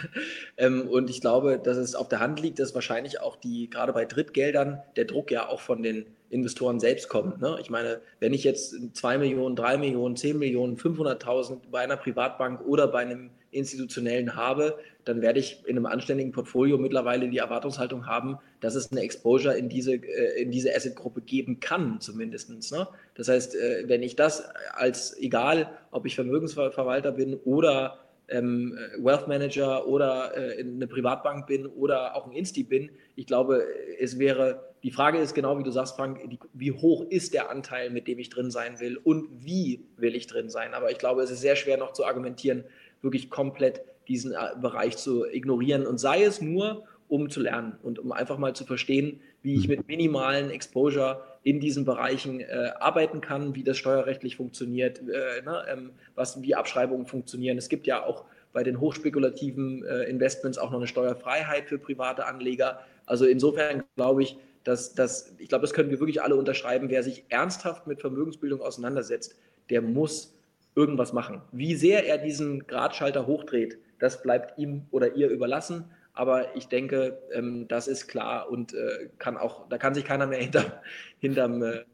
ähm, 0.59 0.87
und 0.87 1.09
ich 1.09 1.23
glaube, 1.23 1.59
dass 1.59 1.79
es 1.79 1.95
auf 1.95 2.11
der 2.11 2.21
Hand 2.21 2.41
liegt, 2.41 2.59
dass 2.59 2.75
wahrscheinlich 2.75 3.23
auch 3.23 3.37
die, 3.37 3.71
gerade 3.71 3.95
bei 3.95 4.05
Drittgeldern, 4.05 4.83
der 4.97 5.07
Druck 5.07 5.31
ja 5.31 5.49
auch 5.49 5.61
von 5.63 5.83
den 5.83 6.05
Investoren 6.29 6.79
selbst 6.79 7.09
kommt. 7.09 7.41
Ne? 7.41 7.57
Ich 7.59 7.71
meine, 7.71 8.03
wenn 8.21 8.35
ich 8.35 8.45
jetzt 8.45 8.77
2 8.93 9.17
Millionen, 9.17 9.57
3 9.57 9.79
Millionen, 9.79 10.15
10 10.15 10.39
Millionen, 10.39 10.77
500.000 10.77 11.71
bei 11.71 11.81
einer 11.81 11.97
Privatbank 11.97 12.61
oder 12.67 12.87
bei 12.87 13.01
einem 13.01 13.31
institutionellen 13.57 14.37
habe, 14.37 14.79
dann 15.05 15.23
werde 15.23 15.39
ich 15.39 15.63
in 15.67 15.77
einem 15.77 15.87
anständigen 15.87 16.33
Portfolio 16.33 16.79
mittlerweile 16.79 17.29
die 17.29 17.39
Erwartungshaltung 17.39 18.07
haben, 18.07 18.39
dass 18.61 18.75
es 18.75 18.91
eine 18.91 19.01
Exposure 19.03 19.57
in 19.57 19.69
diese, 19.69 19.95
äh, 19.95 20.43
in 20.43 20.51
diese 20.51 20.75
Asset-Gruppe 20.75 21.21
geben 21.21 21.61
kann, 21.61 22.01
zumindest. 22.01 22.51
Ne? 22.73 22.89
Das 23.15 23.29
heißt, 23.29 23.55
äh, 23.55 23.85
wenn 23.87 24.03
ich 24.03 24.17
das 24.17 24.49
als, 24.73 25.17
egal 25.19 25.71
ob 25.91 26.07
ich 26.07 26.15
Vermögensverwalter 26.15 27.13
bin 27.13 27.35
oder 27.45 28.01
ähm, 28.29 28.77
Wealth 28.99 29.29
Manager 29.29 29.87
oder 29.87 30.37
äh, 30.37 30.61
in 30.61 30.77
eine 30.77 30.87
Privatbank 30.87 31.47
bin 31.47 31.67
oder 31.67 32.17
auch 32.17 32.27
ein 32.27 32.33
Insti 32.33 32.65
bin, 32.65 32.91
ich 33.15 33.27
glaube, 33.27 33.65
es 34.01 34.19
wäre, 34.19 34.75
die 34.83 34.91
Frage 34.91 35.19
ist 35.19 35.35
genau 35.35 35.59
wie 35.59 35.63
du 35.63 35.71
sagst, 35.71 35.97
Frank, 35.97 36.19
die, 36.29 36.39
wie 36.53 36.73
hoch 36.73 37.05
ist 37.09 37.35
der 37.35 37.51
Anteil, 37.51 37.91
mit 37.91 38.09
dem 38.09 38.19
ich 38.19 38.31
drin 38.31 38.51
sein 38.51 38.81
will 38.81 38.97
und 38.97 39.29
wie 39.45 39.87
will 39.97 40.15
ich 40.15 40.27
drin 40.27 40.51
sein. 40.51 40.75
Aber 40.75 40.91
ich 40.91 40.99
glaube, 40.99 41.23
es 41.23 41.31
ist 41.31 41.41
sehr 41.41 41.57
schwer 41.57 41.77
noch 41.77 41.93
zu 41.93 42.05
argumentieren, 42.05 42.65
wirklich 43.03 43.31
komplett 43.31 43.83
diesen 44.09 44.33
äh, 44.33 44.37
Bereich 44.61 44.97
zu 44.97 45.25
ignorieren 45.25 45.87
und 45.87 45.99
sei 45.99 46.25
es 46.25 46.41
nur, 46.41 46.85
um 47.09 47.31
zu 47.31 47.41
lernen 47.41 47.77
und 47.83 47.99
um 47.99 48.13
einfach 48.13 48.39
mal 48.39 48.55
zu 48.55 48.65
verstehen, 48.65 49.21
wie 49.43 49.55
ich 49.55 49.69
mit 49.69 49.87
minimalen 49.87 50.51
Exposure 50.51 51.23
in 51.45 51.61
diesen 51.61 51.85
Bereichen 51.85 52.41
äh, 52.41 52.71
arbeiten 52.81 53.21
kann, 53.21 53.55
wie 53.55 53.63
das 53.63 53.79
steuerrechtlich 53.79 54.37
funktioniert, 54.37 54.99
äh, 54.99 55.43
ne, 55.43 55.65
ähm, 55.69 55.91
was, 56.17 56.43
wie 56.43 56.57
Abschreibungen 56.57 57.07
funktionieren. 57.07 57.57
Es 57.57 57.69
gibt 57.69 57.87
ja 57.87 58.05
auch 58.05 58.25
bei 58.53 58.65
den 58.65 58.81
hochspekulativen 58.81 59.85
äh, 59.85 60.05
Investments 60.05 60.59
auch 60.59 60.71
noch 60.71 60.79
eine 60.79 60.89
Steuerfreiheit 60.89 61.69
für 61.69 61.79
private 61.79 62.27
Anleger. 62.27 62.81
Also 63.05 63.27
insofern 63.27 63.85
glaube 63.95 64.23
ich, 64.23 64.37
dass, 64.65 64.95
dass 64.95 65.35
ich 65.39 65.49
glaube, 65.49 65.63
das 65.63 65.73
können 65.73 65.91
wir 65.91 66.01
wirklich 66.01 66.23
alle 66.23 66.35
unterschreiben. 66.35 66.91
Wer 66.91 67.05
sich 67.05 67.25
ernsthaft 67.29 67.87
mit 67.87 68.01
Vermögensbildung 68.01 68.61
auseinandersetzt, 68.61 69.37
der 69.71 69.83
muss 69.83 70.36
irgendwas 70.77 71.13
machen. 71.13 71.43
Wie 71.51 71.75
sehr 71.75 72.07
er 72.07 72.19
diesen 72.19 72.67
Gradschalter 72.67 73.27
hochdreht, 73.27 73.79
das 73.99 74.23
bleibt 74.23 74.59
ihm 74.59 74.87
oder 74.91 75.15
ihr 75.17 75.29
überlassen. 75.31 75.91
Aber 76.13 76.55
ich 76.55 76.69
denke, 76.69 77.19
ähm, 77.33 77.67
das 77.69 77.89
ist 77.89 78.07
klar 78.09 78.51
und 78.51 78.73
äh, 78.73 79.09
kann 79.19 79.37
auch, 79.37 79.69
da 79.69 79.79
kann 79.79 79.95
sich 79.95 80.05
keiner 80.05 80.27
mehr 80.27 80.39
hinterm, 80.39 80.73
hinterm, 81.19 81.63
äh, 81.63 81.85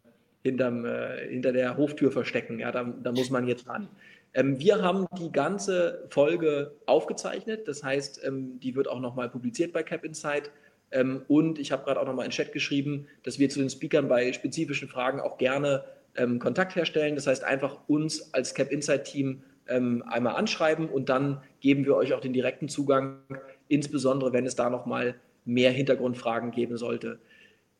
hinterm, 0.42 0.84
äh, 0.84 1.28
hinter 1.28 1.52
der 1.52 1.76
Hoftür 1.76 2.12
verstecken. 2.12 2.58
Ja, 2.58 2.70
da, 2.70 2.84
da 2.84 3.12
muss 3.12 3.30
man 3.30 3.46
jetzt 3.46 3.68
ran. 3.68 3.88
Ähm, 4.34 4.58
wir 4.58 4.80
haben 4.82 5.06
die 5.18 5.30
ganze 5.30 6.06
Folge 6.08 6.72
aufgezeichnet. 6.86 7.68
Das 7.68 7.82
heißt, 7.82 8.24
ähm, 8.24 8.60
die 8.60 8.74
wird 8.74 8.88
auch 8.88 9.00
nochmal 9.00 9.28
publiziert 9.28 9.72
bei 9.72 9.82
Cap 9.82 10.04
Insight. 10.04 10.50
Ähm, 10.90 11.22
und 11.28 11.58
ich 11.58 11.72
habe 11.72 11.84
gerade 11.84 12.00
auch 12.00 12.06
nochmal 12.06 12.24
in 12.24 12.30
Chat 12.30 12.52
geschrieben, 12.52 13.08
dass 13.24 13.38
wir 13.38 13.48
zu 13.48 13.58
den 13.58 13.70
Speakern 13.70 14.08
bei 14.08 14.32
spezifischen 14.32 14.88
Fragen 14.88 15.20
auch 15.20 15.38
gerne 15.38 15.84
ähm, 16.16 16.38
Kontakt 16.38 16.76
herstellen. 16.76 17.14
Das 17.14 17.26
heißt, 17.26 17.44
einfach 17.44 17.78
uns 17.88 18.32
als 18.34 18.54
Cap 18.54 18.70
Insight 18.70 19.04
Team 19.04 19.42
ähm, 19.68 20.02
einmal 20.06 20.34
anschreiben 20.36 20.88
und 20.88 21.08
dann 21.08 21.42
geben 21.60 21.84
wir 21.84 21.96
euch 21.96 22.12
auch 22.12 22.20
den 22.20 22.32
direkten 22.32 22.68
Zugang, 22.68 23.18
insbesondere 23.68 24.32
wenn 24.32 24.46
es 24.46 24.56
da 24.56 24.70
nochmal 24.70 25.14
mehr 25.44 25.70
Hintergrundfragen 25.70 26.50
geben 26.50 26.76
sollte. 26.76 27.18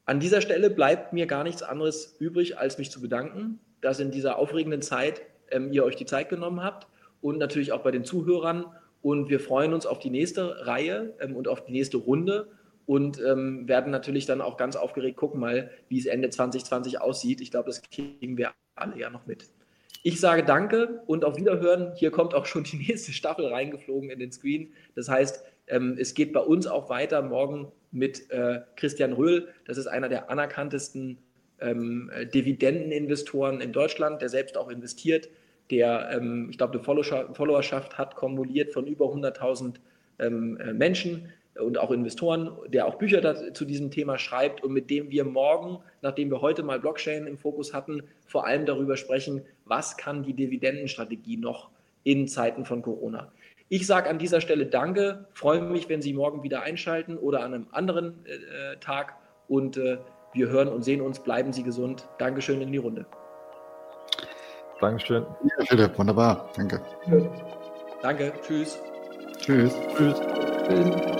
An 0.05 0.21
dieser 0.21 0.41
Stelle 0.41 0.71
bleibt 0.71 1.13
mir 1.13 1.27
gar 1.27 1.45
nichts 1.45 1.63
anderes 1.63 2.17
übrig, 2.19 2.59
als 2.59 2.79
mich 2.79 2.91
zu 2.91 3.01
bedanken, 3.01 3.61
dass 3.81 4.01
in 4.01 4.11
dieser 4.11 4.37
aufregenden 4.39 4.83
Zeit 4.83 5.23
ähm, 5.51 5.73
ihr 5.73 5.85
euch 5.85 5.97
die 5.97 6.07
Zeit 6.07 6.29
genommen 6.29 6.63
habt 6.63 6.89
und 7.21 7.39
natürlich 7.39 7.73
auch 7.73 7.83
bei 7.83 7.91
den 7.91 8.05
Zuhörern. 8.05 8.67
Und 9.01 9.31
wir 9.31 9.41
freuen 9.41 9.75
uns 9.75 9.87
auf 9.87 9.99
die 9.99 10.11
nächste 10.11 10.67
Reihe 10.67 11.15
ähm, 11.21 11.37
und 11.37 11.49
auf 11.49 11.65
die 11.65 11.73
nächste 11.73 11.99
Runde 11.99 12.49
und 12.87 13.21
ähm, 13.21 13.69
werden 13.69 13.91
natürlich 13.91 14.27
dann 14.27 14.41
auch 14.41 14.57
ganz 14.57 14.77
aufgeregt 14.77 15.17
gucken 15.17 15.41
mal, 15.41 15.71
wie 15.89 15.99
es 15.99 16.07
Ende 16.07 16.31
2020 16.31 17.01
aussieht. 17.01 17.41
Ich 17.41 17.51
glaube, 17.51 17.67
das 17.67 17.83
kriegen 17.83 18.37
wir 18.37 18.53
alle 18.75 18.99
ja 18.99 19.11
noch 19.11 19.27
mit. 19.27 19.47
Ich 20.03 20.19
sage 20.19 20.43
Danke 20.43 21.03
und 21.07 21.25
auf 21.25 21.37
Wiederhören. 21.37 21.93
Hier 21.95 22.11
kommt 22.11 22.35
auch 22.35 22.47
schon 22.47 22.65
die 22.65 22.77
nächste 22.77 23.13
Staffel 23.13 23.47
reingeflogen 23.47 24.11
in 24.11 24.19
den 24.19 24.33
Screen. 24.33 24.73
Das 24.95 25.09
heißt, 25.09 25.45
ähm, 25.69 25.97
es 25.99 26.15
geht 26.15 26.33
bei 26.33 26.41
uns 26.41 26.67
auch 26.67 26.91
weiter 26.91 27.23
morgen 27.23 27.71
mit 27.93 28.31
äh, 28.31 28.61
Christian 28.77 29.13
Röhl. 29.13 29.49
Das 29.65 29.79
ist 29.79 29.87
einer 29.87 30.09
der 30.09 30.31
anerkanntesten 30.31 31.19
ähm, 31.61 32.11
Dividendeninvestoren 32.35 33.61
in 33.61 33.73
Deutschland, 33.73 34.21
der 34.23 34.29
selbst 34.29 34.57
auch 34.57 34.69
investiert, 34.69 35.29
der, 35.71 36.11
ähm, 36.13 36.49
ich 36.51 36.59
glaube, 36.59 36.75
eine 36.75 37.35
Followerschaft 37.35 37.97
hat 37.97 38.17
kumuliert 38.17 38.73
von 38.73 38.87
über 38.87 39.07
100.000 39.07 39.77
ähm, 40.19 40.57
äh, 40.59 40.73
Menschen 40.73 41.33
und 41.61 41.79
auch 41.79 41.91
Investoren, 41.91 42.53
der 42.69 42.87
auch 42.87 42.95
Bücher 42.97 43.21
dazu, 43.21 43.53
zu 43.53 43.65
diesem 43.65 43.91
Thema 43.91 44.19
schreibt 44.19 44.63
und 44.63 44.73
mit 44.73 44.91
dem 44.91 45.11
wir 45.11 45.25
morgen, 45.25 45.79
nachdem 46.01 46.31
wir 46.31 46.41
heute 46.41 46.63
mal 46.63 46.81
Blockchain 46.81 47.27
im 47.27 47.37
Fokus 47.37 47.75
hatten, 47.75 48.03
vor 48.27 48.47
allem 48.47 48.67
darüber 48.67 48.97
sprechen, 48.97 49.43
was 49.65 49.97
kann 49.97 50.23
die 50.23 50.35
Dividendenstrategie 50.35 51.37
noch 51.37 51.71
in 52.05 52.27
Zeiten 52.27 52.65
von 52.65 52.83
Corona. 52.83 53.33
Ich 53.69 53.87
sage 53.87 54.11
an 54.11 54.19
dieser 54.19 54.41
Stelle 54.41 54.67
Danke, 54.67 55.27
freue 55.33 55.63
mich, 55.63 55.89
wenn 55.89 56.03
Sie 56.03 56.13
morgen 56.13 56.43
wieder 56.43 56.63
einschalten 56.63 57.17
oder 57.17 57.41
an 57.41 57.55
einem 57.55 57.67
anderen 57.73 58.25
äh, 58.27 58.77
Tag 58.81 59.17
und 59.49 59.77
äh, 59.77 59.99
wir 60.35 60.49
hören 60.49 60.69
und 60.69 60.83
sehen 60.83 61.01
uns. 61.01 61.21
Bleiben 61.21 61.53
Sie 61.53 61.63
gesund. 61.63 62.09
Dankeschön 62.19 62.61
in 62.61 62.73
die 62.73 62.79
Runde. 62.79 63.07
Dankeschön. 64.81 65.25
Ja, 65.45 65.65
Philipp, 65.67 65.99
wunderbar. 65.99 66.51
Danke. 66.57 66.83
Danke. 68.03 68.33
Tschüss. 68.43 68.79
Tschüss. 69.39 69.75
Tschüss. 69.97 70.21
Tschüss. 70.69 71.12